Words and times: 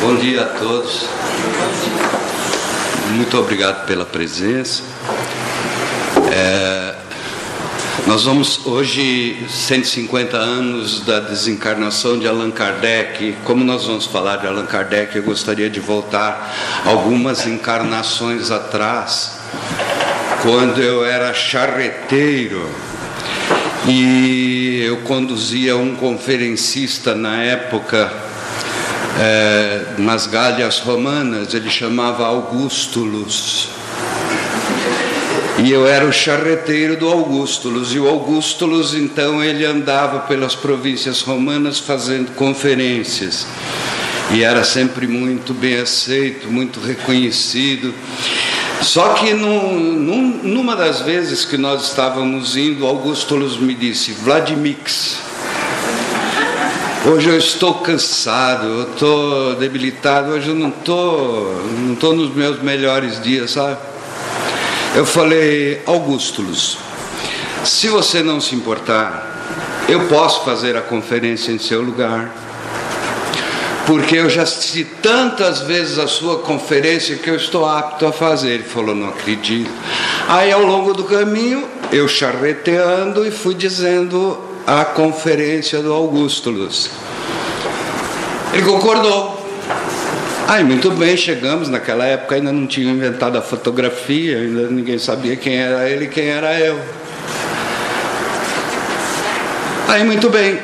Bom 0.00 0.16
dia 0.16 0.40
a 0.40 0.46
todos. 0.46 1.04
Muito 3.10 3.38
obrigado 3.38 3.84
pela 3.84 4.06
presença. 4.06 4.82
É, 6.32 6.94
nós 8.06 8.24
vamos 8.24 8.64
hoje 8.64 9.44
150 9.46 10.38
anos 10.38 11.00
da 11.00 11.20
desencarnação 11.20 12.18
de 12.18 12.26
Allan 12.26 12.50
Kardec. 12.50 13.36
Como 13.44 13.62
nós 13.62 13.84
vamos 13.84 14.06
falar 14.06 14.38
de 14.38 14.46
Allan 14.46 14.64
Kardec, 14.64 15.14
eu 15.14 15.22
gostaria 15.22 15.68
de 15.68 15.80
voltar 15.80 16.50
algumas 16.86 17.46
encarnações 17.46 18.50
atrás, 18.50 19.32
quando 20.40 20.80
eu 20.80 21.04
era 21.04 21.34
charreteiro 21.34 22.70
e 23.86 24.82
eu 24.82 24.96
conduzia 25.02 25.76
um 25.76 25.94
conferencista 25.94 27.14
na 27.14 27.42
época 27.42 28.29
é, 29.22 29.96
nas 29.98 30.26
galhas 30.26 30.78
romanas, 30.78 31.52
ele 31.52 31.68
chamava 31.68 32.24
Augustulus. 32.24 33.68
E 35.62 35.70
eu 35.70 35.86
era 35.86 36.06
o 36.06 36.12
charreteiro 36.12 36.96
do 36.96 37.06
Augustulus. 37.06 37.92
E 37.92 37.98
o 37.98 38.08
Augustulus, 38.08 38.94
então, 38.94 39.44
ele 39.44 39.66
andava 39.66 40.20
pelas 40.20 40.54
províncias 40.54 41.20
romanas 41.20 41.78
fazendo 41.78 42.34
conferências. 42.34 43.46
E 44.32 44.42
era 44.42 44.64
sempre 44.64 45.06
muito 45.06 45.52
bem 45.52 45.78
aceito, 45.78 46.50
muito 46.50 46.80
reconhecido. 46.80 47.92
Só 48.80 49.10
que 49.10 49.34
num, 49.34 49.78
num, 49.98 50.40
numa 50.42 50.74
das 50.74 51.02
vezes 51.02 51.44
que 51.44 51.58
nós 51.58 51.88
estávamos 51.88 52.56
indo, 52.56 52.86
Augustulus 52.86 53.58
me 53.58 53.74
disse: 53.74 54.12
Vladimix, 54.12 55.18
Hoje 57.02 57.30
eu 57.30 57.38
estou 57.38 57.76
cansado, 57.76 58.66
eu 58.66 58.82
estou 58.82 59.54
debilitado, 59.54 60.32
hoje 60.32 60.50
eu 60.50 60.54
não 60.54 60.68
estou 60.68 61.50
não 61.78 61.94
tô 61.94 62.12
nos 62.12 62.34
meus 62.34 62.60
melhores 62.62 63.22
dias, 63.22 63.52
sabe? 63.52 63.78
Eu 64.94 65.06
falei, 65.06 65.80
Augustulus, 65.86 66.76
se 67.64 67.88
você 67.88 68.22
não 68.22 68.38
se 68.38 68.54
importar, 68.54 69.86
eu 69.88 70.08
posso 70.08 70.44
fazer 70.44 70.76
a 70.76 70.82
conferência 70.82 71.50
em 71.50 71.58
seu 71.58 71.80
lugar. 71.80 72.34
Porque 73.86 74.16
eu 74.16 74.28
já 74.28 74.42
assisti 74.42 74.84
tantas 74.84 75.62
vezes 75.62 75.98
a 75.98 76.06
sua 76.06 76.40
conferência 76.40 77.16
que 77.16 77.30
eu 77.30 77.36
estou 77.36 77.66
apto 77.66 78.06
a 78.06 78.12
fazer. 78.12 78.50
Ele 78.50 78.62
falou, 78.62 78.94
não 78.94 79.08
acredito. 79.08 79.70
Aí 80.28 80.52
ao 80.52 80.62
longo 80.62 80.92
do 80.92 81.04
caminho, 81.04 81.66
eu 81.90 82.06
charreteando 82.06 83.26
e 83.26 83.30
fui 83.30 83.54
dizendo 83.54 84.49
a 84.66 84.84
conferência 84.84 85.82
do 85.82 85.92
Augustulus. 85.92 86.90
Ele 88.52 88.62
concordou. 88.62 89.40
Aí, 90.48 90.64
muito 90.64 90.90
bem, 90.90 91.16
chegamos. 91.16 91.68
Naquela 91.68 92.04
época 92.04 92.34
ainda 92.34 92.50
não 92.52 92.66
tinha 92.66 92.90
inventado 92.90 93.38
a 93.38 93.42
fotografia, 93.42 94.38
ainda 94.38 94.68
ninguém 94.68 94.98
sabia 94.98 95.36
quem 95.36 95.56
era 95.56 95.88
ele 95.88 96.06
e 96.06 96.08
quem 96.08 96.28
era 96.28 96.58
eu. 96.58 96.80
Aí, 99.88 100.04
muito 100.04 100.28
bem, 100.28 100.58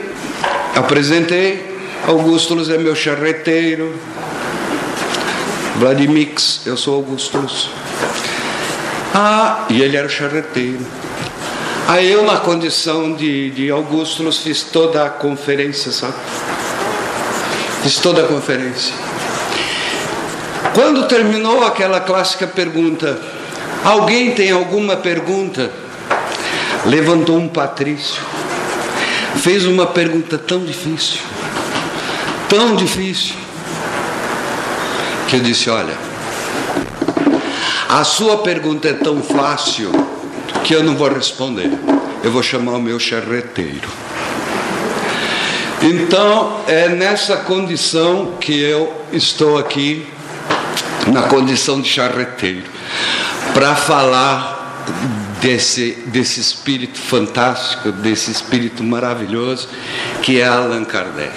apresentei. 0.74 1.76
Augustulus 2.06 2.68
é 2.70 2.78
meu 2.78 2.94
charreteiro. 2.94 3.94
Vladimix, 5.76 6.62
eu 6.66 6.76
sou 6.76 6.96
Augustulus. 6.96 7.70
Ah, 9.14 9.66
e 9.70 9.82
ele 9.82 9.96
era 9.96 10.06
o 10.06 10.10
charreteiro. 10.10 10.84
Aí 11.88 12.10
eu, 12.10 12.24
na 12.24 12.38
condição 12.38 13.14
de, 13.14 13.50
de 13.50 13.70
Augustus, 13.70 14.38
fiz 14.38 14.64
toda 14.64 15.04
a 15.04 15.08
conferência, 15.08 15.92
sabe? 15.92 16.14
Fiz 17.84 17.98
toda 17.98 18.24
a 18.24 18.26
conferência. 18.26 18.92
Quando 20.74 21.06
terminou 21.06 21.64
aquela 21.64 22.00
clássica 22.00 22.44
pergunta, 22.44 23.16
alguém 23.84 24.32
tem 24.32 24.50
alguma 24.50 24.96
pergunta? 24.96 25.70
Levantou 26.84 27.38
um 27.38 27.46
patrício, 27.46 28.20
fez 29.36 29.64
uma 29.64 29.86
pergunta 29.86 30.36
tão 30.36 30.64
difícil, 30.64 31.20
tão 32.48 32.74
difícil, 32.74 33.36
que 35.28 35.36
eu 35.36 35.40
disse: 35.40 35.70
Olha, 35.70 35.96
a 37.88 38.02
sua 38.02 38.38
pergunta 38.38 38.88
é 38.88 38.92
tão 38.92 39.22
fácil 39.22 40.05
que 40.66 40.74
eu 40.74 40.82
não 40.82 40.96
vou 40.96 41.08
responder. 41.08 41.70
Eu 42.24 42.32
vou 42.32 42.42
chamar 42.42 42.72
o 42.72 42.82
meu 42.82 42.98
charreteiro. 42.98 43.88
Então, 45.80 46.60
é 46.66 46.88
nessa 46.88 47.36
condição 47.36 48.34
que 48.40 48.58
eu 48.60 48.92
estou 49.12 49.58
aqui, 49.58 50.04
na 51.06 51.22
condição 51.22 51.80
de 51.80 51.88
charreteiro, 51.88 52.64
para 53.54 53.76
falar 53.76 54.84
desse, 55.40 55.98
desse 56.06 56.40
espírito 56.40 56.98
fantástico, 56.98 57.92
desse 57.92 58.32
espírito 58.32 58.82
maravilhoso 58.82 59.68
que 60.20 60.40
é 60.40 60.48
Allan 60.48 60.84
Kardec. 60.84 61.32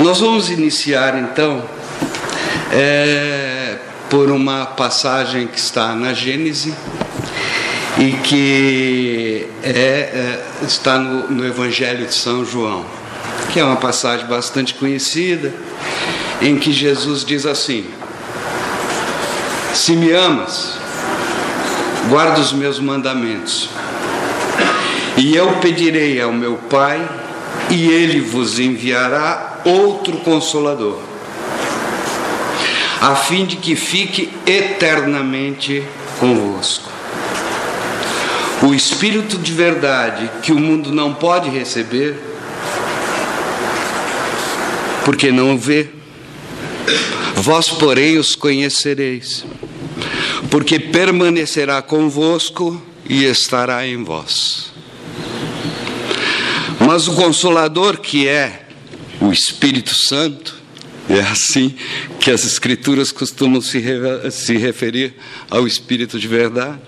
Nós 0.00 0.18
vamos 0.18 0.50
iniciar 0.50 1.16
então 1.16 1.64
é, 2.72 3.76
por 4.10 4.28
uma 4.28 4.66
passagem 4.66 5.46
que 5.46 5.58
está 5.58 5.94
na 5.94 6.12
Gênese 6.12 6.74
e 7.98 8.12
que 8.12 9.46
é, 9.62 9.70
é, 9.70 10.44
está 10.62 10.98
no, 10.98 11.28
no 11.28 11.44
Evangelho 11.44 12.06
de 12.06 12.14
São 12.14 12.44
João, 12.44 12.84
que 13.52 13.58
é 13.58 13.64
uma 13.64 13.76
passagem 13.76 14.24
bastante 14.26 14.74
conhecida, 14.74 15.52
em 16.40 16.56
que 16.56 16.72
Jesus 16.72 17.24
diz 17.24 17.44
assim: 17.44 17.86
Se 19.74 19.96
me 19.96 20.12
amas, 20.12 20.78
guarda 22.08 22.40
os 22.40 22.52
meus 22.52 22.78
mandamentos, 22.78 23.68
e 25.16 25.34
eu 25.34 25.54
pedirei 25.54 26.20
ao 26.20 26.32
meu 26.32 26.54
Pai, 26.70 27.06
e 27.68 27.88
ele 27.90 28.20
vos 28.20 28.60
enviará 28.60 29.60
outro 29.64 30.18
consolador, 30.18 31.00
a 33.00 33.16
fim 33.16 33.44
de 33.44 33.56
que 33.56 33.74
fique 33.74 34.32
eternamente 34.46 35.82
convosco 36.20 36.87
o 38.62 38.74
Espírito 38.74 39.38
de 39.38 39.52
verdade 39.52 40.28
que 40.42 40.52
o 40.52 40.58
mundo 40.58 40.90
não 40.90 41.14
pode 41.14 41.48
receber, 41.48 42.16
porque 45.04 45.30
não 45.30 45.54
o 45.54 45.58
vê. 45.58 45.88
Vós, 47.36 47.68
porém, 47.68 48.18
os 48.18 48.34
conhecereis, 48.34 49.44
porque 50.50 50.80
permanecerá 50.80 51.80
convosco 51.80 52.82
e 53.08 53.24
estará 53.24 53.86
em 53.86 54.02
vós. 54.02 54.72
Mas 56.80 57.06
o 57.06 57.14
Consolador, 57.14 57.98
que 57.98 58.26
é 58.26 58.66
o 59.20 59.30
Espírito 59.30 59.94
Santo, 59.94 60.56
é 61.08 61.20
assim 61.20 61.74
que 62.18 62.30
as 62.30 62.44
Escrituras 62.44 63.12
costumam 63.12 63.60
se, 63.60 63.82
se 64.30 64.56
referir 64.56 65.14
ao 65.48 65.66
Espírito 65.66 66.18
de 66.18 66.26
verdade 66.26 66.78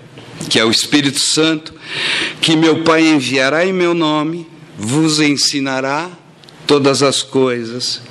que 0.49 0.59
é 0.59 0.65
o 0.65 0.71
Espírito 0.71 1.19
Santo, 1.19 1.73
que 2.41 2.55
meu 2.55 2.83
Pai 2.83 3.07
enviará 3.07 3.65
em 3.65 3.73
meu 3.73 3.93
nome, 3.93 4.47
vos 4.77 5.19
ensinará 5.19 6.09
todas 6.65 7.03
as 7.03 7.21
coisas 7.21 8.01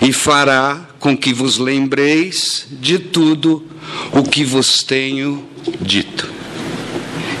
e 0.00 0.12
fará 0.12 0.88
com 0.98 1.16
que 1.16 1.32
vos 1.32 1.58
lembreis 1.58 2.66
de 2.70 2.98
tudo 2.98 3.64
o 4.12 4.22
que 4.22 4.44
vos 4.44 4.78
tenho 4.78 5.46
dito. 5.80 6.28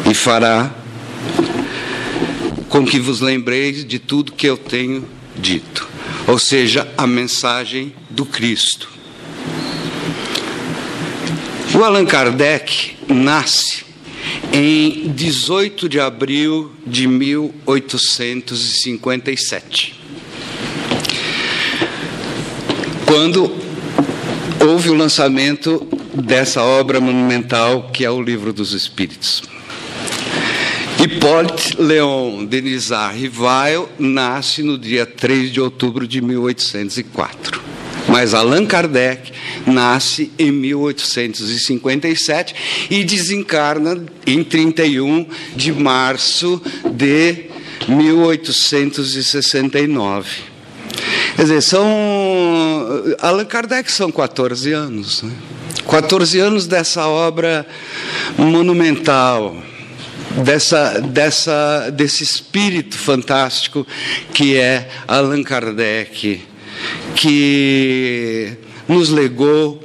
E 0.08 0.14
fará 0.14 0.74
com 2.68 2.84
que 2.84 2.98
vos 2.98 3.20
lembreis 3.20 3.84
de 3.84 3.98
tudo 3.98 4.32
que 4.32 4.46
eu 4.46 4.56
tenho 4.56 5.06
dito. 5.36 5.88
Ou 6.26 6.38
seja, 6.38 6.88
a 6.96 7.06
mensagem 7.06 7.92
do 8.08 8.24
Cristo. 8.24 8.88
O 11.74 11.84
Allan 11.84 12.04
Kardec 12.04 12.96
nasce 13.08 13.89
em 14.52 15.12
18 15.12 15.88
de 15.88 16.00
abril 16.00 16.72
de 16.86 17.06
1857. 17.06 20.00
Quando 23.06 23.50
houve 24.60 24.90
o 24.90 24.94
lançamento 24.94 25.86
dessa 26.14 26.62
obra 26.62 27.00
monumental 27.00 27.90
que 27.92 28.04
é 28.04 28.10
o 28.10 28.20
Livro 28.20 28.52
dos 28.52 28.72
Espíritos. 28.72 29.42
Hippolyte 31.02 31.80
Léon 31.80 32.44
Denisard 32.44 33.18
Rivail 33.18 33.88
nasce 33.98 34.62
no 34.62 34.76
dia 34.76 35.06
3 35.06 35.50
de 35.50 35.60
outubro 35.60 36.06
de 36.06 36.20
1804. 36.20 37.69
Mas 38.10 38.34
Allan 38.34 38.66
Kardec 38.66 39.32
nasce 39.66 40.32
em 40.36 40.50
1857 40.50 42.54
e 42.90 43.04
desencarna 43.04 44.04
em 44.26 44.42
31 44.42 45.24
de 45.54 45.72
março 45.72 46.60
de 46.92 47.44
1869. 47.88 50.28
Quer 51.36 51.42
dizer, 51.42 51.62
são. 51.62 51.86
Allan 53.20 53.44
Kardec 53.44 53.88
são 53.90 54.10
14 54.10 54.72
anos. 54.72 55.22
Né? 55.22 55.32
14 55.88 56.38
anos 56.38 56.66
dessa 56.66 57.06
obra 57.06 57.66
monumental, 58.36 59.56
dessa, 60.44 61.00
dessa, 61.00 61.90
desse 61.90 62.24
espírito 62.24 62.98
fantástico 62.98 63.86
que 64.34 64.56
é 64.56 64.90
Allan 65.06 65.42
Kardec, 65.42 66.49
que 67.14 68.56
nos 68.88 69.10
legou 69.10 69.82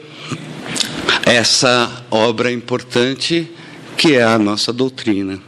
essa 1.26 2.06
obra 2.10 2.52
importante 2.52 3.52
que 3.98 4.16
é 4.16 4.24
a 4.24 4.38
nossa 4.38 4.72
doutrina. 4.72 5.40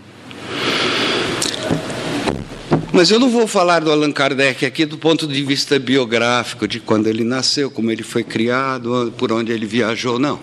Mas 2.91 3.11
eu 3.11 3.19
não 3.19 3.29
vou 3.29 3.45
falar 3.45 3.81
do 3.81 3.91
Allan 3.91 4.11
Kardec 4.11 4.65
aqui 4.65 4.85
do 4.85 4.97
ponto 4.97 5.27
de 5.27 5.43
vista 5.43 5.77
biográfico, 5.77 6.67
de 6.67 6.79
quando 6.79 7.07
ele 7.07 7.23
nasceu, 7.23 7.69
como 7.69 7.91
ele 7.91 8.01
foi 8.01 8.23
criado, 8.23 9.13
por 9.17 9.31
onde 9.31 9.51
ele 9.51 9.67
viajou, 9.67 10.17
não. 10.17 10.39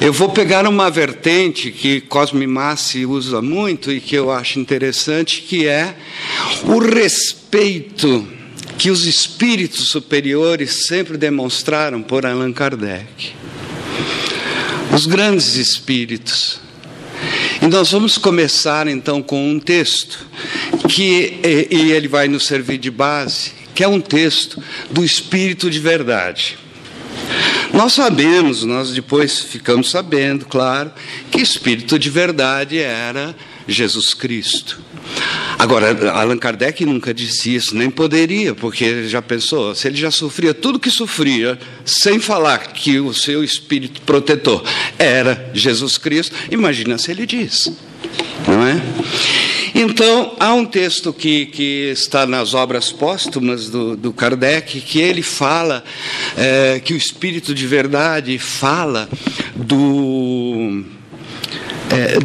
Eu 0.00 0.12
vou 0.12 0.30
pegar 0.30 0.66
uma 0.66 0.90
vertente 0.90 1.70
que 1.70 2.00
Cosme 2.00 2.46
Massi 2.46 3.04
usa 3.04 3.42
muito 3.42 3.92
e 3.92 4.00
que 4.00 4.16
eu 4.16 4.30
acho 4.30 4.58
interessante, 4.58 5.42
que 5.42 5.66
é 5.66 5.94
o 6.64 6.78
respeito 6.78 8.26
que 8.82 8.90
os 8.90 9.06
espíritos 9.06 9.90
superiores 9.90 10.88
sempre 10.88 11.16
demonstraram 11.16 12.02
por 12.02 12.26
Allan 12.26 12.52
Kardec. 12.52 13.32
Os 14.92 15.06
grandes 15.06 15.54
espíritos. 15.54 16.58
E 17.62 17.68
nós 17.68 17.92
vamos 17.92 18.18
começar 18.18 18.88
então 18.88 19.22
com 19.22 19.52
um 19.52 19.60
texto 19.60 20.26
que 20.88 21.38
e 21.70 21.92
ele 21.92 22.08
vai 22.08 22.26
nos 22.26 22.44
servir 22.44 22.76
de 22.78 22.90
base, 22.90 23.52
que 23.72 23.84
é 23.84 23.88
um 23.88 24.00
texto 24.00 24.60
do 24.90 25.04
Espírito 25.04 25.70
de 25.70 25.78
Verdade. 25.78 26.58
Nós 27.72 27.92
sabemos, 27.92 28.64
nós 28.64 28.90
depois 28.90 29.38
ficamos 29.38 29.92
sabendo, 29.92 30.44
claro, 30.44 30.90
que 31.30 31.40
Espírito 31.40 32.00
de 32.00 32.10
Verdade 32.10 32.80
era 32.80 33.32
Jesus 33.68 34.12
Cristo. 34.12 34.80
Agora, 35.58 36.10
Allan 36.12 36.38
Kardec 36.38 36.84
nunca 36.84 37.14
disse 37.14 37.54
isso, 37.54 37.76
nem 37.76 37.88
poderia, 37.88 38.54
porque 38.54 39.08
já 39.08 39.22
pensou, 39.22 39.74
se 39.74 39.86
ele 39.86 39.96
já 39.96 40.10
sofria 40.10 40.52
tudo 40.52 40.78
que 40.78 40.90
sofria, 40.90 41.58
sem 41.84 42.18
falar 42.18 42.72
que 42.72 42.98
o 42.98 43.14
seu 43.14 43.44
espírito 43.44 44.00
protetor 44.02 44.64
era 44.98 45.50
Jesus 45.54 45.98
Cristo, 45.98 46.34
imagina 46.50 46.98
se 46.98 47.10
ele 47.10 47.26
diz, 47.26 47.72
não 48.46 48.66
é? 48.66 48.80
Então, 49.74 50.36
há 50.38 50.52
um 50.52 50.66
texto 50.66 51.12
que, 51.12 51.46
que 51.46 51.90
está 51.92 52.26
nas 52.26 52.52
obras 52.52 52.92
póstumas 52.92 53.70
do, 53.70 53.96
do 53.96 54.12
Kardec, 54.12 54.80
que 54.82 55.00
ele 55.00 55.22
fala, 55.22 55.82
é, 56.36 56.78
que 56.78 56.92
o 56.92 56.96
Espírito 56.96 57.54
de 57.54 57.66
Verdade 57.66 58.38
fala 58.38 59.08
do. 59.56 60.84
É, 61.90 62.18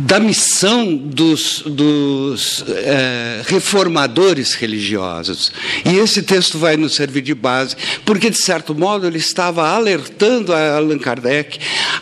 da 0.00 0.18
missão 0.18 0.96
dos, 0.96 1.62
dos 1.66 2.64
é, 2.68 3.42
reformadores 3.46 4.54
religiosos. 4.54 5.52
E 5.84 5.96
esse 5.96 6.22
texto 6.22 6.58
vai 6.58 6.76
nos 6.76 6.94
servir 6.94 7.22
de 7.22 7.34
base, 7.34 7.76
porque, 8.04 8.30
de 8.30 8.38
certo 8.38 8.74
modo, 8.74 9.06
ele 9.06 9.18
estava 9.18 9.68
alertando 9.68 10.52
a 10.52 10.76
Allan 10.76 10.98
Kardec 10.98 11.58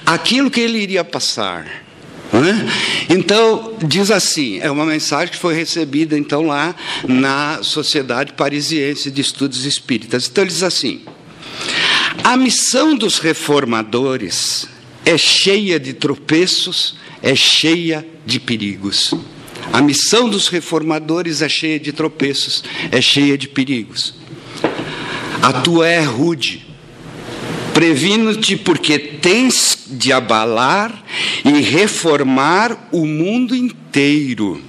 aquilo 0.06 0.50
que 0.50 0.60
ele 0.60 0.78
iria 0.78 1.04
passar. 1.04 1.84
É? 2.32 3.14
Então, 3.14 3.76
diz 3.86 4.10
assim: 4.10 4.58
é 4.60 4.70
uma 4.70 4.84
mensagem 4.84 5.32
que 5.32 5.38
foi 5.38 5.54
recebida 5.54 6.18
então 6.18 6.42
lá 6.42 6.74
na 7.06 7.62
Sociedade 7.62 8.32
Parisiense 8.32 9.10
de 9.10 9.20
Estudos 9.20 9.64
Espíritas. 9.64 10.26
Então, 10.26 10.42
ele 10.42 10.50
diz 10.50 10.64
assim: 10.64 11.02
a 12.24 12.36
missão 12.36 12.96
dos 12.96 13.18
reformadores 13.18 14.66
é 15.04 15.18
cheia 15.18 15.78
de 15.78 15.92
tropeços, 15.92 16.96
é 17.22 17.34
cheia 17.34 18.06
de 18.24 18.40
perigos. 18.40 19.14
A 19.72 19.80
missão 19.80 20.28
dos 20.28 20.48
reformadores 20.48 21.42
é 21.42 21.48
cheia 21.48 21.80
de 21.80 21.92
tropeços, 21.92 22.62
é 22.90 23.00
cheia 23.00 23.36
de 23.36 23.48
perigos. 23.48 24.14
A 25.42 25.52
tua 25.52 25.88
é 25.88 26.02
rude. 26.02 26.64
Previno-te 27.72 28.56
porque 28.56 28.98
tens 28.98 29.84
de 29.88 30.12
abalar 30.12 31.04
e 31.44 31.60
reformar 31.60 32.88
o 32.92 33.04
mundo 33.04 33.54
inteiro. 33.54 34.62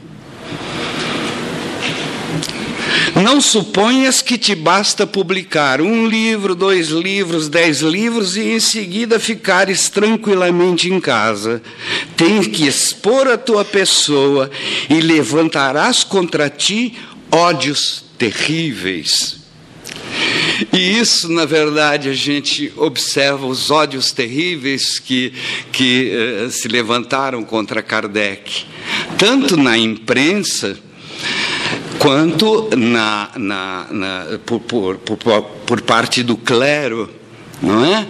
Não 3.22 3.40
suponhas 3.40 4.22
que 4.22 4.38
te 4.38 4.56
basta 4.56 5.08
publicar 5.08 5.82
um 5.82 6.08
livro, 6.08 6.56
dois 6.56 6.90
livros, 6.90 7.48
dez 7.48 7.82
livros 7.82 8.36
e 8.36 8.52
em 8.52 8.60
seguida 8.60 9.20
ficares 9.20 9.90
tranquilamente 9.90 10.92
em 10.92 11.00
casa. 11.00 11.62
Tens 12.16 12.48
que 12.48 12.68
expor 12.68 13.28
a 13.28 13.38
tua 13.38 13.64
pessoa 13.64 14.50
e 14.90 15.00
levantarás 15.02 16.04
contra 16.04 16.50
ti 16.50 16.94
ódios 17.32 18.04
terríveis. 18.18 19.46
E 20.72 20.98
isso, 21.00 21.30
na 21.32 21.46
verdade, 21.46 22.10
a 22.10 22.14
gente 22.14 22.72
observa 22.78 23.46
os 23.46 23.70
ódios 23.70 24.12
terríveis 24.12 25.00
que, 25.00 25.34
que 25.72 26.12
uh, 26.46 26.50
se 26.50 26.68
levantaram 26.68 27.44
contra 27.44 27.82
Kardec, 27.82 28.66
tanto 29.18 29.58
na 29.58 29.78
imprensa 29.78 30.78
quanto 32.00 32.70
na, 32.76 33.30
na, 33.36 33.88
na 33.92 34.40
por, 34.46 34.60
por, 34.60 34.98
por, 34.98 35.18
por 35.42 35.82
parte 35.82 36.24
do 36.24 36.38
clero, 36.38 37.10
não 37.62 37.86
é? 37.86 38.08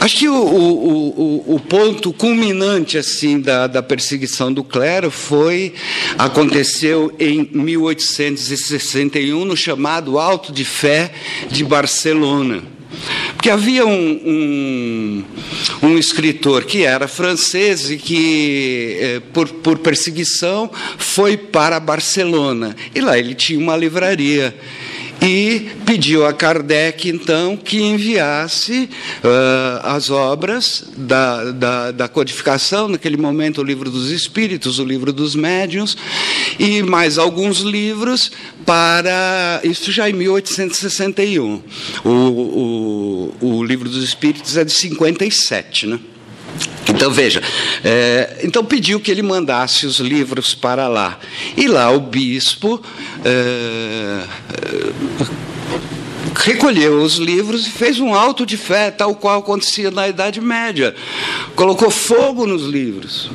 Acho 0.00 0.18
que 0.18 0.28
o, 0.28 0.34
o, 0.34 1.44
o, 1.48 1.54
o, 1.54 1.60
ponto 1.60 2.12
culminante 2.12 2.98
assim 2.98 3.40
da, 3.40 3.66
da 3.66 3.82
perseguição 3.82 4.52
do 4.52 4.62
clero 4.62 5.10
foi 5.10 5.72
aconteceu 6.18 7.14
em 7.18 7.48
1861 7.52 9.44
no 9.44 9.56
chamado 9.56 10.18
Alto 10.18 10.52
de 10.52 10.64
Fé 10.64 11.12
de 11.50 11.64
Barcelona. 11.64 12.62
Porque 13.34 13.50
havia 13.50 13.86
um, 13.86 14.20
um, 14.24 15.24
um, 15.82 15.98
escritor 15.98 16.64
que 16.64 16.84
era 16.84 17.06
francês 17.08 17.90
e 17.90 17.96
que, 17.96 18.96
eh, 19.00 19.22
por, 19.32 19.48
por 19.48 19.78
perseguição, 19.78 20.70
foi 20.98 21.36
para 21.36 21.78
Barcelona. 21.80 22.74
E 22.94 23.00
lá 23.00 23.18
ele 23.18 23.34
tinha 23.34 23.58
uma 23.58 23.76
livraria 23.76 24.54
e 25.24 25.70
pediu 25.86 26.26
a 26.26 26.32
Kardec, 26.34 27.08
então, 27.08 27.56
que 27.56 27.80
enviasse 27.80 28.90
uh, 29.22 29.80
as 29.82 30.10
obras 30.10 30.84
da, 30.96 31.50
da, 31.50 31.90
da, 31.92 32.08
codificação, 32.08 32.88
naquele 32.88 33.16
momento, 33.16 33.62
o 33.62 33.64
livro 33.64 33.90
dos 33.90 34.10
Espíritos, 34.10 34.78
o 34.78 34.84
livro 34.84 35.12
dos 35.12 35.34
Médiuns, 35.34 35.96
e 36.58 36.82
mais 36.82 37.18
alguns 37.18 37.60
livros 37.60 38.30
para. 38.64 39.60
Isso 39.64 39.90
já 39.92 40.08
em 40.08 40.12
1861. 40.12 41.62
O, 42.04 42.10
o, 42.10 43.34
o 43.40 43.64
livro 43.64 43.88
dos 43.88 44.02
Espíritos 44.02 44.56
é 44.56 44.64
de 44.64 44.72
57, 44.72 45.86
né? 45.86 45.98
Então 46.88 47.10
veja, 47.10 47.42
é, 47.82 48.40
então 48.44 48.64
pediu 48.64 49.00
que 49.00 49.10
ele 49.10 49.22
mandasse 49.22 49.86
os 49.86 49.98
livros 49.98 50.54
para 50.54 50.86
lá. 50.86 51.18
E 51.56 51.66
lá 51.66 51.90
o 51.90 51.98
bispo 51.98 52.80
é, 53.24 54.24
recolheu 56.36 57.02
os 57.02 57.16
livros 57.16 57.66
e 57.66 57.70
fez 57.70 57.98
um 57.98 58.14
alto 58.14 58.44
de 58.46 58.56
fé, 58.56 58.90
tal 58.90 59.14
qual 59.14 59.40
acontecia 59.40 59.90
na 59.90 60.06
Idade 60.06 60.40
Média. 60.40 60.94
Colocou 61.56 61.90
fogo 61.90 62.46
nos 62.46 62.64
livros 62.64 63.30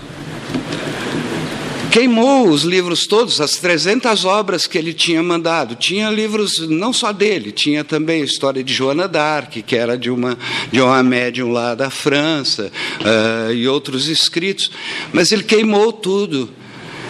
queimou 1.89 2.47
os 2.49 2.63
livros 2.63 3.05
todos, 3.07 3.41
as 3.41 3.57
300 3.57 4.25
obras 4.25 4.67
que 4.67 4.77
ele 4.77 4.93
tinha 4.93 5.21
mandado. 5.21 5.75
Tinha 5.75 6.09
livros 6.09 6.67
não 6.67 6.93
só 6.93 7.11
dele, 7.11 7.51
tinha 7.51 7.83
também 7.83 8.21
a 8.21 8.25
história 8.25 8.63
de 8.63 8.73
Joana 8.73 9.07
d'Arc, 9.07 9.61
que 9.61 9.75
era 9.75 9.97
de 9.97 10.09
uma, 10.09 10.37
de 10.71 10.79
uma 10.81 11.01
médium 11.03 11.51
lá 11.51 11.75
da 11.75 11.89
França, 11.89 12.71
uh, 13.01 13.51
e 13.51 13.67
outros 13.67 14.07
escritos. 14.07 14.71
Mas 15.11 15.31
ele 15.31 15.43
queimou 15.43 15.91
tudo. 15.91 16.49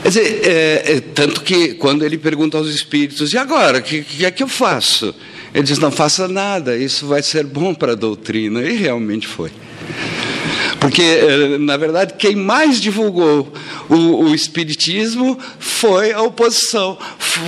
Quer 0.02 0.08
dizer, 0.10 0.42
é, 0.46 0.84
é, 0.94 1.02
tanto 1.02 1.42
que 1.42 1.74
quando 1.74 2.06
ele 2.06 2.18
pergunta 2.18 2.58
aos 2.58 2.70
espíritos, 2.70 3.34
e 3.34 3.38
agora, 3.38 3.80
o 3.80 3.82
que, 3.82 4.02
que 4.02 4.26
é 4.26 4.32
que 4.32 4.42
eu 4.42 4.48
faço? 4.48 5.14
Ele 5.54 5.64
diz, 5.64 5.78
não 5.78 5.92
faça 5.92 6.28
nada, 6.28 6.78
isso 6.78 7.06
vai 7.06 7.22
ser 7.22 7.44
bom 7.46 7.74
para 7.74 7.92
a 7.92 7.96
doutrina. 7.96 8.62
E 8.62 8.76
realmente 8.76 9.28
foi. 9.28 9.52
Porque, 10.80 11.02
eh, 11.02 11.58
na 11.58 11.76
verdade, 11.76 12.14
quem 12.18 12.36
mais 12.36 12.80
divulgou 12.80 13.52
o, 13.90 13.96
o 13.96 14.36
Espiritismo 14.36 15.38
foi 15.60 16.12
a 16.14 16.22
oposição. 16.22 16.98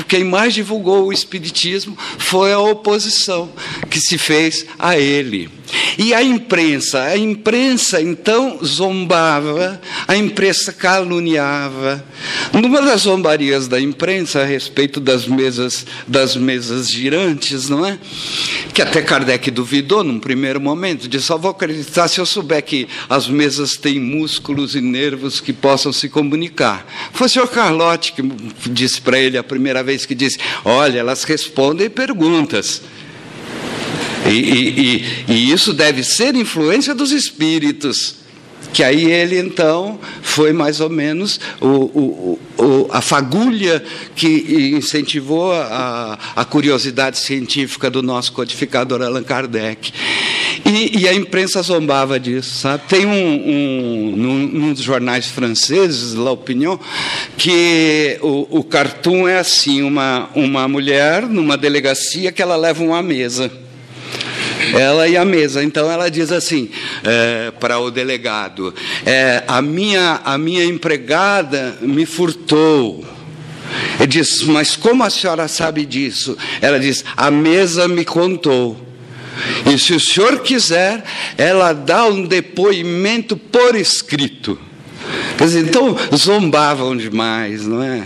Quem 0.08 0.24
mais 0.24 0.54
divulgou 0.54 1.06
o 1.06 1.14
Espiritismo 1.14 1.98
foi 2.18 2.52
a 2.52 2.60
oposição 2.60 3.50
que 3.90 4.00
se 4.00 4.18
fez 4.18 4.66
a 4.78 4.98
ele. 4.98 5.61
E 5.98 6.14
a 6.14 6.24
imprensa, 6.24 7.04
a 7.04 7.18
imprensa 7.18 8.02
então 8.02 8.60
zombava, 8.64 9.80
a 10.08 10.16
imprensa 10.16 10.74
caluniava. 10.74 12.04
Numa 12.54 12.82
das 12.82 13.02
zombarias 13.02 13.68
da 13.68 13.80
imprensa 13.80 14.42
a 14.42 14.46
respeito 14.46 15.00
das 15.00 15.26
mesas, 15.26 15.86
das 16.08 16.36
mesas 16.36 16.90
girantes, 16.90 17.70
não 17.70 17.86
é? 17.86 17.98
Que 18.74 18.82
até 18.82 19.02
Kardec 19.02 19.52
duvidou 19.52 20.04
num 20.04 20.20
primeiro 20.20 20.60
momento, 20.60 21.08
disse: 21.08 21.26
só 21.26 21.38
vou 21.38 21.52
acreditar 21.52 22.08
se 22.08 22.20
eu 22.20 22.26
souber 22.26 22.64
que 22.64 22.88
as 23.10 23.28
mesas 23.28 23.78
têm 23.78 24.00
músculos 24.00 24.76
e 24.76 24.82
nervos 24.82 25.40
que 25.40 25.54
possam 25.54 25.92
se 25.92 26.10
comunicar. 26.10 26.86
Foi 27.14 27.28
o 27.28 27.30
senhor 27.30 27.48
Carlotti 27.48 28.14
que 28.14 28.22
disse 28.70 29.02
para 29.02 29.20
ele 29.20 29.38
a 29.38 29.44
primeira 29.44 29.84
vez 29.84 30.06
que 30.06 30.16
disse: 30.16 30.38
olha, 30.64 31.00
elas 31.00 31.24
respondem 31.24 31.90
perguntas. 31.90 32.82
E, 34.26 34.30
e, 34.30 35.06
e, 35.28 35.34
e 35.34 35.52
isso 35.52 35.74
deve 35.74 36.04
ser 36.04 36.36
influência 36.36 36.94
dos 36.94 37.12
espíritos. 37.12 38.22
Que 38.74 38.84
aí 38.84 39.12
ele 39.12 39.38
então 39.38 40.00
foi 40.22 40.54
mais 40.54 40.80
ou 40.80 40.90
menos 40.90 41.40
o, 41.60 41.68
o, 41.68 42.40
o, 42.58 42.88
a 42.90 43.02
fagulha 43.02 43.84
que 44.16 44.74
incentivou 44.78 45.52
a, 45.52 46.18
a, 46.36 46.46
curiosidade 46.46 47.18
científica 47.18 47.90
do 47.90 48.02
nosso 48.02 48.32
codificador 48.32 49.02
Allan 49.02 49.24
Kardec. 49.24 49.92
E, 50.66 51.00
e 51.00 51.08
a 51.08 51.14
imprensa 51.14 51.62
zombava 51.62 52.18
disso, 52.18 52.60
sabe? 52.60 52.84
Tem 52.88 53.06
um, 53.06 53.12
um 53.12 54.14
num, 54.16 54.48
num, 54.48 54.74
dos 54.74 54.84
jornais 54.84 55.28
franceses, 55.28 56.14
La 56.14 56.32
Opinion, 56.32 56.78
que 57.38 58.18
o, 58.22 58.60
o 58.60 58.64
cartoon 58.64 59.28
é 59.28 59.40
assim: 59.40 59.82
uma, 59.82 60.30
uma 60.34 60.68
mulher 60.68 61.24
numa 61.24 61.58
delegacia 61.58 62.32
que 62.32 62.42
ela 62.42 62.56
leva 62.56 62.82
uma 62.84 63.02
mesa. 63.02 63.52
Ela 64.74 65.08
e 65.08 65.18
a 65.18 65.26
mesa. 65.26 65.64
Então 65.64 65.92
ela 65.92 66.10
diz 66.10 66.32
assim 66.32 66.70
é, 67.04 67.52
para 67.52 67.80
o 67.80 67.92
delegado: 67.92 68.74
é, 69.06 69.44
a, 69.48 69.62
minha, 69.62 70.22
a 70.24 70.38
minha 70.38 70.64
empregada 70.64 71.78
me 71.82 72.06
furtou. 72.06 73.06
Ele 74.00 74.08
diz: 74.08 74.44
Mas 74.44 74.76
como 74.76 75.04
a 75.04 75.10
senhora 75.10 75.48
sabe 75.48 75.86
disso? 75.86 76.38
Ela 76.62 76.80
diz: 76.80 77.04
A 77.16 77.32
mesa 77.32 77.88
me 77.88 78.06
contou. 78.06 78.92
E 79.66 79.78
se 79.80 79.94
o 79.94 80.00
senhor 80.00 80.40
quiser, 80.40 81.04
ela 81.38 81.74
dá 81.74 82.06
um 82.06 82.26
depoimento 82.26 83.36
por 83.38 83.76
escrito. 83.76 84.60
Quer 85.38 85.46
dizer, 85.46 85.68
então 85.68 85.98
zombavam 86.16 86.96
demais, 86.96 87.66
não 87.66 87.82
é? 87.82 88.06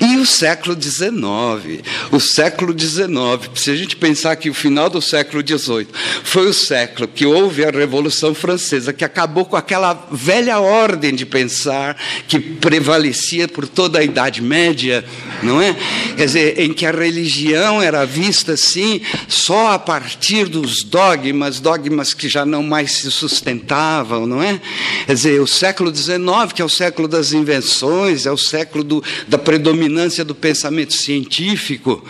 E 0.00 0.16
o 0.16 0.26
século 0.26 0.80
XIX, 0.80 1.82
o 2.10 2.20
século 2.20 2.78
XIX, 2.78 3.50
se 3.54 3.70
a 3.70 3.76
gente 3.76 3.96
pensar 3.96 4.36
que 4.36 4.50
o 4.50 4.54
final 4.54 4.88
do 4.88 5.00
século 5.00 5.42
XVIII 5.46 5.88
foi 6.24 6.48
o 6.48 6.54
século 6.54 7.08
que 7.08 7.26
houve 7.26 7.64
a 7.64 7.70
Revolução 7.70 8.34
Francesa, 8.34 8.92
que 8.92 9.04
acabou 9.04 9.44
com 9.44 9.56
aquela 9.56 10.06
velha 10.10 10.58
ordem 10.58 11.14
de 11.14 11.26
pensar 11.26 11.96
que 12.26 12.38
prevalecia 12.38 13.48
por 13.48 13.66
toda 13.66 13.98
a 13.98 14.04
Idade 14.04 14.42
Média, 14.42 15.04
não 15.42 15.60
é? 15.60 15.76
Quer 16.16 16.26
dizer, 16.26 16.60
em 16.60 16.72
que 16.72 16.86
a 16.86 16.90
religião 16.90 17.82
era 17.82 18.04
vista 18.04 18.52
assim 18.52 19.00
só 19.28 19.72
a 19.72 19.78
partir 19.78 20.46
dos 20.46 20.82
dogmas, 20.82 21.60
dogmas 21.60 22.14
que 22.14 22.28
já 22.28 22.44
não 22.44 22.62
mais 22.62 22.98
se 22.98 23.10
sustentavam, 23.10 24.26
não 24.26 24.42
é? 24.42 24.60
Quer 25.06 25.14
dizer, 25.14 25.40
o 25.40 25.46
século 25.46 25.94
XIX, 25.94 26.52
que 26.54 26.62
é 26.62 26.64
o 26.64 26.68
século 26.68 27.08
das 27.08 27.32
invenções, 27.32 28.26
é 28.26 28.30
o 28.30 28.38
século 28.38 28.84
do, 28.84 29.04
da 29.26 29.38
predominância 29.58 30.24
do 30.24 30.34
pensamento 30.34 30.94
científico. 30.94 32.04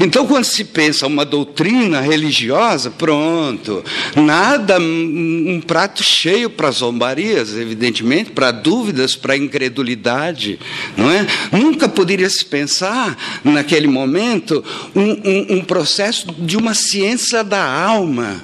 Então, 0.00 0.26
quando 0.26 0.44
se 0.44 0.64
pensa 0.64 1.06
uma 1.06 1.24
doutrina 1.24 2.00
religiosa, 2.00 2.90
pronto, 2.90 3.84
nada, 4.16 4.78
um 4.80 5.60
prato 5.64 6.02
cheio 6.02 6.48
para 6.48 6.70
zombarias, 6.70 7.54
evidentemente, 7.56 8.30
para 8.30 8.50
dúvidas, 8.50 9.14
para 9.14 9.36
incredulidade, 9.36 10.58
não 10.96 11.10
é? 11.10 11.26
Nunca 11.52 11.88
poderia 11.88 12.28
se 12.28 12.44
pensar, 12.44 13.16
naquele 13.44 13.86
momento, 13.86 14.64
um, 14.94 15.10
um, 15.10 15.46
um 15.58 15.64
processo 15.64 16.32
de 16.38 16.56
uma 16.56 16.74
ciência 16.74 17.44
da 17.44 17.62
alma. 17.62 18.42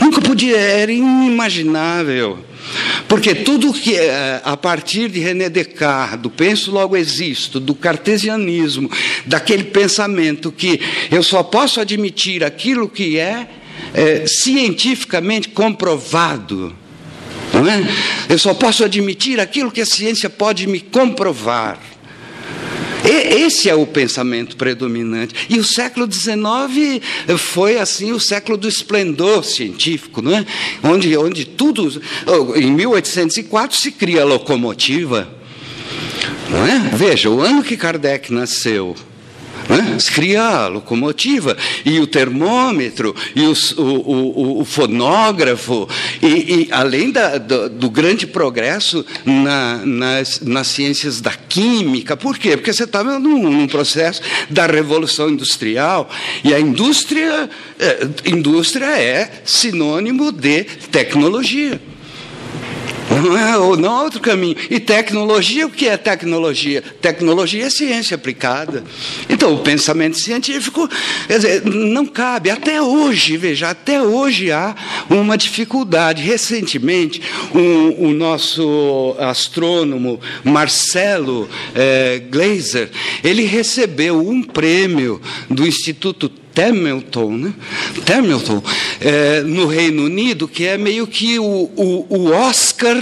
Nunca 0.00 0.20
podia, 0.20 0.56
era 0.56 0.92
inimaginável. 0.92 2.45
Porque 3.08 3.34
tudo 3.34 3.72
que 3.72 3.94
é 3.94 4.40
a 4.44 4.56
partir 4.56 5.08
de 5.08 5.20
René 5.20 5.48
Descartes, 5.48 6.20
do 6.20 6.30
penso 6.30 6.70
logo 6.70 6.96
existo, 6.96 7.60
do 7.60 7.74
cartesianismo, 7.74 8.90
daquele 9.24 9.64
pensamento 9.64 10.50
que 10.52 10.80
eu 11.10 11.22
só 11.22 11.42
posso 11.42 11.80
admitir 11.80 12.42
aquilo 12.44 12.88
que 12.88 13.18
é, 13.18 13.48
é 13.94 14.24
cientificamente 14.26 15.48
comprovado. 15.48 16.74
Não 17.52 17.66
é? 17.68 17.82
Eu 18.28 18.38
só 18.38 18.52
posso 18.54 18.84
admitir 18.84 19.40
aquilo 19.40 19.70
que 19.70 19.80
a 19.80 19.86
ciência 19.86 20.28
pode 20.28 20.66
me 20.66 20.80
comprovar. 20.80 21.78
Esse 23.06 23.68
é 23.68 23.74
o 23.74 23.86
pensamento 23.86 24.56
predominante. 24.56 25.34
E 25.48 25.58
o 25.58 25.64
século 25.64 26.10
XIX 26.10 27.00
foi 27.38 27.78
assim 27.78 28.12
o 28.12 28.20
século 28.20 28.56
do 28.56 28.68
esplendor 28.68 29.44
científico, 29.44 30.20
não 30.20 30.36
é? 30.36 30.44
onde, 30.82 31.16
onde 31.16 31.44
tudo. 31.44 32.00
Em 32.56 32.70
1804 32.72 33.76
se 33.76 33.92
cria 33.92 34.22
a 34.22 34.24
locomotiva. 34.24 35.28
Não 36.50 36.66
é? 36.66 36.78
Veja, 36.94 37.30
o 37.30 37.40
ano 37.40 37.62
que 37.62 37.76
Kardec 37.76 38.32
nasceu, 38.32 38.94
né? 39.68 39.98
Cria 40.14 40.42
a 40.42 40.68
locomotiva, 40.68 41.56
e 41.84 41.98
o 42.00 42.06
termômetro, 42.06 43.14
e 43.34 43.42
os, 43.42 43.72
o, 43.72 43.82
o, 43.82 44.60
o, 44.60 44.64
fonógrafo, 44.64 45.88
e, 46.22 46.26
e 46.26 46.68
além 46.70 47.10
da, 47.10 47.38
do, 47.38 47.68
do, 47.68 47.90
grande 47.90 48.26
progresso 48.26 49.04
na, 49.24 49.82
nas, 49.84 50.40
nas 50.40 50.68
ciências 50.68 51.20
da 51.20 51.32
química. 51.32 52.16
Por 52.16 52.38
quê? 52.38 52.56
Porque 52.56 52.72
você 52.72 52.84
estava 52.84 53.18
num, 53.18 53.50
num, 53.50 53.66
processo 53.66 54.22
da 54.48 54.66
revolução 54.66 55.30
industrial, 55.30 56.08
e 56.44 56.54
a 56.54 56.60
indústria, 56.60 57.48
é, 57.78 58.08
indústria 58.24 58.86
é 58.86 59.42
sinônimo 59.44 60.32
de 60.32 60.64
tecnologia. 60.90 61.80
Não 63.10 63.36
é, 63.36 63.76
não 63.76 63.90
há 63.90 64.02
outro 64.02 64.20
caminho. 64.20 64.56
E 64.68 64.80
tecnologia, 64.80 65.66
o 65.66 65.70
que 65.70 65.88
é 65.88 65.96
tecnologia? 65.96 66.82
Tecnologia 67.00 67.66
é 67.66 67.70
ciência 67.70 68.14
aplicada. 68.14 68.84
Então, 69.28 69.54
o 69.54 69.58
pensamento 69.58 70.18
científico, 70.18 70.88
dizer, 71.28 71.64
não 71.64 72.06
cabe. 72.06 72.50
Até 72.50 72.80
hoje, 72.82 73.36
veja, 73.36 73.70
até 73.70 74.02
hoje 74.02 74.50
há 74.50 74.74
uma 75.08 75.36
dificuldade. 75.38 76.22
Recentemente, 76.22 77.22
o 77.52 78.08
nosso 78.08 79.14
astrônomo 79.18 80.20
Marcelo 80.44 81.48
é, 81.74 82.20
Glazer, 82.30 82.90
ele 83.22 83.44
recebeu 83.44 84.18
um 84.26 84.42
prêmio 84.42 85.20
do 85.48 85.66
Instituto 85.66 86.30
Hamilton, 86.58 87.36
né? 87.36 87.54
Hamilton 88.16 88.62
é, 89.00 89.40
no 89.42 89.66
Reino 89.66 90.04
Unido, 90.04 90.48
que 90.48 90.66
é 90.66 90.78
meio 90.78 91.06
que 91.06 91.38
o, 91.38 91.44
o, 91.44 92.06
o 92.08 92.30
Oscar 92.32 92.96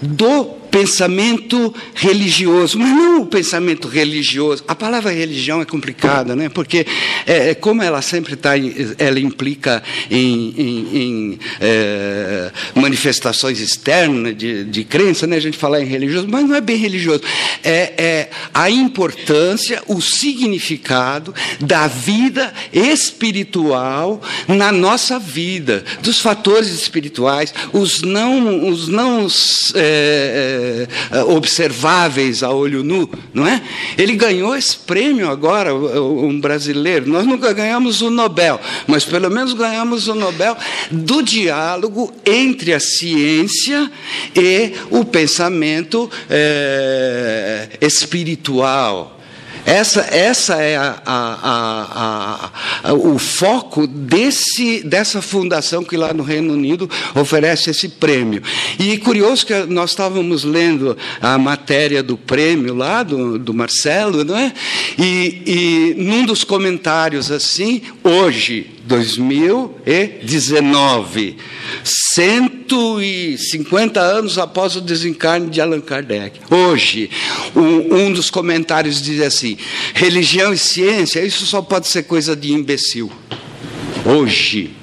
do 0.00 0.44
pensamento 0.76 1.74
religioso, 1.94 2.78
mas 2.78 2.90
não 2.90 3.22
o 3.22 3.26
pensamento 3.26 3.88
religioso. 3.88 4.62
A 4.68 4.74
palavra 4.74 5.10
religião 5.10 5.62
é 5.62 5.64
complicada, 5.64 6.36
né? 6.36 6.50
Porque 6.50 6.86
é, 7.26 7.50
é 7.50 7.54
como 7.54 7.82
ela 7.82 8.02
sempre 8.02 8.34
está, 8.34 8.50
ela 8.98 9.18
implica 9.18 9.82
em, 10.10 10.54
em, 10.58 10.96
em 10.96 11.38
é, 11.62 12.50
manifestações 12.74 13.58
externas 13.58 14.36
de, 14.36 14.64
de 14.64 14.84
crença, 14.84 15.26
né? 15.26 15.36
A 15.36 15.40
gente 15.40 15.56
fala 15.56 15.82
em 15.82 15.86
religioso, 15.86 16.28
mas 16.28 16.46
não 16.46 16.54
é 16.54 16.60
bem 16.60 16.76
religioso. 16.76 17.22
É, 17.64 17.94
é 17.96 18.30
a 18.52 18.68
importância, 18.68 19.82
o 19.86 20.02
significado 20.02 21.34
da 21.58 21.86
vida 21.86 22.52
espiritual 22.70 24.20
na 24.46 24.70
nossa 24.70 25.18
vida, 25.18 25.82
dos 26.02 26.20
fatores 26.20 26.68
espirituais, 26.68 27.54
os 27.72 28.02
não, 28.02 28.68
os 28.68 28.88
não 28.88 29.26
é, 29.74 30.65
é, 31.10 31.22
observáveis 31.24 32.42
a 32.42 32.50
olho 32.50 32.82
nu, 32.82 33.08
não 33.32 33.46
é? 33.46 33.62
Ele 33.96 34.14
ganhou 34.14 34.54
esse 34.56 34.76
prêmio 34.76 35.30
agora, 35.30 35.74
um 35.74 36.40
brasileiro. 36.40 37.08
Nós 37.08 37.26
nunca 37.26 37.52
ganhamos 37.52 38.02
o 38.02 38.10
Nobel, 38.10 38.60
mas 38.86 39.04
pelo 39.04 39.30
menos 39.30 39.52
ganhamos 39.52 40.08
o 40.08 40.14
Nobel 40.14 40.56
do 40.90 41.22
diálogo 41.22 42.12
entre 42.24 42.72
a 42.72 42.80
ciência 42.80 43.90
e 44.34 44.72
o 44.90 45.04
pensamento 45.04 46.10
é, 46.28 47.68
espiritual. 47.80 49.15
Essa, 49.66 50.02
essa 50.02 50.62
é 50.62 50.76
a, 50.76 51.02
a, 51.04 52.50
a, 52.84 52.94
o 52.94 53.18
foco 53.18 53.84
desse, 53.84 54.80
dessa 54.84 55.20
fundação 55.20 55.82
que 55.82 55.96
lá 55.96 56.14
no 56.14 56.22
Reino 56.22 56.52
Unido 56.52 56.88
oferece 57.16 57.70
esse 57.70 57.88
prêmio. 57.88 58.40
E 58.78 58.96
curioso 58.98 59.44
que 59.44 59.52
nós 59.64 59.90
estávamos 59.90 60.44
lendo 60.44 60.96
a 61.20 61.36
matéria 61.36 62.00
do 62.00 62.16
prêmio 62.16 62.76
lá, 62.76 63.02
do, 63.02 63.40
do 63.40 63.52
Marcelo, 63.52 64.22
não 64.22 64.38
é? 64.38 64.54
E, 64.96 65.42
e 65.44 65.94
num 65.98 66.24
dos 66.24 66.44
comentários 66.44 67.32
assim, 67.32 67.82
hoje, 68.04 68.75
2019, 68.86 71.36
150 71.84 74.00
anos 74.00 74.38
após 74.38 74.76
o 74.76 74.80
desencarne 74.80 75.50
de 75.50 75.60
Allan 75.60 75.80
Kardec. 75.80 76.38
Hoje, 76.50 77.10
um, 77.54 77.94
um 77.94 78.10
dos 78.12 78.30
comentários 78.30 79.02
diz 79.02 79.20
assim: 79.20 79.58
religião 79.94 80.52
e 80.52 80.58
ciência, 80.58 81.24
isso 81.24 81.46
só 81.46 81.60
pode 81.60 81.88
ser 81.88 82.04
coisa 82.04 82.36
de 82.36 82.52
imbecil. 82.52 83.10
Hoje. 84.04 84.76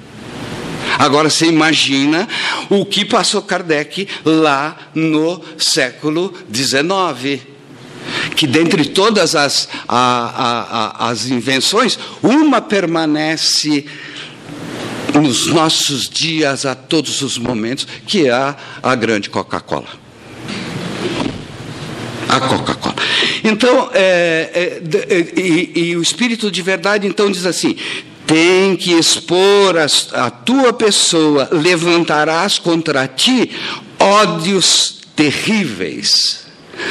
Agora 0.98 1.30
você 1.30 1.46
imagina 1.46 2.28
o 2.70 2.84
que 2.84 3.04
passou 3.04 3.42
Kardec 3.42 4.08
lá 4.24 4.90
no 4.94 5.42
século 5.58 6.32
XIX. 6.52 7.53
Que 8.36 8.46
dentre 8.46 8.86
todas 8.86 9.34
as, 9.34 9.68
a, 9.88 9.96
a, 9.96 11.06
a, 11.06 11.10
as 11.10 11.26
invenções, 11.26 11.98
uma 12.22 12.60
permanece 12.60 13.86
nos 15.20 15.46
nossos 15.46 16.08
dias, 16.08 16.66
a 16.66 16.74
todos 16.74 17.22
os 17.22 17.38
momentos, 17.38 17.86
que 18.06 18.26
é 18.26 18.32
a, 18.32 18.56
a 18.82 18.94
grande 18.94 19.30
Coca-Cola. 19.30 19.88
A 22.28 22.40
Coca-Cola. 22.40 22.96
Então, 23.44 23.90
é, 23.92 24.50
é, 24.54 25.14
é, 25.14 25.40
e, 25.40 25.90
e 25.90 25.96
o 25.96 26.02
Espírito 26.02 26.50
de 26.50 26.62
Verdade, 26.62 27.06
então, 27.06 27.30
diz 27.30 27.46
assim: 27.46 27.76
tem 28.26 28.74
que 28.74 28.92
expor 28.92 29.76
a, 29.76 29.86
a 30.26 30.30
tua 30.30 30.72
pessoa, 30.72 31.48
levantarás 31.52 32.58
contra 32.58 33.06
ti 33.06 33.50
ódios 33.98 35.00
terríveis. 35.14 36.43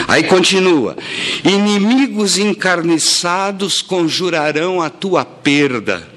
Aí 0.08 0.24
continua: 0.24 0.96
inimigos 1.44 2.38
encarniçados 2.38 3.82
conjurarão 3.82 4.82
a 4.82 4.90
tua 4.90 5.24
perda. 5.26 6.08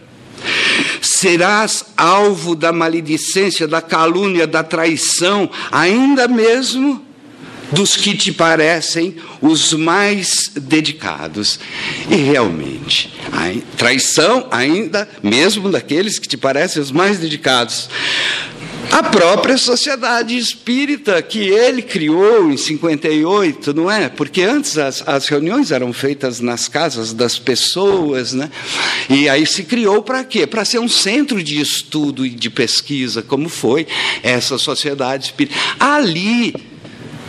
Serás 1.00 1.84
alvo 1.96 2.54
da 2.54 2.72
maledicência, 2.72 3.66
da 3.66 3.80
calúnia, 3.80 4.46
da 4.46 4.62
traição, 4.62 5.48
ainda 5.70 6.28
mesmo 6.28 7.06
dos 7.72 7.96
que 7.96 8.16
te 8.16 8.32
parecem 8.32 9.16
os 9.40 9.72
mais 9.72 10.50
dedicados. 10.54 11.58
E 12.10 12.16
realmente, 12.16 13.12
a 13.32 13.76
traição 13.76 14.46
ainda 14.50 15.08
mesmo 15.22 15.70
daqueles 15.70 16.18
que 16.18 16.28
te 16.28 16.36
parecem 16.36 16.80
os 16.80 16.92
mais 16.92 17.18
dedicados. 17.18 17.88
A 18.90 19.02
própria 19.02 19.58
sociedade 19.58 20.36
espírita 20.36 21.20
que 21.20 21.40
ele 21.40 21.82
criou 21.82 22.50
em 22.50 22.56
58, 22.56 23.74
não 23.74 23.90
é? 23.90 24.08
Porque 24.08 24.42
antes 24.42 24.78
as, 24.78 25.06
as 25.06 25.28
reuniões 25.28 25.70
eram 25.70 25.92
feitas 25.92 26.40
nas 26.40 26.68
casas 26.68 27.12
das 27.12 27.38
pessoas, 27.38 28.32
né? 28.32 28.50
E 29.10 29.28
aí 29.28 29.46
se 29.46 29.64
criou 29.64 30.02
para 30.02 30.24
quê? 30.24 30.46
Para 30.46 30.64
ser 30.64 30.78
um 30.78 30.88
centro 30.88 31.42
de 31.42 31.60
estudo 31.60 32.24
e 32.24 32.30
de 32.30 32.48
pesquisa, 32.48 33.22
como 33.22 33.48
foi 33.48 33.86
essa 34.22 34.56
sociedade 34.58 35.26
espírita. 35.26 35.56
Ali 35.78 36.54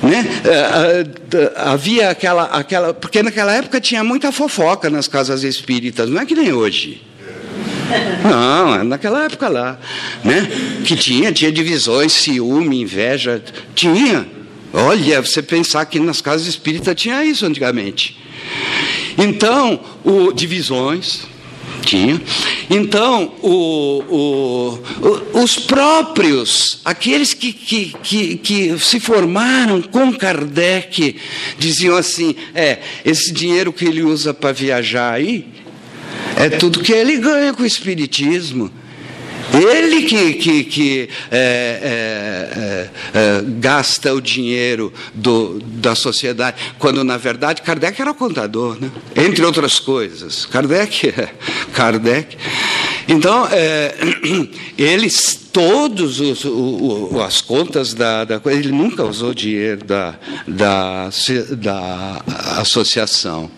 né? 0.02 0.26
É, 0.46 1.38
é, 1.38 1.54
havia 1.56 2.10
aquela, 2.10 2.44
aquela. 2.46 2.94
Porque 2.94 3.24
naquela 3.24 3.54
época 3.54 3.82
tinha 3.82 4.04
muita 4.04 4.32
fofoca 4.32 4.90
nas 4.90 5.08
casas 5.08 5.44
espíritas, 5.44 6.10
não 6.10 6.22
é 6.22 6.26
que 6.26 6.36
nem 6.36 6.54
hoje. 6.54 7.07
Não, 8.24 8.76
é 8.76 8.84
naquela 8.84 9.26
época 9.26 9.48
lá. 9.48 9.80
Né? 10.24 10.48
Que 10.86 10.96
tinha, 10.96 11.32
tinha 11.32 11.52
divisões, 11.52 12.14
ciúme, 12.14 12.82
inveja. 12.82 13.44
Tinha. 13.74 14.28
Olha, 14.74 15.22
você 15.22 15.42
pensar 15.42 15.86
que 15.86 16.00
nas 16.00 16.22
casas 16.22 16.48
espíritas 16.48 16.96
tinha 16.96 17.24
isso 17.24 17.46
antigamente. 17.46 18.18
Então, 19.18 19.80
o, 20.04 20.32
divisões, 20.32 21.22
tinha. 21.82 22.22
Então, 22.70 23.34
o, 23.42 24.04
o, 24.10 25.42
os 25.42 25.58
próprios, 25.58 26.82
aqueles 26.84 27.34
que, 27.34 27.54
que, 27.54 27.96
que, 28.04 28.38
que, 28.38 28.80
se 28.80 29.00
formaram 29.00 29.82
com 29.82 30.14
Kardec, 30.14 31.16
diziam 31.58 31.96
assim: 31.96 32.36
é, 32.54 32.80
esse 33.06 33.32
dinheiro 33.32 33.72
que 33.72 33.86
ele 33.86 34.04
usa 34.04 34.34
para 34.34 34.52
viajar 34.52 35.14
aí, 35.14 35.48
é 36.38 36.50
tudo 36.50 36.82
que 36.82 36.94
ele 36.94 37.18
ganha 37.18 37.54
com 37.54 37.64
o 37.64 37.66
Espiritismo. 37.66 38.72
Ele 39.54 40.04
que, 40.04 40.34
que, 40.34 40.64
que 40.66 41.10
é, 41.32 41.40
é, 41.82 42.60
é, 42.60 43.20
é, 43.20 43.44
gasta 43.60 44.14
o 44.14 44.22
dinheiro 44.22 44.94
do, 45.14 45.60
da 45.60 45.96
sociedade, 45.96 46.58
quando 46.78 47.04
na 47.04 47.18
verdade 47.18 47.62
Kardec 47.62 48.02
era 48.02 48.14
contador, 48.14 48.78
né? 48.80 48.92
entre 49.16 49.46
outras 49.46 49.80
coisas. 49.80 50.46
Kardec, 50.46 51.14
Kardec. 51.74 52.38
Então, 53.08 53.48
é, 53.50 53.96
eles, 54.78 55.48
todos 55.52 56.20
os, 56.20 56.44
o, 56.44 57.22
as 57.26 57.40
contas 57.40 57.94
da, 57.94 58.26
da 58.26 58.42
ele 58.48 58.72
nunca 58.72 59.04
usou 59.04 59.34
dinheiro 59.34 59.84
da, 59.86 60.16
da, 60.46 61.10
da 61.58 62.22
associação. 62.58 63.50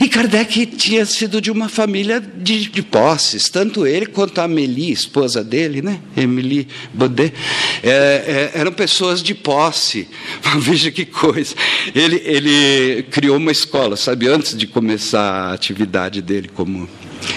E 0.00 0.08
Kardec 0.08 0.66
tinha 0.66 1.04
sido 1.04 1.40
de 1.40 1.50
uma 1.50 1.68
família 1.68 2.20
de, 2.20 2.68
de 2.68 2.82
posses, 2.82 3.48
tanto 3.48 3.86
ele 3.86 4.06
quanto 4.06 4.40
a 4.40 4.44
Amélie, 4.44 4.92
esposa 4.92 5.42
dele, 5.42 5.82
né? 5.82 6.00
Emily 6.16 6.68
Baudet, 6.94 7.34
é, 7.82 8.50
é, 8.54 8.60
eram 8.60 8.72
pessoas 8.72 9.22
de 9.22 9.34
posse. 9.34 10.08
Veja 10.58 10.90
que 10.90 11.04
coisa. 11.04 11.54
Ele, 11.94 12.22
ele 12.24 13.02
criou 13.10 13.36
uma 13.36 13.50
escola, 13.50 13.96
sabe, 13.96 14.28
antes 14.28 14.56
de 14.56 14.66
começar 14.66 15.20
a 15.20 15.52
atividade 15.52 16.22
dele 16.22 16.48
como 16.48 16.88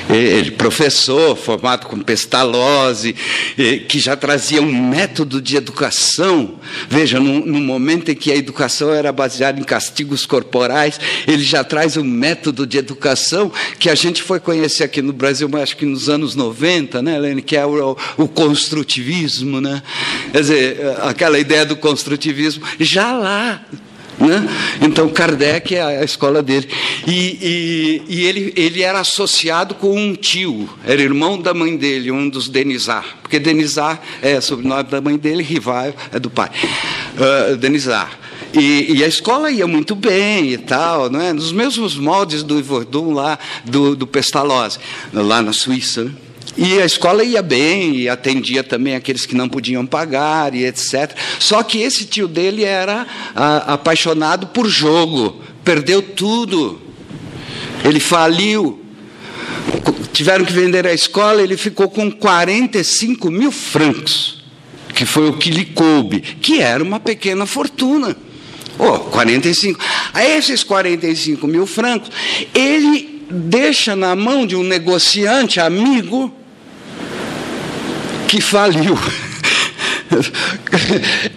ele, 0.10 0.52
professor, 0.52 1.36
formado 1.36 1.88
com 1.88 2.00
Pestalozzi, 2.00 3.16
que 3.88 4.00
já 4.00 4.16
trazia 4.16 4.62
um 4.62 4.90
método 4.90 5.42
de 5.42 5.56
educação. 5.56 6.56
Veja, 6.90 7.20
no, 7.20 7.62
momento 7.62 8.12
em 8.12 8.16
que 8.16 8.32
a 8.32 8.36
educação 8.36 8.94
era 8.94 9.12
baseada 9.12 9.60
em 9.60 9.64
castigos 9.64 10.26
corporais, 10.26 11.00
ele 11.28 11.44
já 11.44 11.64
traz 11.64 11.98
um 11.98 12.04
método 12.04 12.66
de 12.66 12.78
educação 12.78 13.52
que 13.80 13.90
a 13.90 13.96
gente 13.96 14.22
foi 14.22 14.40
conhecer 14.40 14.84
aqui 14.84 15.02
no 15.02 15.14
Brasil, 15.14 15.50
acho 15.62 15.78
que 15.78 15.86
nos 15.86 16.10
anos 16.10 16.36
90, 16.36 17.02
né, 17.02 17.16
Helene, 17.16 17.42
que 17.42 17.56
é 17.56 17.66
o, 17.66 17.98
o 18.18 18.28
construtivismo. 18.28 19.62
Né? 19.62 19.82
Quer 20.32 20.42
dizer, 20.42 20.78
aquela 21.02 21.40
ideia 21.40 21.66
do 21.66 21.76
construtivismo, 21.76 22.64
já 22.80 23.14
lá 23.14 23.62
né? 24.22 24.48
Então, 24.82 25.10
Kardec 25.10 25.76
é 25.76 25.82
a 25.82 26.04
escola 26.04 26.42
dele. 26.42 26.68
E, 27.08 27.12
e, 27.42 28.04
e, 28.08 28.26
ele, 28.26 28.54
ele 28.56 28.82
era 28.82 29.00
associado 29.00 29.76
com 29.76 29.96
um 29.96 30.16
tio, 30.16 30.70
era 30.86 31.02
irmão 31.02 31.40
da 31.40 31.54
mãe 31.54 31.76
dele, 31.76 32.12
um 32.12 32.30
dos 32.30 32.48
Denizar. 32.48 33.18
Porque 33.22 33.40
Denizar 33.40 34.02
é 34.22 34.40
sobrenome 34.40 34.84
da 34.84 35.02
mãe 35.02 35.18
dele, 35.18 35.44
Rivaio 35.44 35.94
é 36.12 36.20
do 36.20 36.30
pai. 36.30 36.50
Uh, 37.16 37.58
Denizar. 37.58 38.20
E, 38.54 38.98
e, 38.98 39.04
a 39.04 39.08
escola 39.08 39.50
ia 39.50 39.66
muito 39.66 39.96
bem 39.96 40.52
e 40.52 40.58
tal, 40.58 41.10
não 41.10 41.22
é? 41.22 41.32
nos 41.32 41.54
mesmos 41.54 41.96
moldes 41.96 42.44
do 42.44 42.60
Ivordun 42.60 43.14
lá, 43.14 43.40
do, 43.64 43.96
do 43.96 44.06
Pestalozzi, 44.06 44.78
lá 45.14 45.42
na 45.42 45.54
Suíça. 45.54 46.04
Né? 46.04 46.12
E 46.58 46.82
a 46.82 46.86
escola 46.86 47.24
ia 47.24 47.42
bem, 47.42 47.96
e 47.96 48.10
atendia 48.10 48.64
também 48.64 48.96
aqueles 48.96 49.26
que 49.26 49.36
não 49.36 49.48
podiam 49.48 49.86
pagar, 49.86 50.54
e 50.54 50.66
etc. 50.66 51.16
Só 51.40 51.64
que 51.64 51.82
esse 51.82 52.06
tio 52.06 52.28
dele 52.28 52.64
era 52.64 53.08
a, 53.34 53.74
apaixonado 53.74 54.48
por 54.48 54.68
jogo, 54.68 55.42
perdeu 55.64 56.02
tudo. 56.02 56.82
Ele 57.86 58.00
faliu. 58.00 58.80
Tiveram 60.12 60.44
que 60.44 60.52
vender 60.52 60.86
a 60.86 60.94
escola, 60.94 61.42
ele 61.42 61.56
ficou 61.56 61.90
com 61.90 62.12
45 62.12 63.32
mil 63.32 63.52
francos, 63.52 64.44
que 64.94 65.06
foi 65.06 65.30
o 65.30 65.38
que 65.38 65.50
lhe 65.50 65.66
coube, 65.66 66.20
que 66.20 66.60
era 66.60 66.84
uma 66.84 67.00
pequena 67.00 67.46
fortuna. 67.46 68.16
Oh, 68.78 69.00
45. 69.00 69.80
A 70.14 70.24
esses 70.26 70.64
45 70.64 71.48
mil 71.48 71.66
francos, 71.66 72.12
ele 72.54 73.24
deixa 73.30 73.96
na 73.96 74.16
mão 74.16 74.46
de 74.46 74.56
um 74.56 74.64
negociante 74.64 75.60
amigo 75.60 76.41
que 78.32 78.40
faliu. 78.40 78.98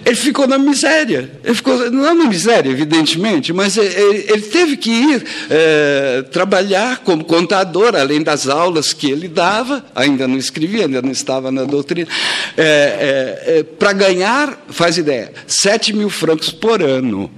Ele 0.07 0.15
ficou 0.15 0.47
na 0.47 0.59
miséria. 0.59 1.29
Ele 1.43 1.55
ficou, 1.55 1.91
não 1.91 2.15
na 2.15 2.27
miséria, 2.27 2.71
evidentemente, 2.71 3.53
mas 3.53 3.77
ele, 3.77 4.27
ele 4.29 4.43
teve 4.43 4.77
que 4.77 4.91
ir 4.91 5.25
é, 5.51 6.23
trabalhar 6.31 6.99
como 6.99 7.25
contador, 7.25 7.97
além 7.97 8.23
das 8.23 8.49
aulas 8.49 8.93
que 8.93 9.11
ele 9.11 9.27
dava, 9.27 9.85
ainda 9.93 10.29
não 10.29 10.39
escrevia, 10.39 10.85
ainda 10.85 11.03
não 11.03 11.11
estava 11.11 11.51
na 11.51 11.65
doutrina, 11.65 12.09
é, 12.57 13.43
é, 13.47 13.59
é 13.59 13.63
para 13.65 13.93
ganhar, 13.93 14.65
faz 14.69 14.97
ideia, 14.97 15.33
7 15.49 15.93
mil 15.93 16.11
francos 16.11 16.51
por 16.51 16.81
ano 16.81 17.29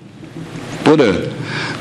por 0.87 1.01
ano. 1.01 1.29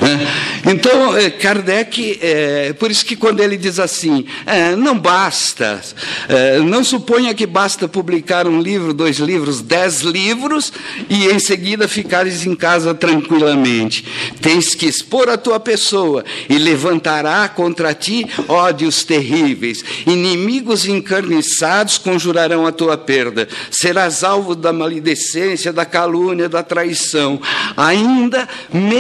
Né? 0.02 0.28
Então, 0.66 1.16
eh, 1.16 1.30
Kardec, 1.30 2.18
é, 2.20 2.74
por 2.74 2.90
isso 2.90 3.06
que 3.06 3.16
quando 3.16 3.40
ele 3.40 3.56
diz 3.56 3.80
assim, 3.80 4.26
é, 4.48 4.76
não 4.76 4.98
basta, 4.98 5.80
é, 6.28 6.58
não 6.60 6.84
suponha 6.84 7.32
que 7.36 7.46
basta 7.46 7.88
publicar 7.88 8.48
um 8.48 8.60
livro, 8.60 8.96
dois 8.96 9.18
livros, 9.18 9.62
dez 9.62 10.02
livros 10.02 10.74
e 11.08 11.28
em 11.28 11.38
seguida 11.38 11.88
ficares 11.88 12.48
em 12.48 12.56
casa 12.56 12.96
tranquilamente. 12.96 14.04
Tens 14.42 14.74
que 14.74 14.88
expor 14.88 15.30
a 15.30 15.38
tua 15.38 15.60
pessoa 15.60 16.26
e 16.50 16.58
levantará 16.58 17.48
contra 17.48 17.94
ti 17.94 18.26
ódios 18.48 19.04
terríveis. 19.04 19.84
Inimigos 20.08 20.88
encarniçados 20.88 22.00
conjurarão 22.00 22.66
a 22.66 22.72
tua 22.72 22.98
perda. 22.98 23.48
Serás 23.70 24.24
alvo 24.24 24.56
da 24.56 24.74
maledicência, 24.74 25.72
da 25.72 25.86
calúnia, 25.86 26.50
da 26.50 26.64
traição. 26.64 27.40
Ainda, 27.78 28.50
mesmo 28.74 28.95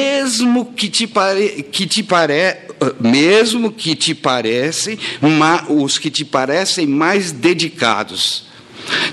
que 0.75 0.89
te, 0.89 1.07
pare, 1.07 1.65
que 1.71 1.85
te 1.85 2.03
pare, 2.03 2.57
mesmo 2.99 3.71
que 3.71 3.95
te 3.95 4.13
parecem, 4.13 4.97
os 5.69 5.97
que 5.97 6.09
te 6.09 6.25
parecem 6.25 6.85
mais 6.85 7.31
dedicados. 7.31 8.45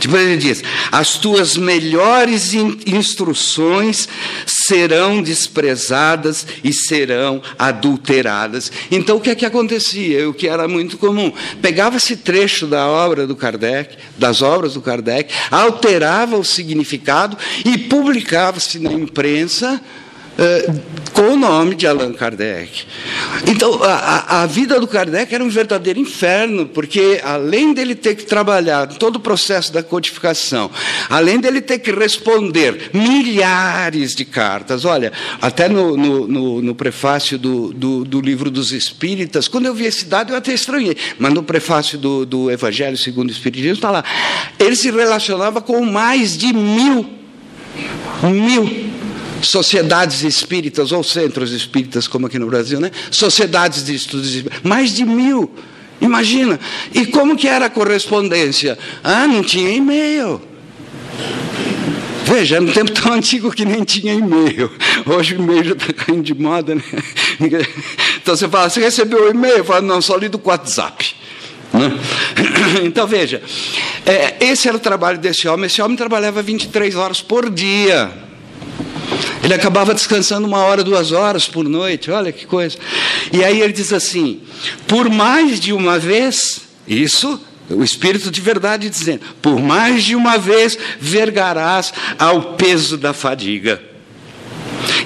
Depois 0.00 0.22
ele 0.22 0.36
diz: 0.36 0.62
as 0.90 1.16
tuas 1.16 1.56
melhores 1.56 2.52
instruções 2.54 4.08
serão 4.46 5.22
desprezadas 5.22 6.46
e 6.62 6.72
serão 6.72 7.42
adulteradas. 7.58 8.70
Então 8.90 9.16
o 9.16 9.20
que 9.20 9.30
é 9.30 9.34
que 9.34 9.46
acontecia? 9.46 10.28
O 10.28 10.34
que 10.34 10.48
era 10.48 10.68
muito 10.68 10.98
comum? 10.98 11.32
Pegava-se 11.60 12.16
trecho 12.16 12.66
da 12.66 12.86
obra 12.86 13.26
do 13.26 13.36
Kardec, 13.36 13.96
das 14.18 14.42
obras 14.42 14.74
do 14.74 14.82
Kardec, 14.82 15.32
alterava 15.50 16.36
o 16.36 16.44
significado 16.44 17.36
e 17.64 17.78
publicava-se 17.78 18.78
na 18.78 18.92
imprensa 18.92 19.80
com 21.12 21.34
o 21.34 21.36
nome 21.36 21.74
de 21.74 21.86
Allan 21.86 22.12
Kardec. 22.12 22.84
Então, 23.46 23.82
a, 23.82 24.42
a, 24.42 24.46
vida 24.46 24.80
do 24.80 24.86
Kardec 24.86 25.34
era 25.34 25.44
um 25.44 25.48
verdadeiro 25.48 26.00
inferno, 26.00 26.66
porque 26.66 27.20
além 27.22 27.74
dele 27.74 27.94
ter 27.94 28.14
que 28.14 28.24
trabalhar 28.24 28.86
todo 28.86 29.16
o 29.16 29.20
processo 29.20 29.72
da 29.72 29.82
codificação, 29.82 30.70
além 31.10 31.38
dele 31.38 31.60
ter 31.60 31.78
que 31.78 31.92
responder 31.92 32.90
milhares 32.94 34.14
de 34.14 34.24
cartas, 34.24 34.84
olha, 34.84 35.12
até 35.40 35.68
no, 35.68 35.96
no, 35.96 36.26
no, 36.26 36.62
no 36.62 36.74
prefácio 36.74 37.38
do, 37.38 37.72
do, 37.72 38.04
do, 38.04 38.20
livro 38.20 38.50
dos 38.50 38.72
Espíritas, 38.72 39.48
quando 39.48 39.66
eu 39.66 39.74
vi 39.74 39.84
esse 39.84 40.06
dado 40.06 40.32
eu 40.32 40.36
até 40.36 40.54
estranhei, 40.54 40.96
mas 41.18 41.32
no 41.32 41.42
prefácio 41.42 41.98
do, 41.98 42.24
do 42.24 42.50
Evangelho 42.50 42.96
segundo 42.96 43.28
o 43.28 43.32
Espiritismo 43.32 43.74
está 43.74 43.90
lá, 43.90 44.04
ele 44.58 44.76
se 44.76 44.90
relacionava 44.90 45.60
com 45.60 45.84
mais 45.84 46.36
de 46.36 46.52
mil, 46.52 47.06
mil 48.22 49.01
sociedades 49.42 50.22
espíritas 50.22 50.92
ou 50.92 51.02
centros 51.02 51.52
espíritas, 51.52 52.06
como 52.08 52.26
aqui 52.26 52.38
no 52.38 52.46
Brasil, 52.46 52.80
né? 52.80 52.90
Sociedades 53.10 53.84
de 53.84 53.94
estudos 53.94 54.34
espíritas, 54.34 54.60
mais 54.62 54.94
de 54.94 55.04
mil. 55.04 55.50
Imagina. 56.00 56.58
E 56.92 57.06
como 57.06 57.36
que 57.36 57.46
era 57.46 57.66
a 57.66 57.70
correspondência? 57.70 58.78
Ah, 59.04 59.26
não 59.26 59.42
tinha 59.42 59.70
e-mail. 59.70 60.40
Veja, 62.24 62.56
é 62.56 62.60
um 62.60 62.66
tempo 62.66 62.90
tão 62.92 63.12
antigo 63.12 63.50
que 63.50 63.64
nem 63.64 63.84
tinha 63.84 64.14
e-mail. 64.14 64.70
Hoje 65.06 65.34
o 65.34 65.38
e-mail 65.38 65.64
já 65.64 65.72
está 65.72 65.92
caindo 65.92 66.22
de 66.22 66.34
moda, 66.34 66.74
né? 66.74 66.82
Então 68.22 68.36
você 68.36 68.48
fala, 68.48 68.70
você 68.70 68.80
recebeu 68.80 69.24
o 69.24 69.30
e-mail? 69.30 69.58
Eu 69.58 69.64
falo, 69.64 69.84
não, 69.86 70.00
só 70.00 70.16
li 70.16 70.28
do 70.28 70.40
WhatsApp. 70.42 71.14
Né? 71.72 71.92
Então 72.84 73.06
veja, 73.06 73.42
é, 74.06 74.36
esse 74.44 74.68
era 74.68 74.76
o 74.76 74.80
trabalho 74.80 75.18
desse 75.18 75.48
homem. 75.48 75.66
Esse 75.66 75.82
homem 75.82 75.96
trabalhava 75.96 76.42
23 76.42 76.94
horas 76.94 77.20
por 77.20 77.50
dia. 77.50 78.10
Ele 79.42 79.54
acabava 79.54 79.92
descansando 79.94 80.46
uma 80.46 80.58
hora, 80.58 80.84
duas 80.84 81.10
horas 81.10 81.48
por 81.48 81.68
noite, 81.68 82.10
olha 82.10 82.30
que 82.30 82.46
coisa. 82.46 82.78
E 83.32 83.42
aí 83.42 83.60
ele 83.60 83.72
diz 83.72 83.92
assim: 83.92 84.40
por 84.86 85.10
mais 85.10 85.58
de 85.58 85.72
uma 85.72 85.98
vez, 85.98 86.62
isso 86.86 87.40
o 87.68 87.82
Espírito 87.82 88.30
de 88.30 88.40
verdade 88.40 88.88
dizendo: 88.88 89.22
por 89.40 89.60
mais 89.60 90.04
de 90.04 90.14
uma 90.14 90.38
vez 90.38 90.78
vergarás 91.00 91.92
ao 92.18 92.54
peso 92.54 92.96
da 92.96 93.12
fadiga. 93.12 93.91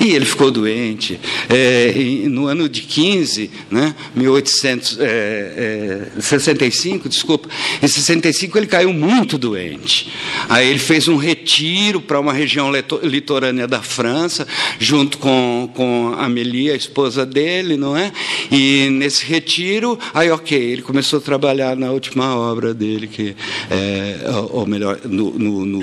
E 0.00 0.14
ele 0.14 0.24
ficou 0.24 0.50
doente. 0.50 1.20
É, 1.48 1.92
no 2.28 2.46
ano 2.46 2.68
de 2.68 2.82
15, 2.82 3.50
né, 3.70 3.94
1865, 4.14 7.04
é, 7.04 7.06
é, 7.06 7.08
desculpa, 7.08 7.48
em 7.82 7.88
65 7.88 8.58
ele 8.58 8.66
caiu 8.66 8.92
muito 8.92 9.38
doente. 9.38 10.12
Aí 10.48 10.68
ele 10.68 10.78
fez 10.78 11.08
um 11.08 11.16
retiro 11.16 12.00
para 12.00 12.20
uma 12.20 12.32
região 12.32 12.70
litorânea 13.02 13.66
da 13.66 13.82
França, 13.82 14.46
junto 14.78 15.18
com, 15.18 15.68
com 15.74 16.14
a 16.16 16.26
Amélie, 16.26 16.70
a 16.70 16.76
esposa 16.76 17.26
dele, 17.26 17.76
não 17.76 17.96
é? 17.96 18.12
E 18.50 18.88
nesse 18.90 19.24
retiro, 19.24 19.98
aí 20.12 20.30
ok, 20.30 20.58
ele 20.58 20.82
começou 20.82 21.18
a 21.18 21.22
trabalhar 21.22 21.74
na 21.76 21.90
última 21.90 22.36
obra 22.36 22.74
dele, 22.74 23.06
que 23.06 23.34
é, 23.70 24.18
ou 24.50 24.66
melhor, 24.66 24.98
no, 25.04 25.30
no, 25.38 25.64
no, 25.64 25.80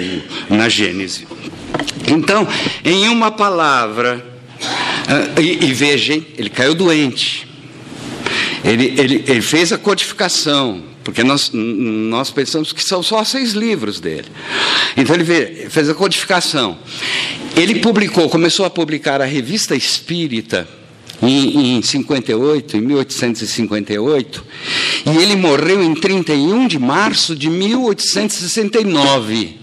na 0.49 0.69
Gênese. 0.69 1.25
Então, 2.07 2.47
em 2.83 3.07
uma 3.07 3.31
palavra, 3.31 3.82
ah, 5.07 5.39
e, 5.39 5.65
e 5.65 5.73
vejam, 5.73 6.23
ele 6.37 6.49
caiu 6.49 6.73
doente. 6.73 7.47
Ele, 8.63 8.93
ele, 8.97 9.23
ele 9.27 9.41
fez 9.41 9.73
a 9.73 9.77
codificação, 9.77 10.81
porque 11.03 11.21
nós, 11.23 11.51
nós 11.53 12.31
pensamos 12.31 12.71
que 12.71 12.81
são 12.83 13.03
só 13.03 13.23
seis 13.23 13.51
livros 13.51 13.99
dele. 13.99 14.27
Então 14.95 15.15
ele 15.15 15.69
fez 15.69 15.89
a 15.89 15.93
codificação. 15.93 16.77
Ele 17.55 17.79
publicou, 17.79 18.29
começou 18.29 18.65
a 18.65 18.69
publicar 18.69 19.21
a 19.21 19.25
revista 19.25 19.75
Espírita 19.75 20.67
em, 21.21 21.77
em 21.77 21.81
58, 21.81 22.77
em 22.77 22.81
1858, 22.81 24.45
e 25.05 25.09
ele 25.21 25.35
morreu 25.35 25.83
em 25.83 25.93
31 25.93 26.67
de 26.67 26.79
março 26.79 27.35
de 27.35 27.49
1869. 27.49 29.57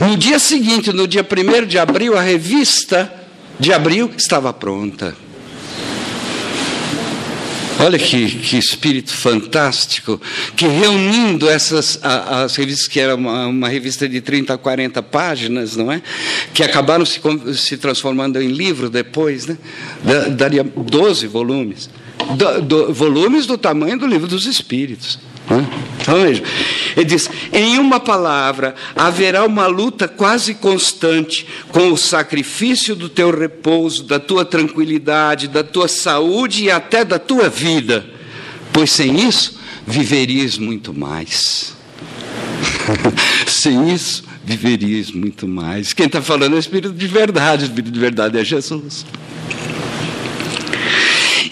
No 0.00 0.16
dia 0.16 0.38
seguinte, 0.38 0.92
no 0.92 1.08
dia 1.08 1.26
1 1.26 1.66
de 1.66 1.78
abril, 1.78 2.16
a 2.16 2.22
revista 2.22 3.17
de 3.58 3.72
abril 3.72 4.10
estava 4.16 4.52
pronta. 4.52 5.14
Olha 7.80 7.96
que, 7.96 8.28
que 8.28 8.58
espírito 8.58 9.12
fantástico, 9.12 10.20
que 10.56 10.66
reunindo 10.66 11.48
essas 11.48 11.98
as 12.02 12.56
revistas, 12.56 12.88
que 12.88 12.98
era 12.98 13.14
uma, 13.14 13.46
uma, 13.46 13.68
revista 13.68 14.08
de 14.08 14.20
30 14.20 14.54
a 14.54 14.58
40 14.58 15.00
páginas, 15.04 15.76
não 15.76 15.92
é? 15.92 16.02
Que 16.52 16.64
acabaram 16.64 17.06
se, 17.06 17.20
se 17.54 17.76
transformando 17.76 18.42
em 18.42 18.48
livro 18.48 18.90
depois, 18.90 19.46
né? 19.46 19.56
Daria 20.36 20.64
12 20.64 21.28
volumes. 21.28 21.88
Do, 22.34 22.62
do, 22.62 22.92
volumes 22.92 23.46
do 23.46 23.56
tamanho 23.56 23.96
do 23.96 24.08
livro 24.08 24.26
dos 24.26 24.44
Espíritos. 24.44 25.20
Então 26.00 26.20
veja, 26.20 26.42
ele 26.96 27.06
diz: 27.06 27.28
em 27.52 27.78
uma 27.78 27.98
palavra, 27.98 28.74
haverá 28.94 29.44
uma 29.44 29.66
luta 29.66 30.06
quase 30.06 30.54
constante 30.54 31.46
com 31.70 31.92
o 31.92 31.96
sacrifício 31.96 32.94
do 32.94 33.08
teu 33.08 33.36
repouso, 33.36 34.04
da 34.04 34.20
tua 34.20 34.44
tranquilidade, 34.44 35.48
da 35.48 35.64
tua 35.64 35.88
saúde 35.88 36.64
e 36.64 36.70
até 36.70 37.04
da 37.04 37.18
tua 37.18 37.48
vida, 37.48 38.06
pois 38.72 38.90
sem 38.90 39.26
isso 39.26 39.58
viverias 39.86 40.58
muito 40.58 40.92
mais. 40.92 41.74
sem 43.46 43.92
isso 43.92 44.24
viverias 44.44 45.10
muito 45.10 45.48
mais. 45.48 45.92
Quem 45.92 46.06
está 46.06 46.20
falando 46.20 46.54
é 46.54 46.56
o 46.56 46.58
Espírito 46.58 46.94
de 46.94 47.06
verdade, 47.06 47.64
o 47.64 47.66
Espírito 47.66 47.92
de 47.92 48.00
verdade 48.00 48.38
é 48.38 48.44
Jesus. 48.44 49.04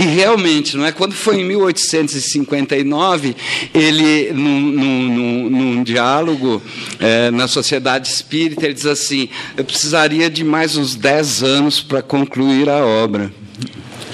Realmente, 0.07 0.77
não 0.77 0.85
é? 0.85 0.92
Quando 0.92 1.14
foi 1.14 1.40
em 1.40 1.45
1859, 1.45 3.37
ele, 3.75 4.33
num, 4.33 4.61
num, 4.61 5.51
num 5.51 5.83
diálogo 5.83 6.62
é, 6.99 7.31
na 7.31 7.49
Sociedade 7.49 8.09
Espírita, 8.09 8.64
ele 8.64 8.75
diz 8.75 8.87
assim: 8.87 9.29
Eu 9.57 9.64
precisaria 9.64 10.31
de 10.31 10.45
mais 10.45 10.77
uns 10.77 10.95
10 10.95 11.42
anos 11.42 11.81
para 11.81 12.03
concluir 12.03 12.69
a 12.69 12.85
obra. 12.85 13.33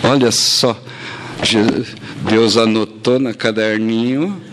Olha 0.03 0.31
só, 0.31 0.81
Deus 2.29 2.57
anotou 2.57 3.19
na 3.19 3.35
caderninho 3.35 4.52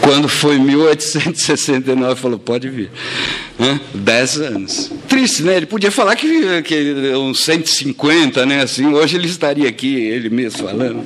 quando 0.00 0.28
foi 0.28 0.58
1869, 0.58 2.20
falou: 2.20 2.38
pode 2.38 2.68
vir. 2.68 2.90
Hã? 3.58 3.80
Dez 3.94 4.36
anos. 4.38 4.90
Triste, 5.08 5.42
né? 5.42 5.56
Ele 5.56 5.66
podia 5.66 5.90
falar 5.90 6.16
que, 6.16 6.62
que 6.62 6.94
uns 7.16 7.40
150, 7.44 8.44
né? 8.46 8.62
Assim, 8.62 8.86
hoje 8.86 9.16
ele 9.16 9.26
estaria 9.26 9.68
aqui, 9.68 9.94
ele 9.94 10.28
mesmo 10.28 10.66
falando. 10.66 11.04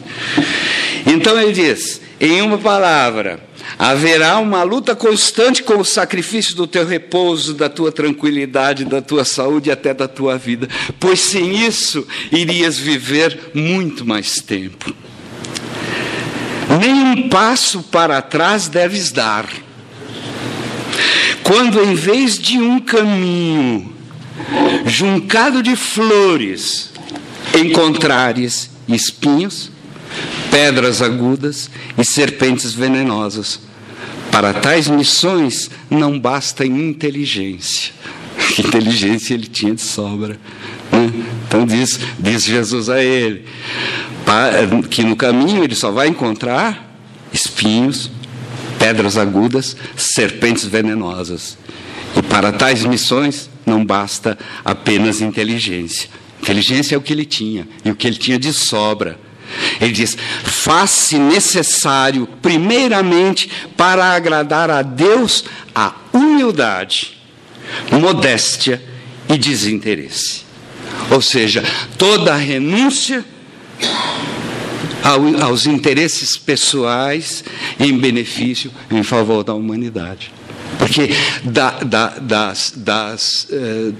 Então 1.06 1.40
ele 1.40 1.52
diz: 1.52 2.00
em 2.20 2.42
uma 2.42 2.58
palavra, 2.58 3.40
haverá 3.78 4.38
uma 4.38 4.62
luta 4.62 4.94
constante 4.94 5.62
com 5.62 5.78
o 5.78 5.84
sacrifício 5.84 6.54
do 6.54 6.66
teu 6.66 6.84
repouso, 6.84 7.54
da 7.54 7.68
tua 7.68 7.90
tranquilidade, 7.90 8.84
da 8.84 9.00
tua 9.00 9.24
saúde 9.24 9.68
e 9.68 9.72
até 9.72 9.94
da 9.94 10.08
tua 10.08 10.36
vida, 10.36 10.68
pois 10.98 11.20
sem 11.20 11.66
isso 11.66 12.06
irias 12.30 12.78
viver 12.78 13.50
muito 13.54 14.04
mais 14.04 14.36
tempo 14.36 14.94
nem 16.78 16.94
um 16.94 17.28
passo 17.28 17.82
para 17.82 18.22
trás 18.22 18.68
deves 18.68 19.10
dar. 19.10 19.46
Quando 21.42 21.82
em 21.82 21.94
vez 21.94 22.38
de 22.38 22.58
um 22.58 22.78
caminho 22.78 23.92
juncado 24.86 25.62
de 25.62 25.74
flores 25.74 26.92
encontrares 27.58 28.70
espinhos, 28.88 29.70
pedras 30.50 31.02
agudas 31.02 31.70
e 31.98 32.04
serpentes 32.04 32.72
venenosas, 32.72 33.60
para 34.30 34.52
tais 34.54 34.86
missões 34.86 35.70
não 35.90 36.18
basta 36.18 36.64
inteligência. 36.64 37.92
Inteligência 38.58 39.34
ele 39.34 39.46
tinha 39.46 39.74
de 39.74 39.82
sobra. 39.82 40.38
Né? 40.92 41.10
Então 41.50 41.66
diz, 41.66 41.98
diz 42.16 42.44
Jesus 42.44 42.88
a 42.88 43.02
ele 43.02 43.44
que 44.88 45.02
no 45.02 45.16
caminho 45.16 45.64
ele 45.64 45.74
só 45.74 45.90
vai 45.90 46.06
encontrar 46.06 46.96
espinhos, 47.32 48.08
pedras 48.78 49.18
agudas, 49.18 49.76
serpentes 49.96 50.64
venenosas. 50.64 51.58
E 52.16 52.22
para 52.22 52.52
tais 52.52 52.84
missões 52.84 53.50
não 53.66 53.84
basta 53.84 54.38
apenas 54.64 55.20
inteligência. 55.20 56.08
Inteligência 56.40 56.94
é 56.94 56.98
o 56.98 57.00
que 57.00 57.12
ele 57.12 57.24
tinha, 57.24 57.66
e 57.84 57.90
o 57.90 57.96
que 57.96 58.06
ele 58.06 58.16
tinha 58.16 58.38
de 58.38 58.52
sobra. 58.52 59.18
Ele 59.80 59.92
diz: 59.92 60.16
faz-se 60.44 61.18
necessário, 61.18 62.28
primeiramente, 62.40 63.50
para 63.76 64.12
agradar 64.12 64.70
a 64.70 64.82
Deus, 64.82 65.44
a 65.74 65.94
humildade, 66.12 67.18
modéstia 67.90 68.80
e 69.28 69.36
desinteresse. 69.36 70.49
Ou 71.10 71.20
seja, 71.20 71.64
toda 71.98 72.34
renúncia 72.36 73.24
aos 75.42 75.66
interesses 75.66 76.36
pessoais 76.36 77.42
em 77.78 77.96
benefício, 77.98 78.70
em 78.90 79.02
favor 79.02 79.42
da 79.42 79.54
humanidade. 79.54 80.32
Porque 80.80 81.10
da, 81.44 81.72
da, 81.82 82.06
das, 82.18 82.72
das, 82.74 83.46
eh, 83.50 83.92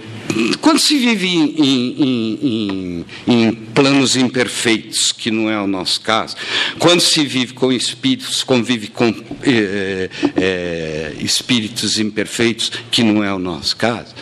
quando 0.62 0.78
se 0.78 0.96
vive 0.96 1.28
em, 1.28 1.54
em, 1.58 2.34
em, 2.40 3.04
em, 3.26 3.52
planos 3.52 4.16
imperfeitos, 4.16 5.12
que 5.12 5.30
não 5.30 5.50
é 5.50 5.60
o 5.60 5.66
nosso 5.66 6.00
caso, 6.00 6.34
quando 6.78 7.02
se 7.02 7.22
vive 7.26 7.52
com 7.52 7.70
espíritos, 7.70 8.42
convive 8.42 8.88
com 8.88 9.14
eh, 9.42 10.08
eh, 10.36 11.12
espíritos 11.20 11.98
imperfeitos, 11.98 12.72
que 12.90 13.02
não 13.02 13.22
é 13.22 13.30
o 13.30 13.38
nosso 13.38 13.76
caso, 13.76 14.14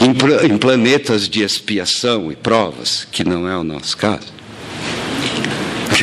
em, 0.00 0.52
em 0.52 0.58
planetas 0.58 1.28
de 1.28 1.44
expiação 1.44 2.32
e 2.32 2.34
provas, 2.34 3.06
que 3.12 3.22
não 3.22 3.48
é 3.48 3.56
o 3.56 3.62
nosso 3.62 3.96
caso, 3.96 4.39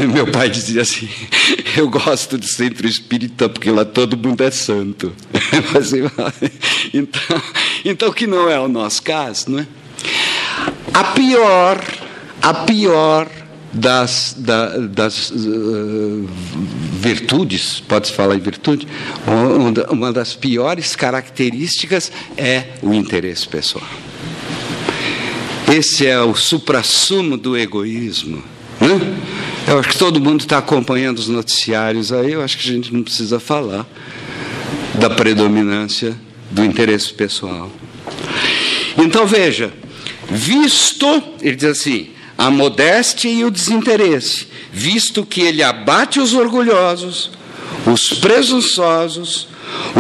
meu 0.06 0.28
pai 0.28 0.50
dizia 0.50 0.82
assim: 0.82 1.10
eu 1.78 1.90
gosto 1.90 2.38
de 2.38 2.48
centro 2.48 2.88
espírita 2.88 3.50
porque 3.50 3.72
lá 3.72 3.86
todo 3.86 4.18
mundo 4.18 4.42
é 4.42 4.52
santo. 4.52 5.14
então, 6.94 7.42
então, 7.86 8.12
que 8.12 8.28
não 8.28 8.50
é 8.50 8.60
o 8.60 8.68
nosso 8.68 9.02
caso, 9.02 9.52
não 9.52 9.60
é? 9.60 9.68
A 10.94 11.04
pior, 11.04 11.84
a 12.42 12.54
pior 12.54 13.30
das, 13.74 14.36
da, 14.38 14.78
das 14.78 15.30
uh, 15.32 16.30
virtudes, 17.00 17.80
pode-se 17.80 18.14
falar 18.14 18.36
em 18.36 18.40
virtude, 18.40 18.88
uma 19.90 20.12
das 20.12 20.36
piores 20.36 20.96
características 20.96 22.12
é 22.36 22.64
o 22.82 22.94
interesse 22.94 23.48
pessoal. 23.48 23.86
Esse 25.72 26.08
é 26.08 26.20
o 26.20 26.34
suprassumo 26.34 27.38
do 27.38 27.58
egoísmo. 27.58 28.42
Né? 28.80 29.18
Eu 29.67 29.80
acho 29.80 29.89
que 29.89 29.97
todo 29.97 30.21
mundo 30.21 30.39
está 30.39 30.60
acompanhando 30.60 31.19
os 31.19 31.27
noticiários 31.27 32.13
aí, 32.13 32.32
eu 32.32 32.41
acho 32.41 32.58
que 32.58 32.69
a 32.69 32.73
gente 32.73 32.93
não 32.93 33.03
precisa 33.03 33.38
falar 33.38 33.86
da 34.97 35.10
predominância 35.10 36.17
do 36.49 36.63
interesse 36.63 37.13
pessoal. 37.13 37.69
Então 38.97 39.27
veja, 39.27 39.73
visto, 40.30 41.21
ele 41.41 41.58
diz 41.58 41.71
assim, 41.71 42.12
a 42.38 42.49
modéstia 42.49 43.27
e 43.27 43.43
o 43.43 43.51
desinteresse, 43.51 44.47
visto 44.71 45.25
que 45.25 45.41
ele 45.41 45.62
abate 45.62 46.17
os 46.21 46.34
orgulhosos, 46.34 47.32
os 47.86 48.17
presunçosos, 48.19 49.49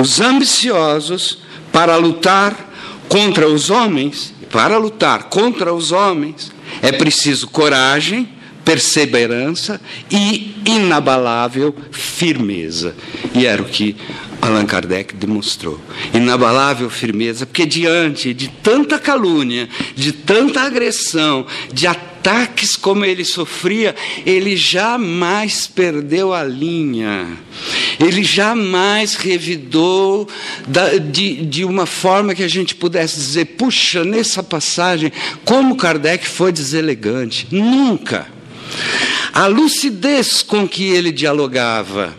os 0.01 0.21
ambiciosos, 0.21 1.39
para 1.73 1.97
lutar 1.97 2.71
contra 3.09 3.45
os 3.49 3.69
homens, 3.69 4.33
para 4.49 4.77
lutar 4.77 5.23
contra 5.23 5.73
os 5.73 5.91
homens, 5.91 6.53
é 6.81 6.93
preciso 6.93 7.49
coragem, 7.49 8.36
perseverança 8.67 9.79
e 10.11 10.53
inabalável 10.65 11.73
firmeza. 11.89 12.93
E 13.33 13.45
era 13.45 13.61
o 13.61 13.65
que 13.65 13.95
Allan 14.41 14.65
Kardec 14.65 15.15
demonstrou. 15.15 15.79
Inabalável 16.13 16.89
firmeza, 16.89 17.45
porque 17.45 17.65
diante 17.65 18.33
de 18.33 18.49
tanta 18.49 18.99
calúnia, 18.99 19.69
de 19.95 20.11
tanta 20.11 20.63
agressão, 20.63 21.47
de 21.71 21.87
ataques 21.87 22.75
como 22.75 23.05
ele 23.05 23.23
sofria, 23.23 23.95
ele 24.25 24.57
jamais 24.57 25.65
perdeu 25.65 26.33
a 26.33 26.43
linha. 26.43 27.25
Ele 27.97 28.21
jamais 28.21 29.15
revidou 29.15 30.27
da, 30.67 30.97
de, 30.97 31.45
de 31.45 31.63
uma 31.63 31.85
forma 31.85 32.35
que 32.35 32.43
a 32.43 32.49
gente 32.49 32.75
pudesse 32.75 33.15
dizer, 33.15 33.45
puxa, 33.45 34.03
nessa 34.03 34.43
passagem, 34.43 35.09
como 35.45 35.77
Kardec 35.77 36.27
foi 36.27 36.51
deselegante. 36.51 37.47
Nunca. 37.49 38.35
A 39.33 39.47
lucidez 39.47 40.41
com 40.41 40.67
que 40.67 40.85
ele 40.85 41.11
dialogava. 41.11 42.15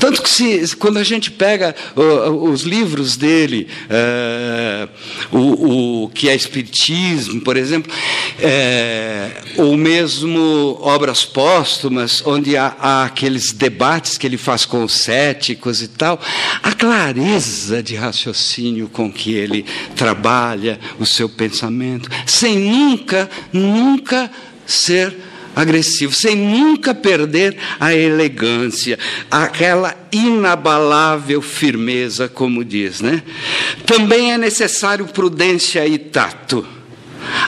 Tanto 0.00 0.22
que 0.22 0.30
se, 0.30 0.76
quando 0.76 0.98
a 0.98 1.02
gente 1.02 1.30
pega 1.30 1.74
uh, 1.94 2.50
os 2.50 2.62
livros 2.62 3.18
dele, 3.18 3.68
uh, 3.90 5.36
o, 5.36 6.04
o, 6.04 6.08
que 6.08 6.26
é 6.28 6.34
Espiritismo, 6.34 7.42
por 7.42 7.54
exemplo, 7.54 7.92
uh, 7.92 9.62
ou 9.62 9.76
mesmo 9.76 10.78
obras 10.80 11.26
póstumas, 11.26 12.22
onde 12.24 12.56
há, 12.56 12.74
há, 12.80 13.04
aqueles 13.04 13.52
debates 13.52 14.16
que 14.16 14.26
ele 14.26 14.38
faz 14.38 14.64
com 14.64 14.82
os 14.82 14.94
céticos 14.94 15.82
e 15.82 15.88
tal, 15.88 16.18
a 16.62 16.72
clareza 16.72 17.82
de 17.82 17.94
raciocínio 17.94 18.88
com 18.88 19.12
que 19.12 19.34
ele 19.34 19.66
trabalha 19.94 20.80
o 20.98 21.04
seu 21.04 21.28
pensamento, 21.28 22.08
sem 22.24 22.58
nunca, 22.58 23.28
nunca 23.52 24.30
ser 24.66 25.14
agressivo, 25.54 26.12
sem 26.12 26.36
nunca 26.36 26.94
perder 26.94 27.56
a 27.78 27.94
elegância, 27.94 28.98
aquela 29.30 29.94
inabalável 30.12 31.42
firmeza, 31.42 32.28
como 32.28 32.64
diz, 32.64 33.00
né? 33.00 33.22
Também 33.86 34.32
é 34.32 34.38
necessário 34.38 35.06
prudência 35.06 35.86
e 35.86 35.98
tato. 35.98 36.66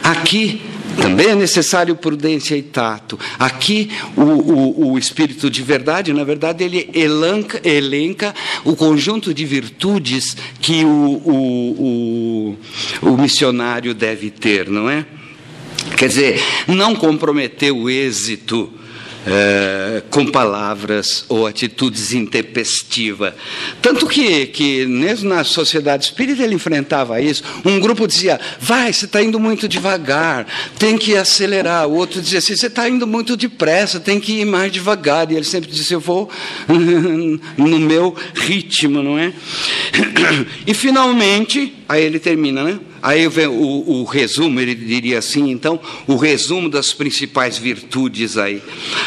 Aqui 0.03 0.61
também 0.97 1.29
é 1.29 1.35
necessário 1.35 1.97
prudência 1.97 2.57
e 2.57 2.63
tato. 2.63 3.19
Aqui, 3.39 3.91
o, 4.17 4.21
o, 4.21 4.93
o, 4.93 4.99
espírito 4.99 5.49
de 5.49 5.63
verdade, 5.63 6.13
na 6.13 6.25
verdade, 6.25 6.65
ele 6.65 6.91
elenca, 6.93 7.61
elenca 7.65 8.35
o 8.65 8.77
conjunto 8.77 9.33
de 9.33 9.45
virtudes 9.45 10.37
que 10.61 10.85
o, 10.85 12.57
o 13.01 13.17
missionário 13.17 13.95
deve 13.95 14.31
ter, 14.31 14.69
não 14.69 14.89
é? 14.89 15.07
Quer 15.97 16.09
dizer, 16.09 16.43
não 16.67 16.95
comprometer 16.95 17.73
o 17.73 17.89
êxito 17.89 18.73
é, 19.27 20.03
com 20.11 20.27
palavras 20.27 21.25
ou 21.29 21.47
atitudes 21.47 22.13
intempestivas. 22.13 23.35
Tanto 23.81 24.07
que, 24.07 24.47
que 24.47 24.87
mesmo 24.87 25.29
na 25.29 25.45
sociedade 25.45 26.05
espírita 26.05 26.43
ele 26.43 26.55
enfrentava 26.55 27.21
isso. 27.21 27.43
Um 27.65 27.79
grupo 27.79 28.07
dizia, 28.07 28.41
vai, 28.61 28.93
você 28.93 29.05
está 29.05 29.23
indo 29.23 29.39
muito 29.39 29.69
devagar, 29.69 30.47
tem 30.79 30.99
que 30.99 31.17
acelerar. 31.17 31.87
O 31.87 31.95
outro 31.95 32.21
dizia 32.21 32.39
assim, 32.39 32.57
você 32.57 32.67
está 32.67 32.89
indo 32.89 33.07
muito 33.07 33.37
depressa, 33.37 34.01
tem 34.01 34.19
que 34.19 34.41
ir 34.41 34.45
mais 34.45 34.73
devagar. 34.73 35.31
E 35.31 35.37
ele 35.37 35.45
sempre 35.45 35.71
dizia, 35.71 35.97
eu 35.97 36.01
vou 36.01 36.29
no 37.57 37.79
meu 37.79 38.15
ritmo, 38.35 39.03
não 39.03 39.19
é? 39.19 39.33
E 40.67 40.75
finalmente, 40.75 41.75
aí 41.89 42.03
ele 42.03 42.19
termina, 42.19 42.63
né? 42.65 42.79
Aí 43.03 43.27
vem 43.27 43.49
o, 43.49 43.85
o, 43.89 44.05
resumo, 44.05 44.61
ele 44.61 44.77
diria 44.77 45.19
assim, 45.19 45.51
então, 45.51 45.81
o 46.07 46.15
resumo 46.15 46.71
das 46.71 46.93
principais 46.93 47.59
virtudes 47.59 48.39
aí, 48.39 48.63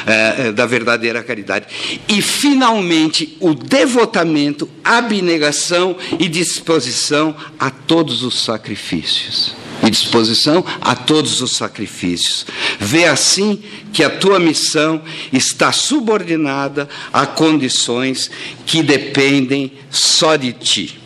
é, 0.06 0.52
da 0.52 0.66
verdadeira 0.66 1.24
caridade. 1.24 1.68
E, 2.10 2.22
finalmente, 2.22 3.38
o 3.40 3.54
devotamento, 3.54 4.70
abnegação 4.84 5.96
e 6.20 6.28
disposição 6.28 7.34
a 7.58 7.70
todos 7.70 8.22
os 8.22 8.44
sacrifícios. 8.44 9.56
E 9.82 9.90
disposição 9.90 10.66
a 10.82 10.94
todos 10.94 11.42
os 11.42 11.56
sacrifícios. 11.56 12.46
Vê 12.78 13.06
assim 13.06 13.64
que 13.94 14.04
a 14.04 14.10
tua 14.10 14.40
missão 14.40 15.02
está 15.32 15.72
subordinada 15.72 16.90
a 17.14 17.26
condições 17.26 18.30
que 18.66 18.84
dependem 18.84 19.72
só 19.90 20.36
de 20.36 20.52
ti. 20.52 21.05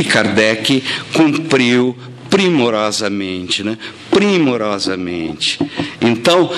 E 0.00 0.04
Kardec 0.04 0.82
cumpriu 1.12 1.94
primorosamente, 2.30 3.62
né? 3.62 3.76
primorosamente. 4.10 5.58
Então, 6.00 6.50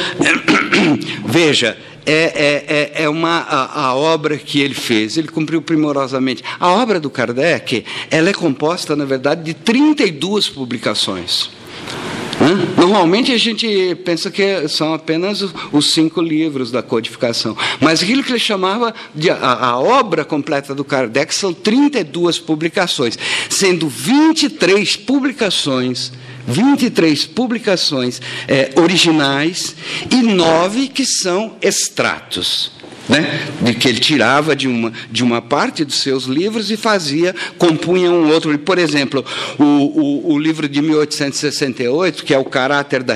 veja, 1.27 1.77
é, 2.07 2.13
é, 2.13 2.65
é, 2.69 3.03
é 3.05 3.09
uma, 3.09 3.39
a, 3.39 3.87
a, 3.87 3.95
obra 3.97 4.39
que 4.39 4.61
ele 4.61 4.75
fez, 4.75 5.17
ele 5.17 5.27
cumpriu 5.27 5.61
primorosamente. 5.61 6.45
A 6.61 6.71
obra 6.71 7.01
do 7.01 7.11
Kardec, 7.11 7.85
ela 8.13 8.31
é 8.31 8.33
composta, 8.33 8.95
na 8.95 9.05
verdade, 9.05 9.43
de 9.43 9.55
32 9.55 10.49
publicações. 10.49 11.51
Normalmente 12.93 13.33
a 13.33 13.39
gente 13.39 13.95
pensa 14.05 14.31
que 14.31 14.69
são 14.69 14.93
apenas 14.93 15.43
os 15.73 15.95
cinco 15.95 16.21
livros 16.21 16.71
da 16.71 16.83
codificação, 16.83 17.57
mas 17.81 18.03
aquilo 18.03 18.23
que 18.23 18.33
ele 18.33 18.39
chamava 18.39 18.95
de 19.15 19.31
a, 19.31 19.37
a 19.39 19.79
obra 19.79 20.27
completa 20.27 20.75
do 20.75 20.85
Kardec 20.85 21.35
são 21.35 21.55
32 21.55 22.39
publicações, 22.39 23.19
sendo 23.49 23.89
23 23.89 24.95
publicações 24.97 26.13
23 26.47 27.25
publicações 27.27 28.21
é, 28.47 28.73
originais 28.77 29.75
e 30.11 30.17
nove 30.17 30.89
que 30.89 31.07
são 31.07 31.57
extratos. 31.63 32.82
Né? 33.13 33.47
De 33.61 33.75
que 33.75 33.89
ele 33.89 34.01
tirava 34.01 34.57
de 34.57 34.67
uma, 34.67 34.91
de 35.11 35.23
uma 35.23 35.43
parte 35.43 35.85
dos 35.85 36.01
seus 36.01 36.25
livros 36.25 36.71
e 36.71 36.79
fazia, 36.79 37.35
compunha 37.59 38.11
um 38.11 38.31
outro. 38.31 38.59
Por 38.59 38.79
exemplo, 38.79 39.23
o, 39.59 39.65
o, 39.65 40.33
o 40.33 40.39
livro 40.39 40.67
de 40.67 40.81
1868, 40.81 42.25
que 42.25 42.33
é 42.33 42.39
o 42.39 42.45
caráter 42.45 43.03
da, 43.03 43.15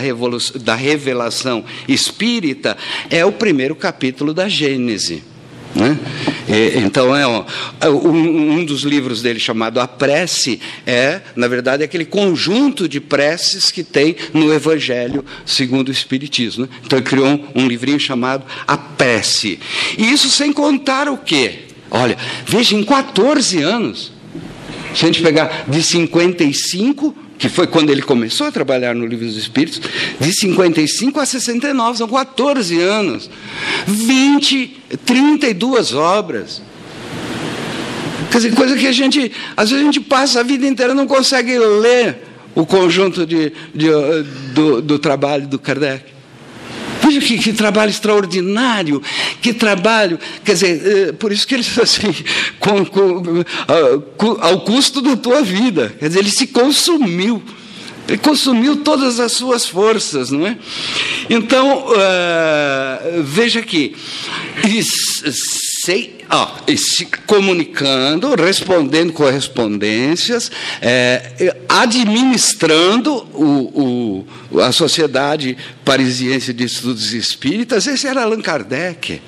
da 0.60 0.74
revelação 0.74 1.64
espírita, 1.88 2.76
é 3.08 3.24
o 3.24 3.32
primeiro 3.32 3.74
capítulo 3.74 4.34
da 4.34 4.48
Gênese. 4.48 5.35
Né? 5.76 5.98
E, 6.48 6.78
então, 6.78 7.14
é, 7.14 7.26
ó, 7.26 7.44
um, 7.84 8.58
um, 8.58 8.64
dos 8.64 8.82
livros 8.82 9.20
dele, 9.20 9.38
chamado 9.38 9.78
A 9.78 9.86
Prece, 9.86 10.58
é, 10.86 11.20
na 11.36 11.46
verdade, 11.46 11.84
aquele 11.84 12.06
conjunto 12.06 12.88
de 12.88 12.98
preces 12.98 13.70
que 13.70 13.84
tem 13.84 14.16
no 14.32 14.52
Evangelho 14.52 15.24
segundo 15.44 15.88
o 15.88 15.92
Espiritismo. 15.92 16.64
Né? 16.64 16.70
Então, 16.84 16.98
ele 16.98 17.06
criou 17.06 17.26
um, 17.26 17.44
um 17.54 17.68
livrinho 17.68 18.00
chamado 18.00 18.44
A 18.66 18.76
Prece. 18.76 19.60
E 19.98 20.10
isso 20.10 20.30
sem 20.30 20.50
contar 20.52 21.08
o 21.08 21.18
quê? 21.18 21.66
Olha, 21.90 22.16
veja, 22.46 22.74
em 22.74 22.82
14 22.82 23.62
anos, 23.62 24.12
se 24.94 25.04
a 25.04 25.08
gente 25.08 25.22
pegar 25.22 25.66
de 25.68 25.82
55 25.82 27.25
que 27.38 27.48
foi 27.48 27.66
quando 27.66 27.90
ele 27.90 28.02
começou 28.02 28.46
a 28.46 28.52
trabalhar 28.52 28.94
no 28.94 29.06
Livro 29.06 29.26
dos 29.26 29.36
Espíritos, 29.36 29.80
de 30.18 30.32
55 30.32 31.20
a 31.20 31.26
69, 31.26 31.98
são 31.98 32.08
14 32.08 32.80
anos, 32.80 33.30
20, 33.86 34.82
32 35.04 35.94
obras. 35.94 36.62
Quer 38.30 38.38
dizer, 38.38 38.54
coisa 38.54 38.76
que 38.76 38.86
a 38.86 38.92
gente, 38.92 39.30
às 39.56 39.70
vezes 39.70 39.82
a 39.82 39.86
gente 39.86 40.00
passa 40.00 40.40
a 40.40 40.42
vida 40.42 40.66
inteira 40.66 40.94
não 40.94 41.06
consegue 41.06 41.58
ler 41.58 42.18
o 42.54 42.64
conjunto 42.64 43.26
de, 43.26 43.52
de, 43.74 43.88
do, 44.54 44.80
do 44.80 44.98
trabalho 44.98 45.46
do 45.46 45.58
Kardec. 45.58 46.15
Veja 47.06 47.20
que, 47.20 47.38
que, 47.38 47.52
trabalho 47.52 47.90
extraordinário, 47.90 49.00
que 49.40 49.52
trabalho, 49.54 50.18
quer 50.44 50.54
dizer, 50.54 50.82
eh, 50.84 51.12
por 51.12 51.30
isso 51.30 51.46
que 51.46 51.54
ele 51.54 51.64
assim, 51.80 52.12
com, 52.58 52.84
com, 52.84 54.38
ao 54.40 54.60
custo 54.62 55.00
da 55.00 55.16
tua 55.16 55.40
vida, 55.42 55.94
quer 56.00 56.08
dizer, 56.08 56.18
ele 56.18 56.30
se 56.30 56.48
consumiu, 56.48 57.40
ele 58.08 58.18
consumiu 58.18 58.78
todas 58.78 59.20
as 59.20 59.32
suas 59.32 59.66
forças, 59.66 60.32
não 60.32 60.46
é? 60.46 60.58
Então, 61.30 61.86
uh, 61.86 63.22
veja 63.22 63.60
aqui, 63.60 63.94
sei, 65.86 66.18
ó, 66.28 66.48
se 66.76 67.06
comunicando, 67.28 68.34
respondendo 68.34 69.12
correspondências, 69.12 70.50
é, 70.82 71.56
administrando 71.68 73.14
o, 73.32 74.26
o, 74.50 74.60
a 74.60 74.72
Sociedade 74.72 75.56
Parisiense 75.84 76.52
de 76.52 76.64
Estudos 76.64 77.12
Espíritas, 77.12 77.86
esse 77.86 78.08
era 78.08 78.24
Allan 78.24 78.40
Kardec. 78.40 79.22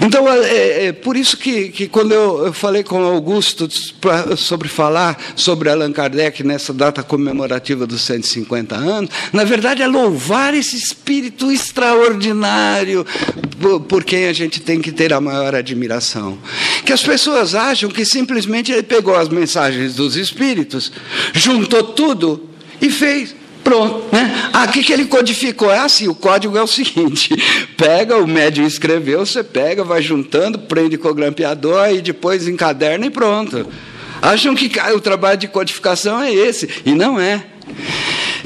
Então, 0.00 0.30
é, 0.30 0.38
é, 0.38 0.86
é 0.86 0.92
por 0.92 1.16
isso 1.16 1.36
que, 1.36 1.70
que 1.70 1.88
quando 1.88 2.12
eu, 2.12 2.46
eu 2.46 2.52
falei 2.52 2.84
com 2.84 3.02
Augusto 3.02 3.68
pra, 4.00 4.36
sobre 4.36 4.68
falar 4.68 5.20
sobre 5.34 5.68
Allan 5.68 5.90
Kardec 5.90 6.44
nessa 6.44 6.72
data 6.72 7.02
comemorativa 7.02 7.86
dos 7.86 8.02
150 8.02 8.76
anos, 8.76 9.10
na 9.32 9.42
verdade 9.42 9.82
é 9.82 9.86
louvar 9.88 10.54
esse 10.54 10.76
espírito 10.76 11.50
extraordinário 11.50 13.04
por, 13.66 13.80
por 13.80 14.04
quem 14.04 14.28
a 14.28 14.32
gente 14.32 14.60
tem 14.60 14.80
que 14.80 14.92
ter 14.92 15.12
a 15.12 15.20
maior 15.20 15.52
admiração. 15.52 16.38
Que 16.84 16.92
as 16.92 17.02
pessoas 17.02 17.52
acham 17.52 17.90
que 17.90 18.04
simplesmente 18.04 18.70
ele 18.70 18.84
pegou 18.84 19.16
as 19.16 19.28
mensagens 19.28 19.96
dos 19.96 20.14
espíritos, 20.14 20.92
juntou 21.34 21.82
tudo 21.82 22.48
e 22.80 22.88
fez. 22.88 23.34
Pronto, 23.64 24.04
né? 24.14 24.50
Aqui 24.52 24.84
que 24.84 24.92
ele 24.92 25.06
codificou 25.06 25.72
é 25.72 25.80
assim: 25.80 26.06
o 26.06 26.14
código 26.14 26.56
é 26.56 26.62
o 26.62 26.66
seguinte: 26.68 27.34
pega, 27.76 28.16
o 28.16 28.26
médium 28.28 28.64
escreveu, 28.64 29.26
você 29.26 29.42
pega, 29.42 29.82
vai 29.82 30.00
juntando, 30.00 30.60
prende 30.60 30.96
com 30.96 31.08
o 31.08 31.14
grampeador 31.14 31.90
e 31.90 32.00
depois 32.00 32.46
encaderna 32.46 33.06
e 33.06 33.10
pronto. 33.10 33.66
Acham 34.22 34.54
que 34.54 34.70
o 34.94 35.00
trabalho 35.00 35.38
de 35.38 35.48
codificação 35.48 36.22
é 36.22 36.32
esse, 36.32 36.68
e 36.86 36.92
não 36.92 37.18
é. 37.18 37.44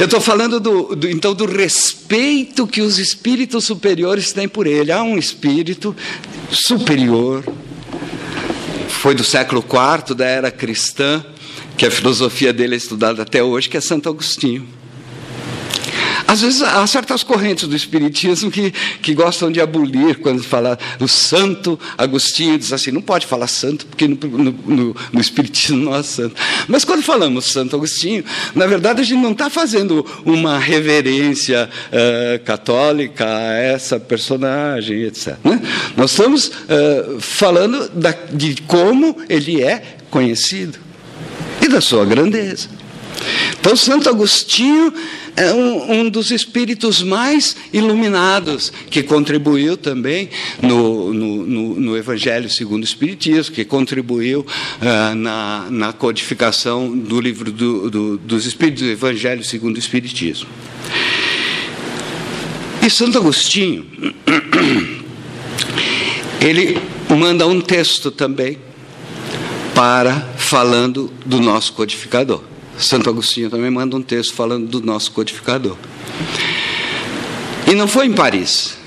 Eu 0.01 0.07
estou 0.07 0.19
falando 0.19 0.59
do, 0.59 0.97
do, 0.97 1.11
então 1.11 1.35
do 1.35 1.45
respeito 1.45 2.67
que 2.67 2.81
os 2.81 2.99
espíritos 2.99 3.67
superiores 3.67 4.33
têm 4.33 4.49
por 4.49 4.67
ele. 4.67 4.91
Há 4.91 5.03
um 5.03 5.19
espírito 5.19 5.95
superior, 6.51 7.45
foi 8.89 9.15
do 9.15 9.23
século 9.23 9.63
IV, 9.63 10.15
da 10.15 10.25
era 10.25 10.51
cristã, 10.51 11.23
que 11.77 11.85
a 11.85 11.91
filosofia 11.91 12.51
dele 12.51 12.77
é 12.77 12.79
estudada 12.79 13.21
até 13.21 13.43
hoje, 13.43 13.69
que 13.69 13.77
é 13.77 13.81
Santo 13.83 14.09
Agostinho. 14.09 14.67
Às 16.27 16.43
vezes 16.43 16.63
há 16.63 16.87
certas 16.87 17.23
correntes 17.23 17.69
do 17.69 17.77
Espiritismo 17.77 18.51
que, 18.51 18.73
que 19.03 19.15
gostam 19.15 19.51
de 19.51 19.61
abolir 19.61 20.19
quando 20.19 20.43
fala 20.43 20.79
o 20.99 21.09
santo 21.09 21.79
Agostinho, 21.97 22.59
diz 22.59 22.73
assim, 22.73 22.91
não 22.91 23.03
pode 23.03 23.27
falar 23.27 23.47
santo, 23.47 23.87
porque 23.87 24.07
no, 24.07 24.17
no, 24.17 24.53
no, 24.53 24.97
no 25.13 25.21
Espiritismo 25.21 25.85
não 25.85 25.95
há 25.95 26.03
santo. 26.03 26.35
Mas 26.69 26.85
quando 26.85 27.03
falamos 27.03 27.47
Santo 27.47 27.77
Agostinho, 27.77 28.25
na 28.55 28.67
verdade 28.67 29.01
a 29.01 29.05
gente 29.05 29.21
não 29.21 29.33
está 29.33 29.51
fazendo 29.51 30.05
uma 30.25 30.59
reverência 30.59 31.69
uh, 31.89 32.45
católica 32.45 33.27
a 33.27 33.53
essa 33.55 33.99
personagem, 33.99 35.03
etc. 35.03 35.37
Né? 35.45 35.61
Nós 35.97 36.11
estamos 36.13 36.49
uh, 36.49 37.21
falando 37.21 37.89
da, 37.91 38.13
de 38.33 38.57
como 38.63 39.17
ele 39.29 39.63
é 39.63 39.83
conhecido 40.11 40.79
e 41.63 41.69
da 41.69 41.81
sua 41.81 42.05
grandeza. 42.05 42.80
Então, 43.59 43.77
Santo 43.77 44.09
Agostinho 44.09 44.93
é 45.37 45.53
um, 45.53 45.93
um, 45.93 46.11
dos 46.11 46.31
espíritos 46.31 47.03
mais 47.03 47.57
iluminados, 47.73 48.73
que 48.91 49.03
contribuiu 49.03 49.77
também 49.77 50.29
no, 50.63 51.13
no, 51.13 51.47
no, 51.47 51.81
no 51.81 51.97
Evangelho 51.97 52.51
segundo 52.51 52.83
o 52.83 52.85
Espiritismo, 52.85 53.55
que 53.55 53.65
contribuiu 53.65 54.41
uh, 54.41 55.15
na, 55.15 55.67
na, 55.71 55.93
codificação 55.93 56.97
do 56.97 57.21
livro 57.21 57.53
do, 57.53 57.91
do, 57.91 58.19
dos 58.19 58.47
Espíritos, 58.47 58.83
do 58.83 58.91
Evangelho 58.91 59.45
segundo 59.45 59.77
o 59.77 59.79
Espiritismo. 59.79 60.49
E 62.83 62.89
Santo 62.89 63.19
Agostinho, 63.19 63.87
ele 66.41 66.79
manda 67.11 67.47
um 67.47 67.61
texto 67.61 68.11
também 68.11 68.59
para 69.75 70.21
falando 70.37 71.13
do 71.25 71.41
nosso 71.41 71.75
codificador. 71.75 72.50
Santo 72.81 73.11
Agostinho 73.11 73.51
também 73.51 73.71
manda 73.71 73.97
um 73.97 74.03
texto 74.03 74.35
falando 74.35 74.67
do 74.67 74.81
nosso 74.81 75.13
codificador. 75.13 75.77
E 77.71 77.75
não 77.75 77.87
foi 77.87 78.07
em 78.07 78.13
Paris. 78.13 78.79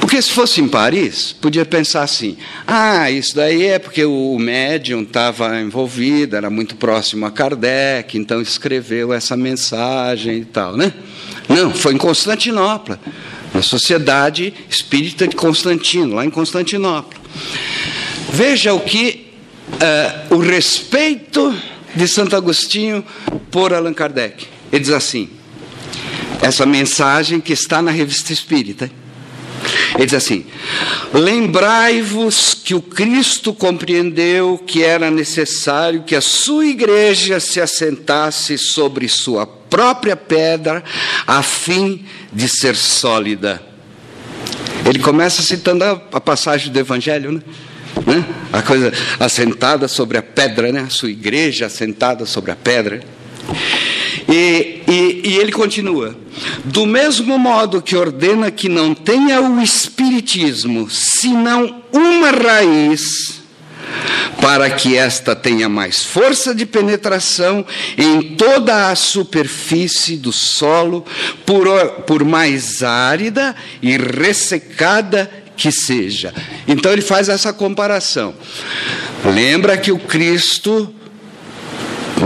Porque 0.00 0.22
se 0.22 0.30
fosse 0.30 0.60
em 0.60 0.68
Paris, 0.68 1.32
podia 1.32 1.64
pensar 1.64 2.02
assim: 2.02 2.36
ah, 2.66 3.10
isso 3.10 3.34
daí 3.34 3.66
é 3.66 3.78
porque 3.78 4.04
o 4.04 4.38
médium 4.38 5.02
estava 5.02 5.60
envolvido, 5.60 6.36
era 6.36 6.48
muito 6.48 6.76
próximo 6.76 7.26
a 7.26 7.30
Kardec, 7.30 8.16
então 8.16 8.40
escreveu 8.40 9.12
essa 9.12 9.36
mensagem 9.36 10.38
e 10.38 10.44
tal, 10.44 10.76
né? 10.76 10.92
Não, 11.48 11.72
foi 11.74 11.94
em 11.94 11.98
Constantinopla, 11.98 13.00
na 13.52 13.62
Sociedade 13.62 14.54
Espírita 14.70 15.26
de 15.26 15.34
Constantino, 15.34 16.14
lá 16.14 16.24
em 16.24 16.30
Constantinopla. 16.30 17.18
Veja 18.32 18.74
o 18.74 18.80
que 18.80 19.26
uh, 20.30 20.34
o 20.36 20.38
respeito 20.38 21.54
de 21.96 22.06
Santo 22.06 22.36
Agostinho 22.36 23.04
por 23.50 23.72
Allan 23.72 23.94
Kardec. 23.94 24.46
Ele 24.70 24.80
diz 24.80 24.92
assim: 24.92 25.28
essa 26.42 26.66
mensagem 26.66 27.40
que 27.40 27.52
está 27.52 27.80
na 27.82 27.90
revista 27.90 28.32
espírita. 28.32 28.90
Ele 29.94 30.04
diz 30.04 30.14
assim: 30.14 30.46
Lembrai-vos 31.12 32.54
que 32.54 32.74
o 32.74 32.82
Cristo 32.82 33.52
compreendeu 33.52 34.58
que 34.64 34.82
era 34.82 35.10
necessário 35.10 36.02
que 36.02 36.14
a 36.14 36.20
sua 36.20 36.66
igreja 36.66 37.40
se 37.40 37.60
assentasse 37.60 38.58
sobre 38.58 39.08
sua 39.08 39.46
própria 39.46 40.16
pedra, 40.16 40.84
a 41.26 41.42
fim 41.42 42.04
de 42.32 42.48
ser 42.48 42.76
sólida. 42.76 43.62
Ele 44.84 45.00
começa 45.00 45.42
citando 45.42 45.82
a 45.84 46.20
passagem 46.20 46.70
do 46.70 46.78
Evangelho, 46.78 47.32
né? 47.32 47.40
Né? 48.04 48.24
a 48.52 48.62
coisa 48.62 48.92
assentada 49.18 49.88
sobre 49.88 50.18
a 50.18 50.22
pedra, 50.22 50.72
né? 50.72 50.80
a 50.80 50.90
sua 50.90 51.10
igreja 51.10 51.66
assentada 51.66 52.26
sobre 52.26 52.50
a 52.50 52.56
pedra. 52.56 53.00
E, 54.28 54.82
e, 54.88 55.20
e, 55.24 55.36
ele 55.36 55.52
continua: 55.52 56.16
do 56.64 56.84
mesmo 56.84 57.38
modo 57.38 57.80
que 57.80 57.96
ordena 57.96 58.50
que 58.50 58.68
não 58.68 58.94
tenha 58.94 59.40
o 59.40 59.60
Espiritismo, 59.60 60.90
senão 60.90 61.82
uma 61.92 62.30
raiz, 62.30 63.40
para 64.40 64.68
que 64.70 64.96
esta 64.96 65.36
tenha 65.36 65.68
mais 65.68 66.04
força 66.04 66.54
de 66.54 66.66
penetração 66.66 67.64
em 67.96 68.34
toda 68.36 68.90
a 68.90 68.96
superfície 68.96 70.16
do 70.16 70.32
solo, 70.32 71.04
por, 71.44 71.66
por 72.06 72.24
mais 72.24 72.82
árida 72.82 73.54
e 73.80 73.96
ressecada 73.96 75.30
que 75.56 75.72
seja. 75.72 76.34
Então 76.68 76.92
ele 76.92 77.02
faz 77.02 77.28
essa 77.28 77.52
comparação. 77.52 78.34
Lembra 79.24 79.76
que 79.76 79.90
o 79.90 79.98
Cristo 79.98 80.92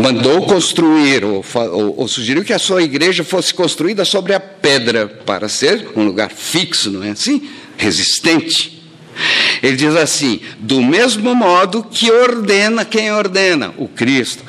mandou 0.01 0.43
construir, 0.43 1.25
ou, 1.25 1.45
ou, 1.55 2.01
ou, 2.01 2.09
sugeriu 2.09 2.45
que 2.45 2.53
a 2.53 2.59
sua 2.59 2.83
igreja 2.83 3.25
fosse 3.25 3.53
construída 3.53 4.05
sobre 4.05 4.35
a 4.35 4.41
pedra, 4.41 5.07
para 5.07 5.49
ser 5.49 5.89
um 5.97 6.05
lugar 6.05 6.31
fixo, 6.31 6.91
não 6.91 7.03
é 7.03 7.11
assim? 7.11 7.49
Resistente. 7.77 8.81
Ele 9.63 9.77
diz 9.77 9.95
assim: 9.97 10.41
do 10.59 10.83
mesmo 10.83 11.35
modo 11.35 11.83
que 11.83 12.11
ordena 12.11 12.85
quem 12.85 13.13
ordena, 13.13 13.75
o 13.77 13.89
Cristo, 13.89 14.45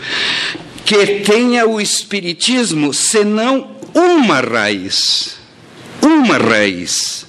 que 0.85 1.05
tenha 1.21 1.67
o 1.67 1.81
Espiritismo 1.81 2.93
senão 2.93 3.71
uma 3.93 4.39
raiz, 4.39 5.37
uma 6.01 6.37
raiz 6.37 7.20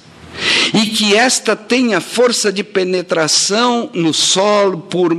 e 0.73 0.87
que 0.87 1.15
esta 1.15 1.55
tenha 1.55 2.01
força 2.01 2.51
de 2.51 2.63
penetração 2.63 3.89
no 3.93 4.11
solo, 4.13 4.79
por, 4.79 5.15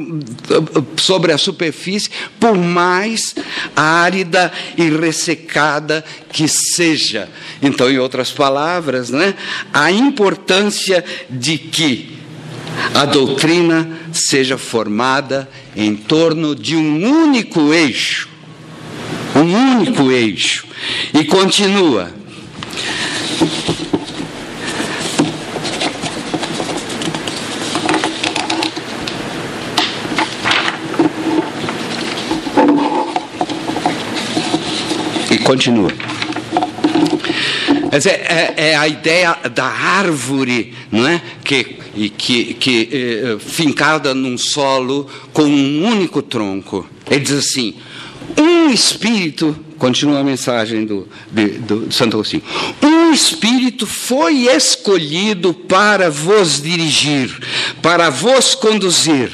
sobre 0.97 1.33
a 1.33 1.39
superfície, 1.39 2.11
por 2.41 2.57
mais 2.57 3.35
árida 3.77 4.53
e 4.77 4.91
ressecada 4.91 6.05
que 6.33 6.49
seja. 6.49 7.29
Então, 7.63 7.89
em 7.89 7.99
outras 7.99 8.33
palavras, 8.33 9.11
né, 9.11 9.35
a 9.73 9.93
importância 9.93 11.05
de 11.31 11.57
que 11.57 12.19
a 12.93 13.05
doutrina 13.05 13.89
seja 14.13 14.59
formada 14.59 15.49
em 15.77 15.95
torno 15.95 16.57
de 16.57 16.75
um 16.75 17.23
único 17.23 17.73
eixo. 17.73 18.29
Um 19.37 19.79
único 19.79 20.11
eixo. 20.11 20.67
E 21.13 21.25
continua. 21.25 22.13
Continua. 35.45 35.91
Dizer, 37.93 38.11
é, 38.11 38.55
é, 38.57 38.77
a 38.77 38.89
ideia 38.89 39.37
da 39.55 39.67
árvore, 39.67 40.75
não 40.91 41.07
é? 41.07 41.23
Que, 41.45 41.65
que, 42.17 42.55
que 42.55 42.89
é, 42.93 43.39
fincada 43.39 44.15
num 44.15 44.37
solo 44.37 45.09
com 45.33 45.45
um 45.45 45.87
único 45.87 46.21
tronco. 46.21 46.89
Ele 47.09 47.21
diz 47.21 47.33
assim: 47.33 47.75
um 48.37 48.71
espírito, 48.71 49.57
continua 49.79 50.21
a 50.21 50.25
mensagem 50.25 50.85
do, 50.85 51.07
de, 51.31 51.47
do 51.59 51.93
Santo 51.93 52.17
Agostinho, 52.17 52.43
um 52.83 53.13
espírito 53.13 53.87
foi 53.87 54.49
escolhido 54.49 55.55
para 55.55 56.11
vos 56.11 56.61
dirigir, 56.61 57.31
para 57.81 58.11
vos 58.11 58.55
conduzir. 58.55 59.31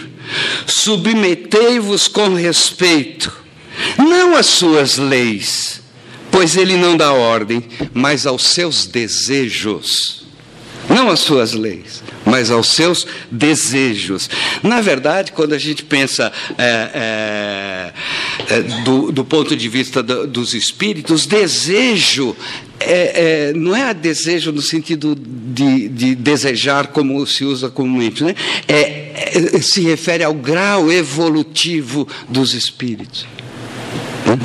Submetei-vos 0.66 2.08
com 2.08 2.34
respeito, 2.34 3.32
não 3.96 4.36
às 4.36 4.46
suas 4.46 4.98
leis 4.98 5.79
Pois 6.30 6.56
ele 6.56 6.76
não 6.76 6.96
dá 6.96 7.12
ordem, 7.12 7.62
mas 7.92 8.26
aos 8.26 8.44
seus 8.54 8.86
desejos. 8.86 10.20
Não 10.88 11.08
às 11.08 11.20
suas 11.20 11.52
leis, 11.52 12.02
mas 12.24 12.50
aos 12.50 12.68
seus 12.68 13.06
desejos. 13.30 14.28
Na 14.60 14.80
verdade, 14.80 15.30
quando 15.30 15.52
a 15.52 15.58
gente 15.58 15.84
pensa 15.84 16.32
é, 16.58 17.92
é, 18.48 18.54
é, 18.54 18.62
do, 18.82 19.12
do, 19.12 19.24
ponto 19.24 19.54
de 19.54 19.68
vista 19.68 20.02
do, 20.02 20.26
dos 20.26 20.52
espíritos, 20.52 21.26
desejo 21.26 22.36
é, 22.80 23.50
é, 23.50 23.52
não 23.52 23.76
é 23.76 23.92
desejo 23.92 24.50
no 24.50 24.62
sentido 24.62 25.14
de, 25.14 25.88
de, 25.88 26.14
desejar 26.14 26.88
como 26.88 27.24
se 27.26 27.44
usa 27.44 27.68
comumente, 27.68 28.24
né? 28.24 28.34
É, 28.66 29.12
é, 29.54 29.60
se 29.60 29.82
refere 29.82 30.24
ao 30.24 30.32
grau 30.32 30.90
evolutivo 30.90 32.08
dos 32.28 32.54
espíritos. 32.54 33.26
Né? 34.26 34.38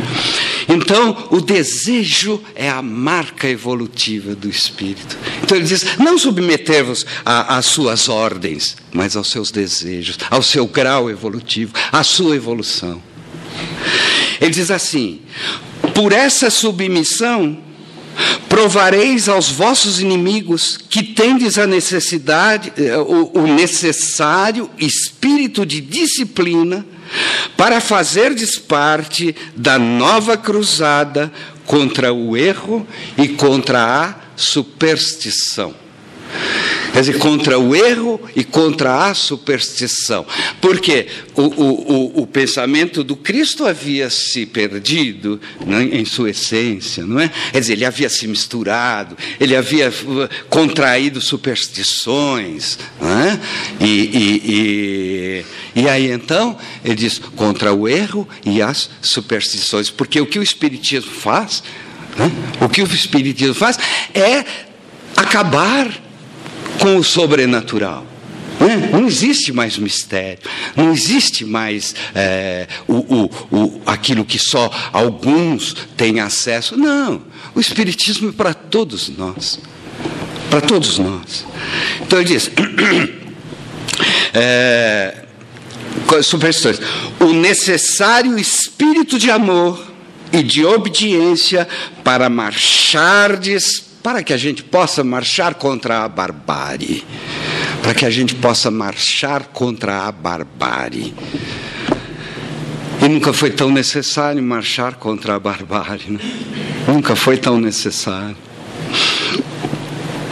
Então, 0.67 1.27
o 1.31 1.39
desejo 1.39 2.41
é 2.55 2.69
a 2.69 2.81
marca 2.81 3.47
evolutiva 3.47 4.33
do 4.33 4.49
espírito. 4.49 5.17
Então, 5.43 5.57
ele 5.57 5.67
diz: 5.67 5.97
não 5.97 6.17
submeter-vos 6.17 7.05
às 7.23 7.65
suas 7.65 8.09
ordens, 8.09 8.75
mas 8.91 9.15
aos 9.15 9.29
seus 9.29 9.51
desejos, 9.51 10.17
ao 10.29 10.41
seu 10.41 10.65
grau 10.67 11.09
evolutivo, 11.09 11.73
à 11.91 12.03
sua 12.03 12.35
evolução. 12.35 13.01
Ele 14.41 14.51
diz 14.51 14.71
assim: 14.71 15.21
por 15.93 16.11
essa 16.11 16.49
submissão, 16.49 17.57
provareis 18.47 19.27
aos 19.27 19.49
vossos 19.49 19.99
inimigos 19.99 20.77
que 20.89 21.03
tendes 21.03 21.57
a 21.57 21.67
necessidade, 21.67 22.71
eh, 22.77 22.97
o, 22.97 23.31
o 23.39 23.47
necessário 23.47 24.69
espírito 24.77 25.65
de 25.65 25.81
disciplina 25.81 26.85
para 27.57 27.81
fazerdes 27.81 28.57
parte 28.57 29.35
da 29.55 29.77
nova 29.77 30.37
cruzada 30.37 31.31
contra 31.65 32.13
o 32.13 32.35
erro 32.37 32.87
e 33.17 33.29
contra 33.29 34.03
a 34.03 34.15
superstição. 34.35 35.73
Quer 36.95 37.01
dizer, 37.01 37.17
contra 37.17 37.59
o 37.59 37.75
erro 37.75 38.21
e 38.33 38.41
contra 38.41 39.09
a 39.09 39.13
superstição. 39.13 40.25
Porque 40.61 41.07
o, 41.35 41.41
o, 41.41 42.21
o, 42.21 42.25
pensamento 42.25 43.03
do 43.03 43.17
Cristo 43.17 43.65
havia 43.65 44.09
se 44.09 44.45
perdido 44.45 45.37
né, 45.65 45.83
em 45.91 46.05
sua 46.05 46.29
essência, 46.29 47.05
não 47.05 47.19
é? 47.19 47.29
Quer 47.51 47.59
dizer, 47.59 47.73
ele 47.73 47.83
havia 47.83 48.07
se 48.07 48.25
misturado, 48.29 49.17
ele 49.41 49.57
havia 49.57 49.89
uh, 49.89 50.45
contraído 50.47 51.19
superstições. 51.19 52.79
Não 53.01 53.09
é? 53.09 53.41
e, 53.81 53.85
e, 53.85 55.43
e, 55.75 55.81
e 55.81 55.89
aí 55.89 56.09
então, 56.09 56.57
ele 56.81 56.95
diz, 56.95 57.19
contra 57.35 57.73
o 57.73 57.89
erro 57.89 58.25
e 58.45 58.61
as 58.61 58.89
superstições. 59.01 59.89
Porque 59.89 60.21
o 60.21 60.25
que 60.25 60.39
o 60.39 60.43
Espiritismo 60.43 61.11
faz, 61.11 61.61
né, 62.17 62.31
o 62.61 62.69
que 62.69 62.81
o 62.81 62.85
Espiritismo 62.85 63.53
faz 63.53 63.77
é 64.13 64.45
acabar 65.17 66.04
com 66.79 66.97
o 66.97 67.03
sobrenatural. 67.03 68.05
Né? 68.59 68.89
Não 68.91 69.05
existe 69.05 69.51
mais 69.51 69.77
mistério, 69.77 70.39
não 70.75 70.91
existe 70.91 71.45
mais 71.45 71.93
é, 72.13 72.67
o, 72.87 72.93
o, 72.93 73.31
o, 73.51 73.81
aquilo 73.85 74.25
que 74.25 74.39
só 74.39 74.71
alguns 74.91 75.75
têm 75.97 76.19
acesso. 76.19 76.77
Não, 76.77 77.21
o 77.53 77.59
Espiritismo 77.59 78.29
é 78.29 78.31
para 78.31 78.53
todos 78.53 79.09
nós. 79.09 79.59
Para 80.49 80.61
todos 80.61 80.97
nós. 80.99 81.45
Então 82.01 82.19
ele 82.19 82.29
diz: 82.29 82.49
é, 84.33 85.25
superstições, 86.23 86.79
o 87.19 87.33
necessário 87.33 88.37
espírito 88.37 89.19
de 89.19 89.29
amor 89.29 89.93
e 90.31 90.41
de 90.41 90.65
obediência 90.65 91.67
para 92.03 92.29
marchardes 92.29 93.84
para 94.05 94.21
que 94.21 94.33
a 94.33 94.37
gente 94.37 94.61
possa 94.61 95.03
marchar 95.03 95.55
contra 95.55 96.03
a 96.03 96.07
barbárie. 96.07 97.03
Para 97.81 97.95
que 97.95 98.05
a 98.05 98.09
gente 98.11 98.35
possa 98.35 98.69
marchar 98.69 99.45
contra 99.47 100.03
a 100.05 100.11
barbárie. 100.11 101.11
E 103.03 103.09
nunca 103.09 103.33
foi 103.33 103.49
tão 103.49 103.71
necessário 103.71 104.43
marchar 104.43 104.93
contra 104.97 105.33
a 105.33 105.39
barbárie. 105.39 106.05
Né? 106.07 106.19
Nunca 106.87 107.15
foi 107.15 107.37
tão 107.37 107.59
necessário. 107.59 108.37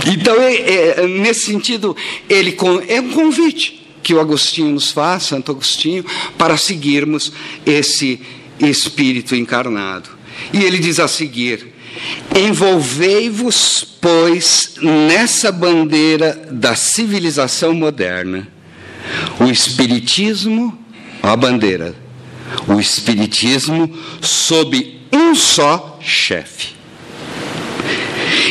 Então, 0.06 0.40
é, 0.40 1.00
é, 1.00 1.08
nesse 1.08 1.48
sentido, 1.48 1.98
ele 2.30 2.56
é 2.88 3.02
um 3.02 3.10
convite 3.10 3.84
que 4.04 4.14
o 4.14 4.20
Agostinho 4.20 4.70
nos 4.70 4.92
faz, 4.92 5.24
Santo 5.24 5.52
Agostinho, 5.52 6.06
para 6.38 6.58
seguirmos 6.58 7.34
esse 7.66 8.22
espírito 8.60 9.36
encarnado. 9.36 10.12
E 10.54 10.64
ele 10.64 10.78
diz 10.78 11.00
a 11.00 11.08
seguir: 11.08 11.73
Envolvei-vos, 12.36 13.86
pois, 14.02 14.76
nessa 14.82 15.52
bandeira 15.52 16.48
da 16.52 16.76
civilização 16.76 17.74
moderna. 17.74 18.48
O 19.40 19.46
Espiritismo, 19.46 20.78
a 21.22 21.36
bandeira, 21.36 21.96
o 22.68 22.80
Espiritismo 22.80 23.96
sob 24.22 25.02
um 25.12 25.36
só 25.36 26.00
chefe. 26.02 26.70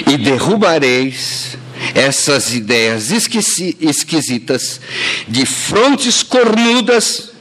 E 0.07 0.17
derrubareis 0.17 1.57
essas 1.95 2.55
ideias 2.55 3.11
esquisitas 3.11 4.81
de 5.27 5.45
frontes 5.45 6.23
cornudas 6.23 7.32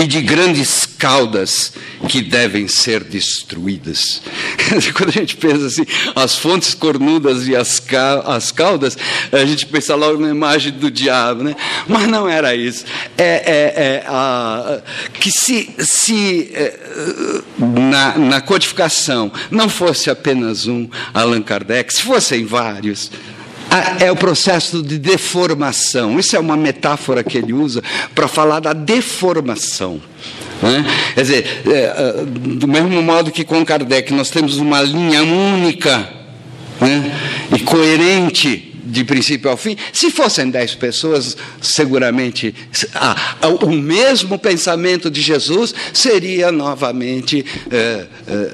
e 0.00 0.06
de 0.06 0.20
grandes 0.20 0.86
caudas 0.86 1.72
que 2.08 2.22
devem 2.22 2.68
ser 2.68 3.02
destruídas. 3.02 4.22
Quando 4.94 5.10
a 5.10 5.12
gente 5.12 5.36
pensa 5.36 5.66
assim, 5.66 5.86
as 6.14 6.36
fontes 6.36 6.74
cornudas 6.74 7.46
e 7.46 7.56
as, 7.56 7.80
ca 7.80 8.20
as 8.20 8.50
caudas, 8.52 8.96
a 9.32 9.44
gente 9.44 9.66
pensa 9.66 9.94
logo 9.94 10.20
na 10.20 10.30
imagem 10.30 10.72
do 10.72 10.90
diabo, 10.90 11.42
né? 11.42 11.54
Mas 11.88 12.06
não 12.08 12.28
era 12.28 12.54
isso. 12.54 12.84
É, 13.16 13.24
é, 13.24 13.84
é 13.84 14.04
a, 14.06 14.80
que 15.12 15.30
se, 15.30 15.74
se 15.78 16.50
é, 16.54 16.78
na, 17.58 18.18
na 18.18 18.40
codificação 18.40 19.32
não 19.50 19.68
fosse 19.68 20.10
apenas 20.10 20.66
um 20.66 20.88
Allan 21.12 21.42
Kardec, 21.42 21.92
se 21.92 22.02
fossem 22.02 22.44
vários, 22.44 23.10
é 24.00 24.10
o 24.10 24.16
processo 24.16 24.82
de 24.82 24.98
deformação. 24.98 26.18
Isso 26.18 26.36
é 26.36 26.38
uma 26.38 26.56
metáfora 26.56 27.22
que 27.24 27.38
ele 27.38 27.52
usa 27.52 27.82
para 28.14 28.28
falar 28.28 28.60
da 28.60 28.72
deformação. 28.72 30.00
Né? 30.62 30.84
Quer 31.14 31.20
dizer, 31.20 31.62
é, 31.66 31.72
é, 31.72 32.24
do 32.24 32.68
mesmo 32.68 33.02
modo 33.02 33.30
que 33.30 33.44
com 33.44 33.64
Kardec 33.64 34.12
nós 34.12 34.30
temos 34.30 34.56
uma 34.58 34.82
linha 34.82 35.22
única 35.22 36.08
né? 36.80 37.12
e 37.54 37.60
coerente 37.60 38.72
de 38.84 39.02
princípio 39.02 39.50
ao 39.50 39.56
fim. 39.56 39.76
Se 39.92 40.10
fossem 40.10 40.50
dez 40.50 40.74
pessoas, 40.74 41.36
seguramente 41.60 42.54
ah, 42.94 43.16
o 43.62 43.70
mesmo 43.70 44.38
pensamento 44.38 45.10
de 45.10 45.20
Jesus 45.20 45.74
seria 45.92 46.52
novamente. 46.52 47.44
Eh, 47.70 48.06
eh, 48.28 48.50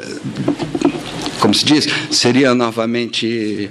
como 1.41 1.55
se 1.55 1.65
diz, 1.65 1.89
seria 2.11 2.55
novamente 2.55 3.71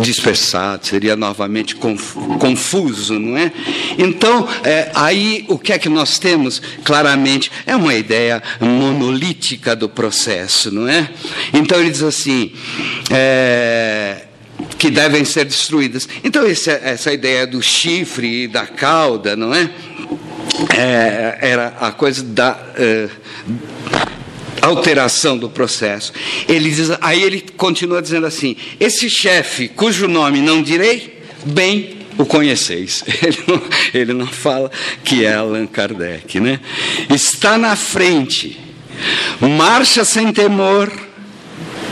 dispersado, 0.00 0.86
seria 0.86 1.14
novamente 1.14 1.76
confuso, 1.76 3.18
não 3.18 3.36
é? 3.36 3.52
Então, 3.98 4.48
é, 4.64 4.90
aí 4.94 5.44
o 5.48 5.58
que 5.58 5.72
é 5.72 5.78
que 5.78 5.88
nós 5.88 6.18
temos 6.18 6.60
claramente 6.82 7.52
é 7.66 7.76
uma 7.76 7.94
ideia 7.94 8.42
monolítica 8.60 9.76
do 9.76 9.88
processo, 9.88 10.72
não 10.72 10.88
é? 10.88 11.10
Então 11.52 11.78
ele 11.78 11.90
diz 11.90 12.02
assim. 12.02 12.52
É, 13.10 14.22
que 14.78 14.90
devem 14.90 15.24
ser 15.24 15.44
destruídas. 15.44 16.08
Então, 16.22 16.46
essa, 16.46 16.72
essa 16.72 17.12
ideia 17.12 17.46
do 17.46 17.60
chifre 17.62 18.44
e 18.44 18.48
da 18.48 18.66
cauda, 18.66 19.36
não 19.36 19.54
é? 19.54 19.70
é 20.76 21.38
era 21.40 21.74
a 21.80 21.92
coisa 21.92 22.22
da. 22.22 22.58
Alteração 24.62 25.36
do 25.36 25.50
processo. 25.50 26.12
Ele 26.48 26.70
diz, 26.70 26.90
aí 27.00 27.20
ele 27.20 27.44
continua 27.56 28.00
dizendo 28.00 28.26
assim: 28.26 28.56
esse 28.78 29.10
chefe, 29.10 29.66
cujo 29.68 30.06
nome 30.06 30.40
não 30.40 30.62
direi, 30.62 31.20
bem 31.44 31.98
o 32.16 32.24
conheceis. 32.24 33.02
Ele 33.22 33.38
não, 33.46 33.62
ele 33.94 34.12
não 34.12 34.26
fala 34.26 34.70
que 35.02 35.24
é 35.24 35.34
Allan 35.34 35.66
Kardec, 35.66 36.38
né? 36.38 36.60
Está 37.10 37.56
na 37.56 37.74
frente, 37.74 38.60
marcha 39.40 40.04
sem 40.04 40.32
temor, 40.32 40.92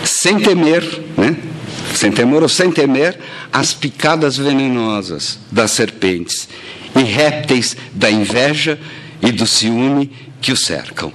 sem 0.05 0.39
temer, 0.39 0.85
né? 1.17 1.37
Sem 1.95 2.13
temor 2.13 2.43
ou 2.43 2.49
sem 2.49 2.71
temer 2.71 3.19
as 3.53 3.75
picadas 3.75 4.37
venenosas 4.37 5.39
das 5.51 5.73
serpentes 5.73 6.49
e 6.95 7.03
répteis 7.03 7.77
da 7.93 8.11
inveja 8.11 8.79
e 9.23 9.33
do 9.33 9.47
ciúme 9.47 10.11
que 10.41 10.53
o 10.53 10.57
cercam 10.57 11.13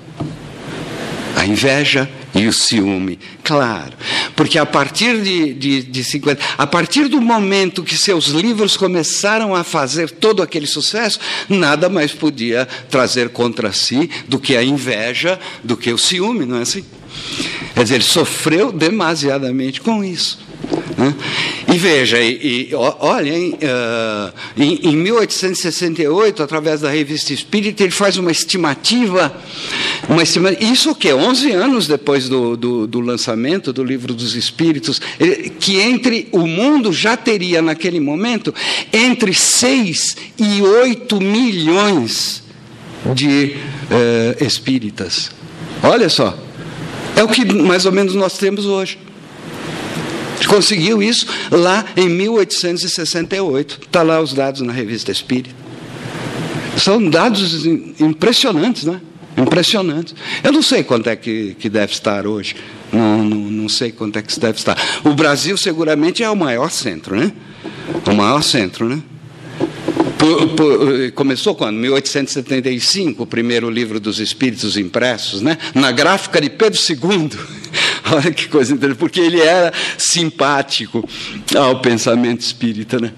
a 1.35 1.45
inveja 1.45 2.09
e 2.33 2.47
o 2.47 2.53
ciúme. 2.53 3.19
Claro, 3.43 3.93
porque 4.35 4.57
a 4.57 4.65
partir 4.65 5.21
de, 5.21 5.53
de, 5.53 5.83
de 5.83 6.03
50, 6.03 6.41
a 6.57 6.65
partir 6.65 7.07
do 7.07 7.21
momento 7.21 7.83
que 7.83 7.97
seus 7.97 8.27
livros 8.27 8.77
começaram 8.77 9.53
a 9.53 9.63
fazer 9.63 10.09
todo 10.09 10.41
aquele 10.41 10.65
sucesso, 10.65 11.19
nada 11.49 11.89
mais 11.89 12.13
podia 12.13 12.67
trazer 12.89 13.29
contra 13.29 13.71
si 13.71 14.09
do 14.27 14.39
que 14.39 14.55
a 14.55 14.63
inveja, 14.63 15.39
do 15.63 15.75
que 15.75 15.91
o 15.91 15.97
ciúme, 15.97 16.45
não 16.45 16.57
é 16.57 16.61
assim? 16.61 16.83
Quer 17.73 17.83
dizer, 17.83 17.95
ele 17.95 18.03
sofreu 18.03 18.71
demasiadamente 18.71 19.81
com 19.81 20.03
isso. 20.03 20.44
Né? 20.97 21.13
E 21.73 21.77
veja, 21.77 22.19
e, 22.19 22.69
e, 22.69 22.75
olhem, 22.75 23.53
uh, 23.53 24.33
em, 24.57 24.89
em 24.89 24.95
1868, 24.95 26.41
através 26.43 26.81
da 26.81 26.89
revista 26.89 27.33
Espírita, 27.33 27.83
ele 27.83 27.91
faz 27.91 28.17
uma 28.17 28.31
estimativa, 28.31 29.35
uma 30.07 30.23
estimativa 30.23 30.63
isso 30.63 30.91
o 30.91 30.95
quê? 30.95 31.13
11 31.13 31.51
anos 31.51 31.87
depois 31.87 32.29
do, 32.29 32.55
do, 32.55 32.87
do 32.87 32.99
lançamento 32.99 33.73
do 33.73 33.83
Livro 33.83 34.13
dos 34.13 34.35
Espíritos, 34.35 35.01
que 35.59 35.79
entre 35.79 36.27
o 36.31 36.47
mundo 36.47 36.93
já 36.93 37.17
teria 37.17 37.61
naquele 37.61 37.99
momento 37.99 38.53
entre 38.91 39.33
6 39.33 40.15
e 40.37 40.61
8 40.61 41.19
milhões 41.21 42.43
de 43.13 43.55
uh, 43.91 44.43
espíritas. 44.43 45.31
Olha 45.83 46.09
só, 46.09 46.37
é 47.15 47.23
o 47.23 47.27
que 47.27 47.45
mais 47.53 47.85
ou 47.85 47.91
menos 47.91 48.15
nós 48.15 48.37
temos 48.37 48.65
hoje. 48.65 48.97
Conseguiu 50.47 51.01
isso 51.01 51.27
lá 51.51 51.85
em 51.95 52.09
1868. 52.09 53.79
Está 53.85 54.01
lá 54.03 54.19
os 54.19 54.33
dados 54.33 54.61
na 54.61 54.73
revista 54.73 55.11
Espírita. 55.11 55.55
São 56.77 57.09
dados 57.09 57.65
impressionantes, 57.99 58.83
né? 58.83 58.99
Impressionantes. 59.37 60.13
Eu 60.43 60.51
não 60.51 60.61
sei 60.61 60.83
quanto 60.83 61.09
é 61.09 61.15
que, 61.15 61.55
que 61.59 61.69
deve 61.69 61.93
estar 61.93 62.27
hoje. 62.27 62.55
Não, 62.91 63.23
não, 63.23 63.37
não 63.37 63.69
sei 63.69 63.91
quanto 63.91 64.17
é 64.17 64.21
que 64.21 64.39
deve 64.39 64.57
estar. 64.57 64.77
O 65.03 65.13
Brasil 65.13 65.57
seguramente 65.57 66.23
é 66.23 66.29
o 66.29 66.35
maior 66.35 66.69
centro, 66.69 67.15
né? 67.15 67.31
O 68.05 68.13
maior 68.13 68.41
centro, 68.41 68.87
né? 68.87 69.01
Por, 70.17 70.49
por, 70.49 71.11
começou 71.11 71.53
quando? 71.55 71.77
1875, 71.77 73.23
o 73.23 73.27
primeiro 73.27 73.69
livro 73.69 73.99
dos 73.99 74.19
Espíritos 74.19 74.77
impressos, 74.77 75.41
né? 75.41 75.57
na 75.73 75.91
gráfica 75.91 76.39
de 76.39 76.49
Pedro 76.49 76.79
II. 76.79 77.29
Olha 78.11 78.31
que 78.31 78.47
coisa 78.47 78.73
interessante, 78.73 78.99
porque 78.99 79.19
ele 79.19 79.41
era 79.41 79.73
simpático 79.97 81.07
ao 81.55 81.79
pensamento 81.79 82.41
espírita. 82.41 82.99
Né? 82.99 83.11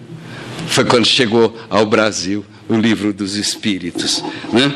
Foi 0.67 0.85
quando 0.85 1.05
chegou 1.05 1.57
ao 1.69 1.85
Brasil 1.85 2.45
o 2.69 2.75
livro 2.75 3.13
dos 3.13 3.35
Espíritos. 3.35 4.23
Né? 4.51 4.73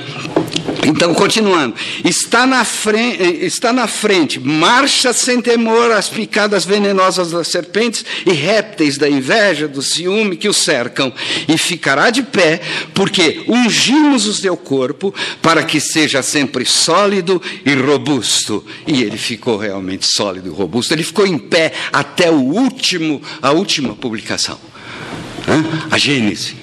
Então, 0.83 1.13
continuando, 1.13 1.75
está 2.03 2.47
na, 2.47 2.65
frente, 2.65 3.21
está 3.45 3.71
na 3.71 3.87
frente, 3.87 4.39
marcha 4.39 5.13
sem 5.13 5.39
temor 5.39 5.91
às 5.91 6.09
picadas 6.09 6.65
venenosas 6.65 7.31
das 7.31 7.49
serpentes 7.49 8.03
e 8.25 8.31
répteis 8.31 8.97
da 8.97 9.07
inveja, 9.07 9.67
do 9.67 9.81
ciúme 9.81 10.35
que 10.35 10.49
o 10.49 10.53
cercam, 10.53 11.13
e 11.47 11.55
ficará 11.57 12.09
de 12.09 12.23
pé, 12.23 12.61
porque 12.95 13.43
ungimos 13.47 14.25
o 14.25 14.33
seu 14.33 14.57
corpo 14.57 15.13
para 15.41 15.63
que 15.63 15.79
seja 15.79 16.23
sempre 16.23 16.65
sólido 16.65 17.39
e 17.63 17.73
robusto. 17.75 18.65
E 18.87 19.03
ele 19.03 19.17
ficou 19.17 19.57
realmente 19.57 20.07
sólido 20.07 20.49
e 20.49 20.51
robusto, 20.51 20.93
ele 20.93 21.03
ficou 21.03 21.27
em 21.27 21.37
pé 21.37 21.73
até 21.93 22.31
o 22.31 22.39
último, 22.39 23.21
a 23.39 23.51
última 23.51 23.95
publicação. 23.95 24.59
A 25.91 25.97
Gênese. 25.97 26.55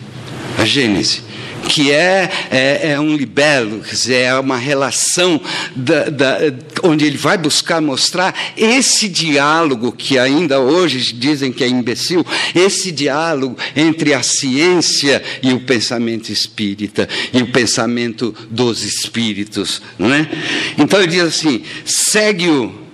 A 0.57 0.65
Gênese 0.65 1.28
que 1.59 1.93
é, 1.93 2.31
é, 2.51 2.93
é 2.93 3.01
um 3.01 3.17
libelo, 3.17 3.81
quer 3.81 3.95
dizer, 3.95 4.15
é 4.23 4.39
uma 4.39 4.57
relação 4.57 5.41
da, 5.75 6.05
da, 6.09 6.39
onde 6.83 7.05
ele 7.05 7.17
vai 7.17 7.37
buscar 7.37 7.81
mostrar 7.81 8.35
esse 8.57 9.09
diálogo 9.09 9.93
que 9.93 10.19
ainda 10.19 10.61
hoje 10.61 11.13
dizem 11.13 11.53
que 11.53 11.65
é 11.65 11.69
imbecil, 11.69 12.25
esse 12.55 12.91
diálogo 12.91 13.57
entre 13.77 14.15
a 14.15 14.23
ciência 14.23 15.23
e 15.43 15.53
o 15.53 15.61
pensamento 15.61 16.31
espírita, 16.31 17.09
e 17.33 17.43
o 17.43 17.47
pensamento 17.53 18.35
dos 18.51 18.83
espíritos. 18.83 19.83
Não 19.99 20.13
é? 20.13 20.29
Então 20.77 21.01
ele 21.01 21.09
diz 21.09 21.23
assim: 21.23 21.63
segue-o 21.85 22.88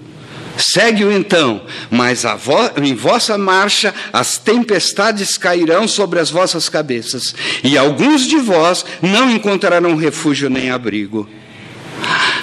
Segue-o 0.56 1.10
então, 1.10 1.62
mas 1.90 2.22
vo 2.38 2.56
em 2.82 2.94
vossa 2.94 3.36
marcha 3.36 3.92
as 4.12 4.38
tempestades 4.38 5.36
cairão 5.36 5.88
sobre 5.88 6.20
as 6.20 6.30
vossas 6.30 6.68
cabeças, 6.68 7.34
e 7.62 7.76
alguns 7.76 8.26
de 8.26 8.36
vós 8.36 8.84
não 9.02 9.30
encontrarão 9.30 9.96
refúgio 9.96 10.48
nem 10.48 10.70
abrigo. 10.70 11.28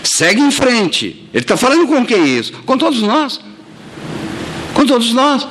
Segue 0.03 0.41
em 0.41 0.51
frente. 0.51 1.27
Ele 1.33 1.43
está 1.43 1.55
falando 1.55 1.87
com 1.87 2.05
quem 2.05 2.37
isso? 2.37 2.53
Com 2.65 2.77
todos 2.77 3.01
nós. 3.01 3.39
Com 4.73 4.85
todos 4.85 5.13
nós. 5.13 5.47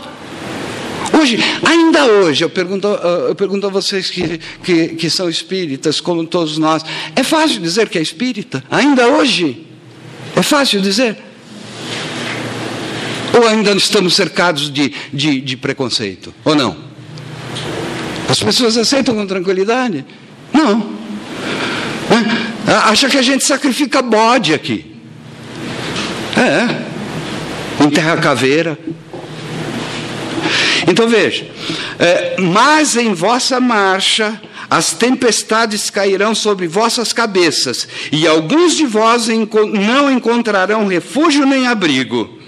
Hoje, 1.19 1.39
ainda 1.65 2.07
hoje, 2.07 2.45
eu 2.45 2.51
pergunto, 2.51 2.87
eu 2.87 3.35
pergunto 3.35 3.67
a 3.67 3.71
vocês 3.71 4.11
que, 4.11 4.39
que, 4.63 4.89
que 4.89 5.11
são 5.11 5.29
espíritas, 5.29 6.01
como 6.01 6.27
todos 6.27 6.57
nós, 6.57 6.85
é 7.17 7.23
fácil 7.23 7.61
dizer 7.61 7.89
que 7.89 7.99
é 7.99 8.03
espírita? 8.03 8.63
Ainda 8.71 9.07
hoje? 9.09 9.67
É 10.37 10.43
fácil 10.43 10.81
dizer? 10.81 11.17
Ou 13.41 13.49
ainda 13.49 13.73
estamos 13.73 14.15
cercados 14.15 14.71
de, 14.71 14.93
de, 15.11 15.41
de 15.41 15.57
preconceito? 15.57 16.35
Ou 16.45 16.55
não? 16.55 16.77
As 18.29 18.39
pessoas 18.39 18.77
aceitam 18.77 19.15
com 19.15 19.27
tranquilidade? 19.27 20.05
Não. 20.53 20.93
É? 22.69 22.73
Acha 22.91 23.09
que 23.09 23.17
a 23.17 23.23
gente 23.23 23.43
sacrifica 23.43 24.03
bode 24.03 24.53
aqui. 24.53 24.95
É. 26.37 27.83
Enterra 27.83 28.19
caveira. 28.19 28.79
Então 30.87 31.09
veja, 31.09 31.47
é, 31.99 32.37
mas 32.39 32.97
em 32.97 33.15
vossa 33.15 33.59
marcha 33.59 34.39
as 34.69 34.93
tempestades 34.93 35.89
cairão 35.89 36.35
sobre 36.35 36.69
vossas 36.69 37.13
cabeças, 37.13 37.89
e 38.13 38.27
alguns 38.27 38.77
de 38.77 38.85
vós 38.87 39.29
não 39.29 40.11
encontrarão 40.11 40.87
refúgio 40.87 41.47
nem 41.47 41.67
abrigo 41.67 42.40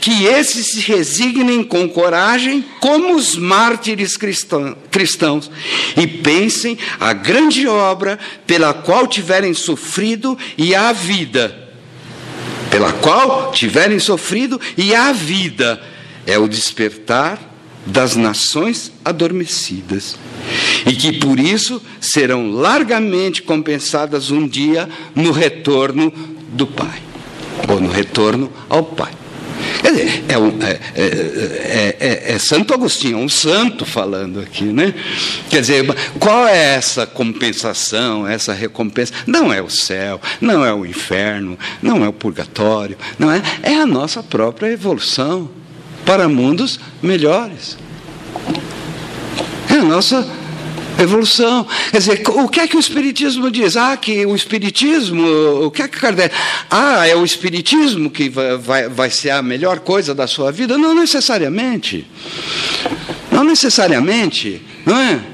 que 0.00 0.24
esses 0.24 0.72
se 0.72 0.80
resignem 0.80 1.62
com 1.62 1.88
coragem, 1.88 2.64
como 2.80 3.14
os 3.14 3.36
mártires 3.36 4.16
cristãos, 4.16 5.50
e 5.96 6.06
pensem 6.06 6.76
a 6.98 7.12
grande 7.12 7.66
obra 7.68 8.18
pela 8.46 8.74
qual 8.74 9.06
tiverem 9.06 9.54
sofrido 9.54 10.36
e 10.58 10.74
a 10.74 10.92
vida. 10.92 11.70
Pela 12.70 12.92
qual 12.92 13.52
tiverem 13.52 13.98
sofrido 13.98 14.60
e 14.76 14.94
a 14.94 15.12
vida 15.12 15.80
é 16.26 16.38
o 16.38 16.48
despertar 16.48 17.38
das 17.84 18.16
nações 18.16 18.92
adormecidas, 19.04 20.16
e 20.86 20.92
que 20.92 21.12
por 21.12 21.38
isso 21.38 21.82
serão 22.00 22.50
largamente 22.50 23.42
compensadas 23.42 24.30
um 24.30 24.46
dia 24.46 24.88
no 25.14 25.32
retorno 25.32 26.12
do 26.52 26.66
Pai, 26.66 27.02
ou 27.68 27.80
no 27.80 27.90
retorno 27.90 28.52
ao 28.68 28.84
Pai. 28.84 29.21
Quer 29.82 29.90
dizer, 29.90 30.24
é, 30.28 30.38
um, 30.38 30.58
é, 30.62 30.80
é, 30.94 31.96
é, 31.98 32.32
é, 32.34 32.38
Santo 32.38 32.72
Agostinho, 32.72 33.18
um 33.18 33.28
santo 33.28 33.84
falando 33.84 34.38
aqui, 34.38 34.64
né? 34.64 34.94
Quer 35.50 35.60
dizer, 35.60 35.84
qual 36.20 36.46
é 36.46 36.76
essa 36.76 37.04
compensação, 37.04 38.26
essa 38.26 38.52
recompensa? 38.52 39.12
Não 39.26 39.52
é 39.52 39.60
o 39.60 39.68
céu, 39.68 40.20
não 40.40 40.64
é 40.64 40.72
o 40.72 40.86
inferno, 40.86 41.58
não 41.82 42.04
é 42.04 42.08
o 42.08 42.12
purgatório, 42.12 42.96
não 43.18 43.30
é? 43.30 43.42
É 43.60 43.74
a 43.74 43.84
nossa 43.84 44.22
própria 44.22 44.68
evolução 44.68 45.50
para 46.06 46.28
mundos 46.28 46.78
melhores. 47.02 47.76
É 49.68 49.74
a 49.74 49.82
nossa 49.82 50.24
evolução. 50.98 51.66
Quer 51.90 51.98
dizer, 51.98 52.22
o 52.28 52.48
que 52.48 52.60
é 52.60 52.66
que 52.66 52.76
o 52.76 52.80
Espiritismo 52.80 53.50
diz? 53.50 53.76
Ah, 53.76 53.96
que 53.96 54.24
o 54.26 54.34
Espiritismo, 54.34 55.24
o 55.64 55.70
que 55.70 55.82
é 55.82 55.88
que 55.88 55.98
Kardec. 55.98 56.34
Ah, 56.70 57.06
é 57.06 57.14
o 57.14 57.24
Espiritismo 57.24 58.10
que 58.10 58.28
vai, 58.28 58.56
vai, 58.56 58.88
vai 58.88 59.10
ser 59.10 59.30
a 59.30 59.42
melhor 59.42 59.80
coisa 59.80 60.14
da 60.14 60.26
sua 60.26 60.50
vida? 60.52 60.76
Não 60.76 60.94
necessariamente. 60.94 62.06
Não 63.30 63.44
necessariamente, 63.44 64.60
não 64.84 64.98
é? 64.98 65.31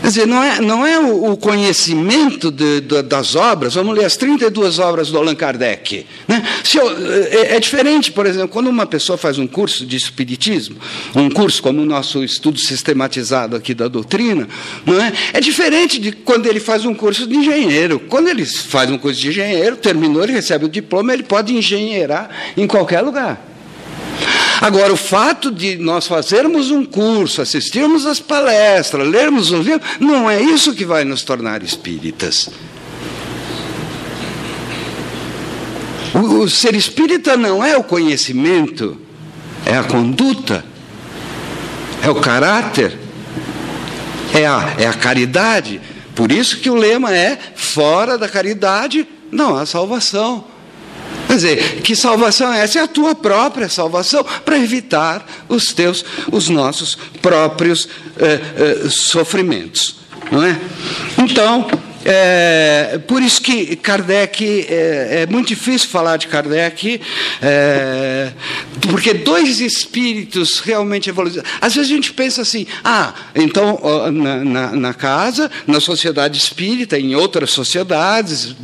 Quer 0.00 0.06
dizer, 0.08 0.26
não 0.26 0.42
é, 0.42 0.60
não 0.60 0.86
é 0.86 0.98
o, 0.98 1.36
conhecimento 1.36 2.50
de, 2.50 2.80
de, 2.80 3.02
das 3.02 3.34
obras, 3.34 3.74
vamos 3.74 3.94
ler 3.94 4.04
as 4.04 4.16
32 4.16 4.78
obras 4.78 5.10
do 5.10 5.18
Allan 5.18 5.34
Kardec. 5.34 6.06
Né? 6.26 6.42
Eu, 6.74 7.12
é, 7.12 7.56
é, 7.56 7.60
diferente, 7.60 8.10
por 8.10 8.24
exemplo, 8.24 8.48
quando 8.48 8.68
uma 8.68 8.86
pessoa 8.86 9.18
faz 9.18 9.38
um 9.38 9.46
curso 9.46 9.84
de 9.84 9.96
Espiritismo, 9.96 10.76
um 11.14 11.28
curso 11.28 11.62
como 11.62 11.82
o 11.82 11.84
nosso 11.84 12.24
estudo 12.24 12.58
sistematizado 12.58 13.54
aqui 13.54 13.74
da 13.74 13.88
doutrina, 13.88 14.48
não 14.86 15.00
é? 15.00 15.12
é 15.34 15.40
diferente 15.40 16.00
de 16.00 16.12
quando 16.12 16.46
ele 16.46 16.60
faz 16.60 16.84
um 16.84 16.94
curso 16.94 17.26
de 17.26 17.36
engenheiro. 17.36 18.00
Quando 18.00 18.28
ele 18.28 18.46
faz 18.46 18.90
um 18.90 18.96
curso 18.96 19.20
de 19.20 19.28
engenheiro, 19.28 19.76
terminou, 19.76 20.22
ele 20.22 20.32
recebe 20.32 20.64
o 20.64 20.68
diploma, 20.68 21.12
ele 21.12 21.24
pode 21.24 21.54
engenheirar 21.54 22.30
em 22.56 22.66
qualquer 22.66 23.02
lugar. 23.02 23.49
Agora, 24.60 24.92
o 24.92 24.96
fato 24.96 25.50
de 25.50 25.76
nós 25.76 26.06
fazermos 26.06 26.70
um 26.70 26.84
curso, 26.84 27.40
assistirmos 27.40 28.04
às 28.04 28.20
palestras, 28.20 29.08
lermos 29.08 29.48
livro, 29.48 29.80
não 29.98 30.28
é 30.28 30.40
isso 30.40 30.74
que 30.74 30.84
vai 30.84 31.02
nos 31.02 31.22
tornar 31.22 31.62
espíritas. 31.62 32.50
O, 36.14 36.42
o 36.42 36.50
ser 36.50 36.74
espírita 36.74 37.38
não 37.38 37.64
é 37.64 37.74
o 37.76 37.84
conhecimento, 37.84 39.00
é 39.64 39.76
a 39.76 39.84
conduta, 39.84 40.62
é 42.02 42.10
o 42.10 42.16
caráter, 42.16 42.98
é 44.34 44.46
a, 44.46 44.74
é 44.78 44.86
a 44.86 44.92
caridade. 44.92 45.80
Por 46.14 46.30
isso 46.30 46.58
que 46.58 46.68
o 46.68 46.74
lema 46.74 47.14
é: 47.14 47.38
fora 47.54 48.18
da 48.18 48.28
caridade 48.28 49.08
não 49.32 49.56
há 49.56 49.64
salvação. 49.64 50.49
Quer 51.30 51.36
dizer, 51.36 51.82
que 51.82 51.94
salvação 51.94 52.52
é 52.52 52.64
essa? 52.64 52.80
É 52.80 52.82
a 52.82 52.88
tua 52.88 53.14
própria 53.14 53.68
salvação 53.68 54.26
para 54.44 54.58
evitar 54.58 55.24
os 55.48 55.72
teus, 55.72 56.04
os 56.32 56.48
nossos 56.48 56.98
próprios 57.22 57.88
eh, 58.18 58.40
eh, 58.56 58.88
sofrimentos, 58.90 59.94
não 60.28 60.42
é? 60.42 60.58
Então, 61.16 61.70
é, 62.04 62.98
por 63.06 63.22
isso 63.22 63.40
que 63.42 63.76
Kardec, 63.76 64.66
é, 64.68 65.22
é, 65.22 65.26
muito 65.26 65.48
difícil 65.48 65.88
falar 65.88 66.16
de 66.16 66.28
Kardec, 66.28 67.00
é, 67.42 68.32
porque 68.90 69.12
dois 69.14 69.60
espíritos 69.60 70.60
realmente 70.60 71.10
evoluídos. 71.10 71.42
Às 71.60 71.74
vezes 71.74 71.90
a 71.90 71.94
gente 71.94 72.12
pensa 72.12 72.42
assim, 72.42 72.66
ah, 72.82 73.14
então 73.34 73.78
na, 74.12 74.44
na, 74.44 74.72
na 74.72 74.94
casa, 74.94 75.50
na 75.66 75.80
sociedade 75.80 76.38
espírita, 76.38 76.98
em 76.98 77.14
outras 77.14 77.50
sociedades, 77.50 78.54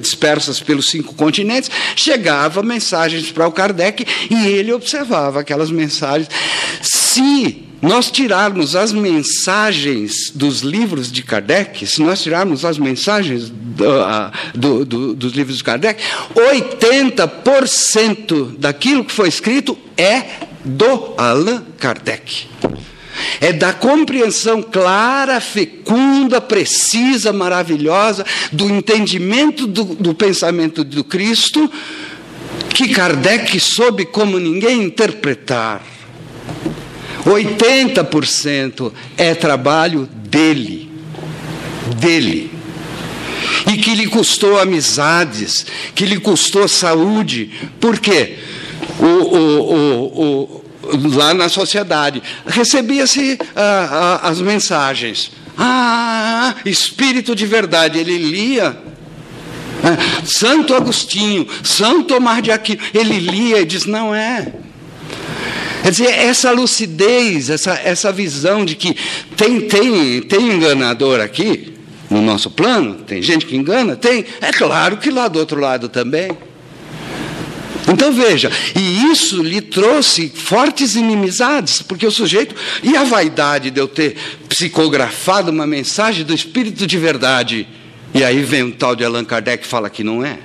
dispersas 0.00 0.60
pelos 0.60 0.86
cinco 0.86 1.14
continentes, 1.14 1.70
chegava 1.94 2.62
mensagens 2.62 3.30
para 3.30 3.46
o 3.46 3.52
Kardec 3.52 4.04
e 4.30 4.46
ele 4.46 4.72
observava 4.72 5.40
aquelas 5.40 5.70
mensagens. 5.70 6.28
Se 6.82 7.71
nós 7.82 8.10
tirarmos 8.12 8.76
as 8.76 8.92
mensagens 8.92 10.30
dos 10.32 10.60
livros 10.60 11.10
de 11.10 11.24
Kardec, 11.24 11.84
se 11.84 12.00
nós 12.00 12.22
tirarmos 12.22 12.64
as 12.64 12.78
mensagens 12.78 13.50
do, 13.50 13.84
do, 14.54 14.84
do, 14.84 15.12
dos 15.14 15.32
livros 15.32 15.56
de 15.56 15.64
Kardec, 15.64 16.00
80% 16.32 18.56
daquilo 18.56 19.04
que 19.04 19.12
foi 19.12 19.28
escrito 19.28 19.76
é 19.96 20.26
do 20.64 21.14
Allan 21.18 21.64
Kardec. 21.76 22.46
É 23.40 23.52
da 23.52 23.72
compreensão 23.72 24.62
clara, 24.62 25.40
fecunda, 25.40 26.40
precisa, 26.40 27.32
maravilhosa, 27.32 28.24
do 28.52 28.70
entendimento 28.70 29.66
do, 29.66 29.82
do 29.84 30.14
pensamento 30.14 30.84
do 30.84 31.02
Cristo, 31.02 31.68
que 32.72 32.94
Kardec 32.94 33.58
soube 33.58 34.06
como 34.06 34.38
ninguém 34.38 34.84
interpretar. 34.84 35.82
80% 37.24 38.92
é 39.16 39.34
trabalho 39.34 40.08
dele. 40.12 40.90
Dele. 41.96 42.50
E 43.66 43.76
que 43.76 43.94
lhe 43.94 44.06
custou 44.06 44.58
amizades, 44.58 45.66
que 45.94 46.04
lhe 46.04 46.18
custou 46.18 46.66
saúde. 46.66 47.50
Por 47.80 47.98
quê? 47.98 48.38
O, 48.98 49.04
o, 49.04 49.72
o, 50.22 50.62
lá 51.14 51.32
na 51.32 51.48
sociedade, 51.48 52.22
recebia-se 52.46 53.38
ah, 53.54 54.20
ah, 54.22 54.28
as 54.28 54.40
mensagens. 54.40 55.30
Ah, 55.56 56.54
espírito 56.64 57.34
de 57.34 57.46
verdade, 57.46 57.98
ele 57.98 58.18
lia. 58.18 58.76
Ah, 59.84 60.24
Santo 60.24 60.74
Agostinho, 60.74 61.46
Santo 61.62 62.04
Tomar 62.04 62.42
de 62.42 62.50
Aquino, 62.50 62.80
ele 62.94 63.18
lia 63.18 63.60
e 63.60 63.64
diz: 63.64 63.86
não 63.86 64.14
é. 64.14 64.52
Quer 65.82 65.90
dizer, 65.90 66.10
essa 66.10 66.52
lucidez, 66.52 67.50
essa, 67.50 67.72
essa 67.72 68.12
visão 68.12 68.64
de 68.64 68.76
que 68.76 68.96
tem, 69.36 69.62
tem, 69.62 70.22
tem 70.22 70.52
enganador 70.52 71.20
aqui, 71.20 71.72
no 72.08 72.22
nosso 72.22 72.50
plano, 72.50 72.96
tem 73.06 73.22
gente 73.22 73.46
que 73.46 73.56
engana? 73.56 73.96
Tem. 73.96 74.24
É 74.40 74.52
claro 74.52 74.98
que 74.98 75.10
lá 75.10 75.28
do 75.28 75.38
outro 75.38 75.60
lado 75.60 75.88
também. 75.88 76.30
Então 77.88 78.12
veja, 78.12 78.50
e 78.76 79.10
isso 79.10 79.42
lhe 79.42 79.60
trouxe 79.60 80.28
fortes 80.28 80.94
inimizades, 80.94 81.82
porque 81.82 82.06
o 82.06 82.12
sujeito, 82.12 82.54
e 82.82 82.96
a 82.96 83.02
vaidade 83.02 83.70
de 83.70 83.80
eu 83.80 83.88
ter 83.88 84.16
psicografado 84.48 85.50
uma 85.50 85.66
mensagem 85.66 86.24
do 86.24 86.32
Espírito 86.32 86.86
de 86.86 86.96
verdade, 86.96 87.66
e 88.14 88.22
aí 88.22 88.40
vem 88.42 88.62
um 88.62 88.70
tal 88.70 88.94
de 88.94 89.04
Allan 89.04 89.24
Kardec 89.24 89.64
e 89.64 89.68
fala 89.68 89.90
que 89.90 90.04
não 90.04 90.24
é. 90.24 90.38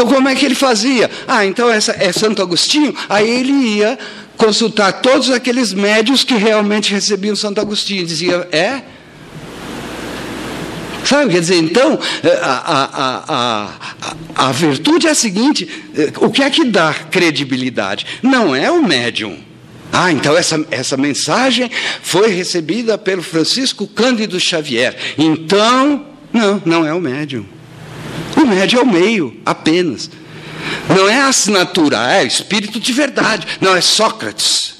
Então, 0.00 0.14
como 0.14 0.30
é 0.30 0.34
que 0.34 0.46
ele 0.46 0.54
fazia? 0.54 1.10
Ah, 1.28 1.44
então 1.44 1.68
essa 1.68 1.92
é 1.92 2.10
Santo 2.10 2.40
Agostinho. 2.40 2.94
Aí 3.06 3.28
ele 3.28 3.52
ia 3.52 3.98
consultar 4.34 5.02
todos 5.02 5.28
aqueles 5.28 5.74
médios 5.74 6.24
que 6.24 6.32
realmente 6.36 6.90
recebiam 6.90 7.36
Santo 7.36 7.60
Agostinho. 7.60 8.06
Dizia, 8.06 8.48
é? 8.50 8.80
Sabe, 11.04 11.34
quer 11.34 11.40
dizer, 11.40 11.56
então, 11.56 11.98
eh, 12.22 12.38
a, 12.40 12.48
a, 12.48 13.24
a, 13.28 14.46
a, 14.48 14.52
virtude 14.52 15.06
é 15.06 15.10
a 15.10 15.14
seguinte: 15.14 15.68
eh, 15.94 16.10
o 16.16 16.30
que 16.30 16.42
é 16.42 16.48
que 16.48 16.64
dá 16.64 16.94
credibilidade? 16.94 18.06
Não 18.22 18.56
é 18.56 18.70
o 18.70 18.82
médium. 18.82 19.38
Ah, 19.92 20.10
então 20.10 20.34
essa, 20.34 20.64
essa 20.70 20.96
mensagem 20.96 21.70
foi 22.00 22.30
recebida 22.30 22.96
pelo 22.96 23.22
Francisco 23.22 23.86
Cândido 23.86 24.40
Xavier. 24.40 24.96
Então, 25.18 26.06
não, 26.32 26.62
não 26.64 26.86
é 26.86 26.94
o 26.94 27.00
médium. 27.00 27.59
O 28.40 28.46
médio 28.46 28.78
é 28.78 28.82
o 28.82 28.86
meio, 28.86 29.36
apenas. 29.44 30.10
Não 30.88 31.08
é 31.08 31.20
a 31.20 31.28
assinatura, 31.28 32.12
é 32.14 32.24
espírito 32.24 32.80
de 32.80 32.92
verdade. 32.92 33.46
Não, 33.60 33.76
é 33.76 33.80
Sócrates. 33.80 34.76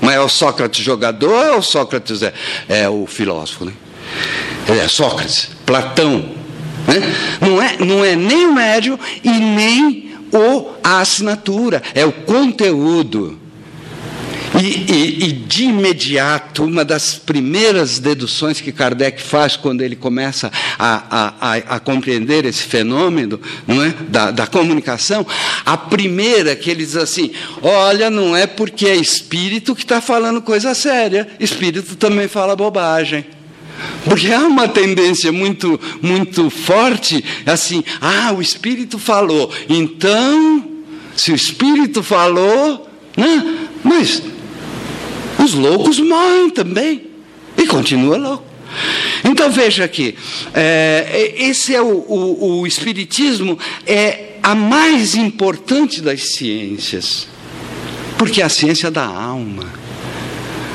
Mas 0.00 0.14
é 0.14 0.20
o 0.20 0.28
Sócrates 0.28 0.82
jogador 0.82 1.52
ou 1.52 1.58
o 1.58 1.62
Sócrates 1.62 2.22
é, 2.22 2.32
é 2.68 2.88
o 2.88 3.06
filósofo? 3.06 3.64
Né? 3.64 3.72
É 4.68 4.88
Sócrates, 4.88 5.50
Platão. 5.66 6.30
Né? 6.86 7.14
Não, 7.40 7.60
é, 7.60 7.76
não 7.78 8.04
é 8.04 8.14
nem 8.16 8.46
o 8.46 8.54
médio 8.54 8.98
e 9.22 9.30
nem 9.30 10.14
o, 10.32 10.70
a 10.82 11.00
assinatura, 11.00 11.82
é 11.94 12.06
o 12.06 12.12
conteúdo. 12.12 13.39
E, 14.60 14.92
e, 14.92 15.24
e, 15.24 15.32
de 15.32 15.64
imediato, 15.64 16.64
uma 16.64 16.84
das 16.84 17.14
primeiras 17.14 17.98
deduções 17.98 18.60
que 18.60 18.70
Kardec 18.70 19.22
faz 19.22 19.56
quando 19.56 19.80
ele 19.80 19.96
começa 19.96 20.52
a, 20.78 21.32
a, 21.40 21.54
a 21.76 21.80
compreender 21.80 22.44
esse 22.44 22.64
fenômeno 22.64 23.40
não 23.66 23.82
é? 23.82 23.94
da, 24.08 24.30
da 24.30 24.46
comunicação, 24.46 25.26
a 25.64 25.78
primeira 25.78 26.54
que 26.54 26.68
ele 26.70 26.84
diz 26.84 26.94
assim: 26.94 27.30
olha, 27.62 28.10
não 28.10 28.36
é 28.36 28.46
porque 28.46 28.86
é 28.86 28.94
espírito 28.94 29.74
que 29.74 29.82
está 29.82 29.98
falando 29.98 30.42
coisa 30.42 30.74
séria, 30.74 31.26
espírito 31.40 31.96
também 31.96 32.28
fala 32.28 32.54
bobagem. 32.54 33.24
Porque 34.04 34.30
há 34.30 34.40
uma 34.40 34.68
tendência 34.68 35.32
muito, 35.32 35.80
muito 36.02 36.50
forte, 36.50 37.24
assim, 37.46 37.82
ah, 37.98 38.30
o 38.36 38.42
Espírito 38.42 38.98
falou, 38.98 39.50
então, 39.70 40.66
se 41.16 41.32
o 41.32 41.34
Espírito 41.34 42.02
falou, 42.02 42.86
né? 43.16 43.68
mas 43.82 44.22
os 45.42 45.54
loucos 45.54 45.98
morrem 45.98 46.50
também. 46.50 47.08
E 47.56 47.66
continua 47.66 48.16
louco. 48.16 48.44
Então 49.24 49.50
veja 49.50 49.84
aqui, 49.84 50.16
é, 50.54 51.34
esse 51.36 51.74
é 51.74 51.82
o, 51.82 51.88
o, 51.88 52.60
o 52.60 52.66
Espiritismo, 52.66 53.58
é 53.86 54.34
a 54.42 54.54
mais 54.54 55.14
importante 55.14 56.00
das 56.00 56.34
ciências, 56.36 57.26
porque 58.16 58.40
é 58.40 58.44
a 58.44 58.48
ciência 58.48 58.90
da 58.90 59.04
alma. 59.04 59.66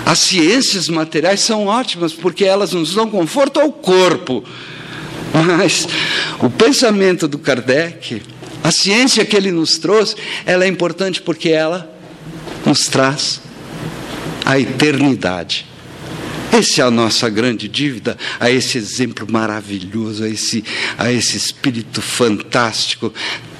As 0.05 0.19
ciências 0.19 0.87
materiais 0.89 1.39
são 1.39 1.65
ótimas 1.65 2.13
porque 2.13 2.45
elas 2.45 2.73
nos 2.73 2.93
dão 2.93 3.09
conforto 3.09 3.59
ao 3.59 3.71
corpo. 3.71 4.43
Mas 5.33 5.87
o 6.39 6.49
pensamento 6.49 7.27
do 7.27 7.39
Kardec, 7.39 8.21
a 8.63 8.71
ciência 8.71 9.25
que 9.25 9.35
ele 9.35 9.51
nos 9.51 9.77
trouxe, 9.77 10.15
ela 10.45 10.65
é 10.65 10.67
importante 10.67 11.21
porque 11.21 11.49
ela 11.49 11.91
nos 12.65 12.81
traz 12.81 13.41
a 14.45 14.59
eternidade. 14.59 15.65
Essa 16.51 16.83
é 16.83 16.85
a 16.85 16.91
nossa 16.91 17.27
grande 17.29 17.67
dívida, 17.67 18.17
a 18.39 18.49
esse 18.49 18.77
exemplo 18.77 19.27
maravilhoso, 19.29 20.23
a 20.23 20.29
esse, 20.29 20.63
a 20.97 21.11
esse 21.11 21.35
espírito 21.35 22.01
fantástico. 22.01 23.11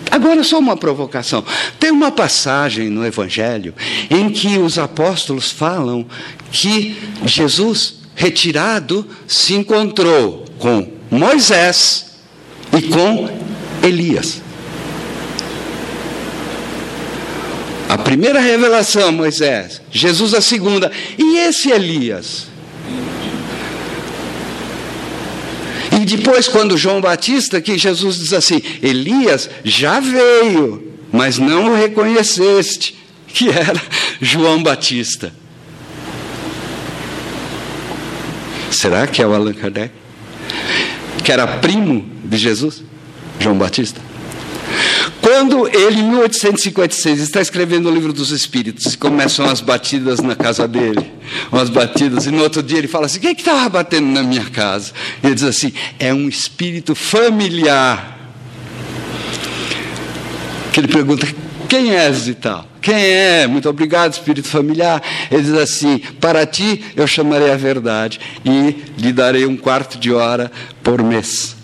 Agora, 0.10 0.44
só 0.44 0.60
uma 0.60 0.78
provocação. 0.78 1.44
Tem 1.80 1.92
uma 1.92 2.12
passagem 2.12 2.90
no 2.90 3.06
Evangelho 3.06 3.74
em 4.10 4.30
que 4.30 4.58
os 4.60 4.78
apóstolos 4.78 5.52
falam 5.52 6.06
que 6.52 6.96
Jesus, 7.26 7.96
retirado, 8.16 9.06
se 9.28 9.56
encontrou 9.56 10.46
com 10.60 10.90
Moisés 11.12 12.16
e 12.72 12.82
com 12.84 13.30
Elias. 13.84 14.45
A 17.88 17.98
primeira 17.98 18.40
revelação, 18.40 19.12
Moisés, 19.12 19.82
Jesus 19.92 20.34
a 20.34 20.42
segunda, 20.42 20.92
e 21.18 21.38
esse 21.38 21.70
Elias? 21.70 22.48
E 25.92 26.04
depois, 26.04 26.48
quando 26.48 26.78
João 26.78 27.00
Batista, 27.00 27.62
que 27.62 27.78
Jesus 27.78 28.18
diz 28.18 28.34
assim: 28.34 28.62
Elias 28.82 29.50
já 29.64 30.00
veio, 30.00 30.94
mas 31.12 31.38
não 31.38 31.72
o 31.72 31.76
reconheceste, 31.76 32.98
que 33.28 33.50
era 33.50 33.82
João 34.20 34.62
Batista. 34.62 35.32
Será 38.70 39.08
que 39.08 39.22
é 39.22 39.28
o 39.28 39.34
Allan 39.34 39.54
Kardec? 39.54 39.94
Que 41.24 41.32
era 41.32 41.48
primo 41.48 42.06
de 42.24 42.38
Jesus? 42.38 42.84
João 43.40 43.58
Batista? 43.58 44.05
Quando 45.38 45.68
ele, 45.68 46.00
em 46.00 46.04
1856, 46.12 47.20
está 47.20 47.42
escrevendo 47.42 47.90
o 47.90 47.94
livro 47.94 48.14
dos 48.14 48.32
Espíritos 48.32 48.96
começam 48.96 49.46
as 49.46 49.60
batidas 49.60 50.22
na 50.22 50.34
casa 50.34 50.66
dele, 50.66 51.12
umas 51.52 51.70
batidas, 51.70 52.26
e 52.26 52.32
no 52.32 52.42
outro 52.42 52.64
dia 52.64 52.78
ele 52.78 52.88
fala 52.88 53.08
assim: 53.08 53.20
quem 53.20 53.32
é 53.32 53.36
que 53.36 53.42
estava 53.42 53.68
batendo 53.68 54.08
na 54.08 54.24
minha 54.24 54.46
casa? 54.46 54.94
E 55.22 55.28
ele 55.28 55.36
diz 55.36 55.44
assim: 55.44 55.74
é 56.00 56.14
um 56.14 56.30
espírito 56.30 56.96
familiar. 56.96 58.32
Que 60.72 60.80
ele 60.80 60.88
pergunta: 60.88 61.28
quem 61.68 61.94
és 61.94 62.30
e 62.30 62.34
tal? 62.36 62.66
Quem 62.82 62.96
é? 62.96 63.46
Muito 63.46 63.68
obrigado, 63.68 64.14
espírito 64.14 64.48
familiar. 64.48 65.04
Ele 65.30 65.44
diz 65.44 65.56
assim: 65.56 65.98
Para 65.98 66.46
ti 66.46 66.82
eu 66.96 67.06
chamarei 67.06 67.52
a 67.52 67.58
verdade 67.58 68.22
e 68.46 68.86
lhe 68.98 69.12
darei 69.12 69.46
um 69.46 69.58
quarto 69.58 70.00
de 70.00 70.14
hora 70.14 70.50
por 70.82 71.04
mês. 71.04 71.58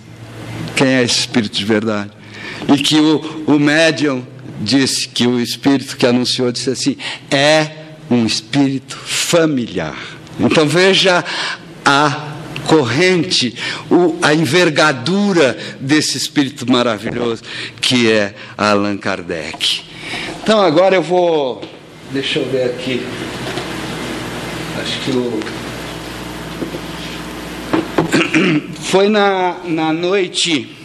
Quem 0.75 0.87
é 0.87 1.03
esse 1.03 1.19
espírito 1.19 1.57
de 1.57 1.63
verdade? 1.63 2.20
E 2.67 2.77
que 2.77 2.99
o, 2.99 3.43
o 3.47 3.59
médium 3.59 4.25
disse, 4.59 5.07
que 5.07 5.25
o 5.27 5.39
espírito 5.39 5.97
que 5.97 6.05
anunciou 6.05 6.51
disse 6.51 6.69
assim: 6.69 6.97
é 7.29 7.71
um 8.09 8.25
espírito 8.25 8.95
familiar. 8.97 9.97
Então 10.39 10.67
veja 10.67 11.23
a 11.85 12.31
corrente, 12.67 13.55
o, 13.89 14.17
a 14.21 14.33
envergadura 14.33 15.57
desse 15.79 16.17
espírito 16.17 16.69
maravilhoso 16.71 17.43
que 17.79 18.11
é 18.11 18.33
Allan 18.57 18.97
Kardec. 18.97 19.81
Então 20.43 20.61
agora 20.61 20.95
eu 20.95 21.03
vou. 21.03 21.61
Deixa 22.11 22.39
eu 22.39 22.49
ver 22.49 22.65
aqui. 22.65 23.05
Acho 24.81 24.99
que 25.01 25.11
o. 25.11 25.39
Foi 28.81 29.07
na, 29.07 29.57
na 29.65 29.93
noite 29.93 30.80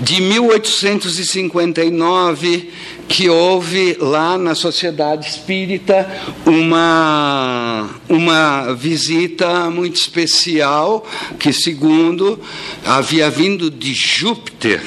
de 0.00 0.20
1859 0.20 2.70
que 3.06 3.28
houve 3.28 3.96
lá 4.00 4.36
na 4.38 4.54
Sociedade 4.54 5.28
Espírita 5.28 6.08
uma, 6.46 7.90
uma 8.08 8.72
visita 8.72 9.68
muito 9.68 9.96
especial, 9.96 11.06
que, 11.38 11.52
segundo, 11.52 12.40
havia 12.84 13.28
vindo 13.28 13.70
de 13.70 13.92
Júpiter. 13.92 14.80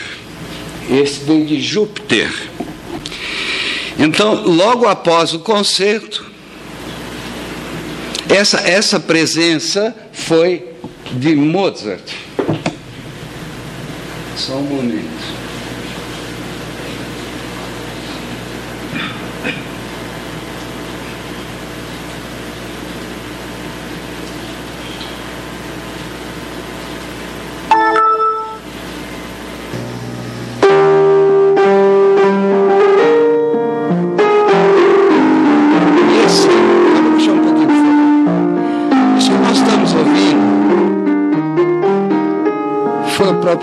Esse 0.89 1.23
veio 1.23 1.45
de 1.45 1.61
Júpiter. 1.61 2.33
Então, 3.99 4.45
logo 4.45 4.87
após 4.87 5.33
o 5.33 5.39
concerto, 5.39 6.25
essa, 8.29 8.61
essa 8.61 8.99
presença 8.99 9.95
foi 10.11 10.65
de 11.13 11.35
Mozart. 11.35 12.01
Só 14.35 14.57
um 14.57 15.42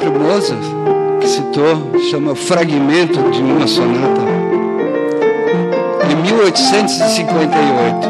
próprio 0.01 0.13
Mozart 0.19 0.63
que 1.21 1.29
citou, 1.29 2.01
chama 2.11 2.35
Fragmento 2.35 3.23
de 3.31 3.43
uma 3.43 3.67
Sonata, 3.67 4.23
de 6.09 6.17
1858. 6.17 8.09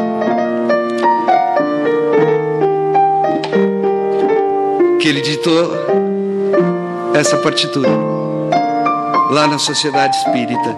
Que 4.99 5.07
ele 5.09 5.19
ditou 5.21 5.71
essa 7.13 7.35
partitura 7.37 7.89
lá 9.29 9.47
na 9.47 9.57
Sociedade 9.57 10.15
Espírita. 10.15 10.77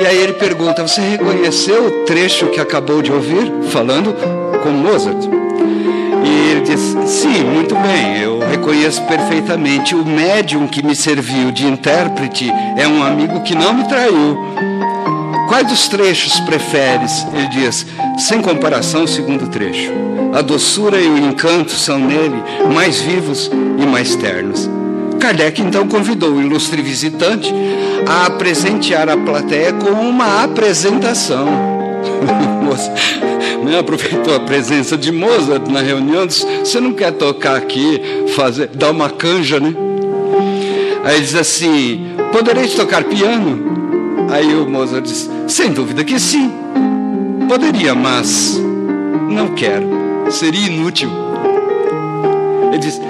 E 0.00 0.06
aí 0.06 0.16
ele 0.16 0.32
pergunta: 0.32 0.82
Você 0.82 1.00
reconheceu 1.00 1.86
o 1.86 1.90
trecho 2.04 2.48
que 2.48 2.58
acabou 2.60 3.00
de 3.00 3.12
ouvir, 3.12 3.52
falando 3.70 4.12
com 4.62 4.70
Mozart? 4.70 5.24
E 6.24 6.50
ele 6.50 6.62
diz: 6.62 6.80
Sim, 7.06 7.44
muito 7.44 7.76
bem, 7.76 8.20
eu 8.20 8.33
reconheço 8.54 9.02
perfeitamente. 9.02 9.94
O 9.94 10.04
médium 10.04 10.66
que 10.66 10.84
me 10.84 10.94
serviu 10.94 11.50
de 11.50 11.66
intérprete 11.66 12.50
é 12.76 12.86
um 12.86 13.02
amigo 13.02 13.42
que 13.42 13.54
não 13.54 13.74
me 13.74 13.84
traiu. 13.84 14.38
Quais 15.48 15.66
dos 15.66 15.88
trechos 15.88 16.38
preferes? 16.40 17.26
Ele 17.32 17.48
diz: 17.48 17.86
Sem 18.18 18.40
comparação, 18.40 19.04
o 19.04 19.08
segundo 19.08 19.48
trecho. 19.48 19.92
A 20.32 20.40
doçura 20.40 21.00
e 21.00 21.08
o 21.08 21.18
encanto 21.18 21.72
são 21.72 21.98
nele 21.98 22.42
mais 22.72 23.00
vivos 23.00 23.50
e 23.78 23.86
mais 23.86 24.14
ternos. 24.16 24.68
Kardec 25.20 25.60
então 25.60 25.86
convidou 25.88 26.32
o 26.32 26.42
ilustre 26.42 26.82
visitante 26.82 27.52
a 28.06 28.30
presentear 28.30 29.08
a 29.08 29.16
plateia 29.16 29.72
com 29.72 29.90
uma 29.90 30.44
apresentação. 30.44 31.46
Né, 33.64 33.78
aproveitou 33.78 34.36
a 34.36 34.40
presença 34.40 34.96
de 34.96 35.10
Mozart 35.10 35.66
na 35.68 35.80
reunião, 35.80 36.26
disse, 36.26 36.44
você 36.58 36.78
não 36.78 36.92
quer 36.92 37.12
tocar 37.12 37.56
aqui, 37.56 38.00
fazer, 38.36 38.68
dar 38.68 38.90
uma 38.90 39.08
canja, 39.08 39.58
né? 39.58 39.74
Aí 41.02 41.20
diz 41.20 41.34
assim, 41.34 42.14
podereis 42.30 42.74
tocar 42.74 43.04
piano? 43.04 44.28
Aí 44.30 44.54
o 44.54 44.68
Mozart 44.68 45.04
diz, 45.04 45.30
sem 45.48 45.72
dúvida 45.72 46.04
que 46.04 46.20
sim. 46.20 46.52
Poderia, 47.48 47.94
mas 47.94 48.60
não 49.30 49.48
quero. 49.54 49.88
Seria 50.30 50.66
inútil. 50.66 51.10
Ele 52.70 52.78
diz, 52.78 53.00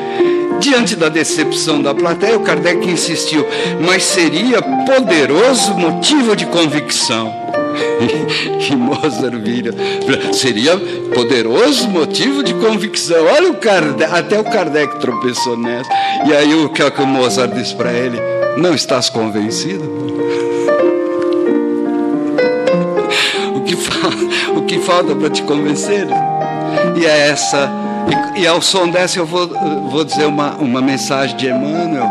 Diante 0.61 0.97
da 0.97 1.09
decepção 1.09 1.83
da 1.83 1.95
plateia, 1.95 2.39
o 2.39 2.41
Kardec 2.41 2.89
insistiu, 2.89 3.47
mas 3.87 4.03
seria 4.03 4.63
poderoso 4.63 5.75
motivo 5.75 6.35
de 6.35 6.47
convicção. 6.47 7.44
que 8.61 8.77
Mozart 8.77 9.37
vira, 9.43 9.73
seria 10.33 10.77
poderoso 11.15 11.89
motivo 11.89 12.43
de 12.43 12.55
convicção. 12.55 13.25
Olha 13.27 13.51
o 13.51 13.55
Kardec, 13.55 14.13
até 14.13 14.39
o 14.39 14.45
Kardec 14.45 15.01
tropeçou 15.01 15.57
nessa. 15.57 15.91
E 16.27 16.35
aí 16.35 16.55
o 16.55 16.69
que, 16.69 16.83
é 16.83 16.87
o 16.87 17.07
Mozart 17.07 17.53
disse 17.53 17.75
para 17.75 17.93
ele? 17.93 18.19
Não 18.57 18.75
estás 18.75 19.09
convencido? 19.09 19.85
O 23.55 23.61
que, 23.63 23.77
o 24.57 24.63
que 24.63 24.79
falta 24.79 25.15
para 25.15 25.31
te 25.31 25.43
convencer? 25.43 26.07
E 26.97 27.07
é 27.07 27.29
essa 27.29 27.85
e, 28.37 28.43
e, 28.43 28.47
ao 28.47 28.61
som 28.61 28.89
dessa 28.89 29.19
eu 29.19 29.27
vou, 29.27 29.49
vou 29.89 30.05
dizer 30.05 30.27
uma, 30.27 30.55
uma 30.57 30.83
mensagem 30.83 31.37
de 31.37 31.49
Emmanuel, 31.49 32.09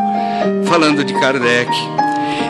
falando 0.66 1.04
de 1.04 1.14
Kardec. 1.14 1.72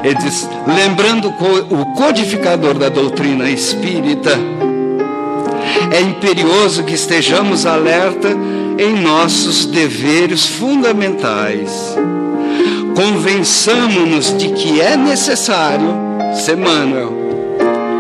Ele 0.04 0.16
diz: 0.16 0.48
lembrando 0.68 1.30
o 1.30 1.86
codificador 1.96 2.74
da 2.76 2.90
doutrina 2.90 3.50
espírita, 3.50 4.38
é 5.92 6.02
imperioso 6.02 6.84
que 6.84 6.94
estejamos 6.94 7.66
alerta 7.66 8.30
em 8.78 9.02
nossos 9.02 9.66
deveres 9.66 10.46
fundamentais. 10.46 11.96
Convençamos-nos 12.96 14.38
de 14.38 14.50
que 14.50 14.82
é 14.82 14.96
necessário, 14.96 15.88
Semmanuel, 16.36 17.14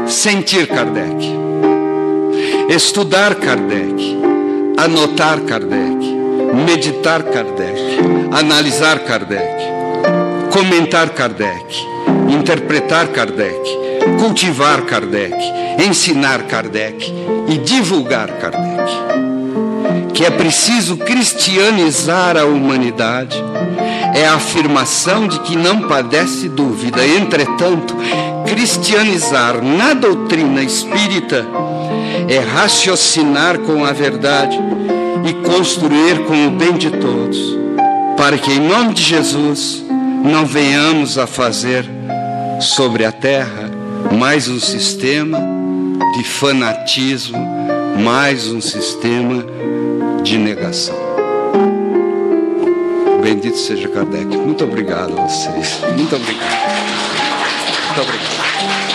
sentir 0.08 0.68
Kardec, 0.68 1.32
estudar 2.70 3.36
Kardec, 3.36 4.18
anotar 4.78 5.40
Kardec, 5.42 6.06
meditar 6.66 7.24
Kardec, 7.24 7.80
analisar 8.32 9.00
Kardec, 9.00 9.73
comentar 10.54 11.10
Kardec, 11.10 11.84
interpretar 12.30 13.08
Kardec, 13.08 13.60
cultivar 14.20 14.84
Kardec, 14.84 15.36
ensinar 15.84 16.44
Kardec 16.44 17.12
e 17.48 17.58
divulgar 17.58 18.28
Kardec. 18.34 18.84
Que 20.14 20.26
é 20.26 20.30
preciso 20.30 20.98
cristianizar 20.98 22.38
a 22.38 22.46
humanidade 22.46 23.44
é 24.14 24.28
a 24.28 24.36
afirmação 24.36 25.28
de 25.28 25.40
que 25.40 25.56
não 25.56 25.88
padece 25.88 26.48
dúvida. 26.48 27.04
Entretanto, 27.04 27.96
cristianizar 28.46 29.60
na 29.60 29.96
doutrina 29.96 30.62
espírita 30.62 31.48
é 32.30 32.38
raciocinar 32.38 33.58
com 33.58 33.84
a 33.84 33.92
verdade 33.92 34.60
e 35.26 35.34
construir 35.50 36.26
com 36.26 36.48
o 36.48 36.52
bem 36.52 36.74
de 36.74 36.92
todos, 36.92 37.40
para 38.16 38.38
que, 38.38 38.52
em 38.52 38.60
nome 38.60 38.94
de 38.94 39.02
Jesus, 39.02 39.84
não 40.24 40.46
venhamos 40.46 41.18
a 41.18 41.28
fazer 41.28 41.86
sobre 42.62 43.04
a 43.04 43.12
terra 43.12 43.70
mais 44.18 44.48
um 44.48 44.60
sistema 44.60 45.38
de 46.16 46.24
fanatismo, 46.24 47.38
mais 48.02 48.48
um 48.48 48.62
sistema 48.62 49.46
de 50.24 50.38
negação. 50.38 50.96
Bendito 53.22 53.58
seja 53.58 53.88
Kardec. 53.90 54.26
Muito 54.26 54.64
obrigado 54.64 55.20
a 55.20 55.28
vocês. 55.28 55.82
Muito 55.98 56.16
obrigado. 56.16 56.52
Muito 57.88 58.02
obrigado. 58.02 58.93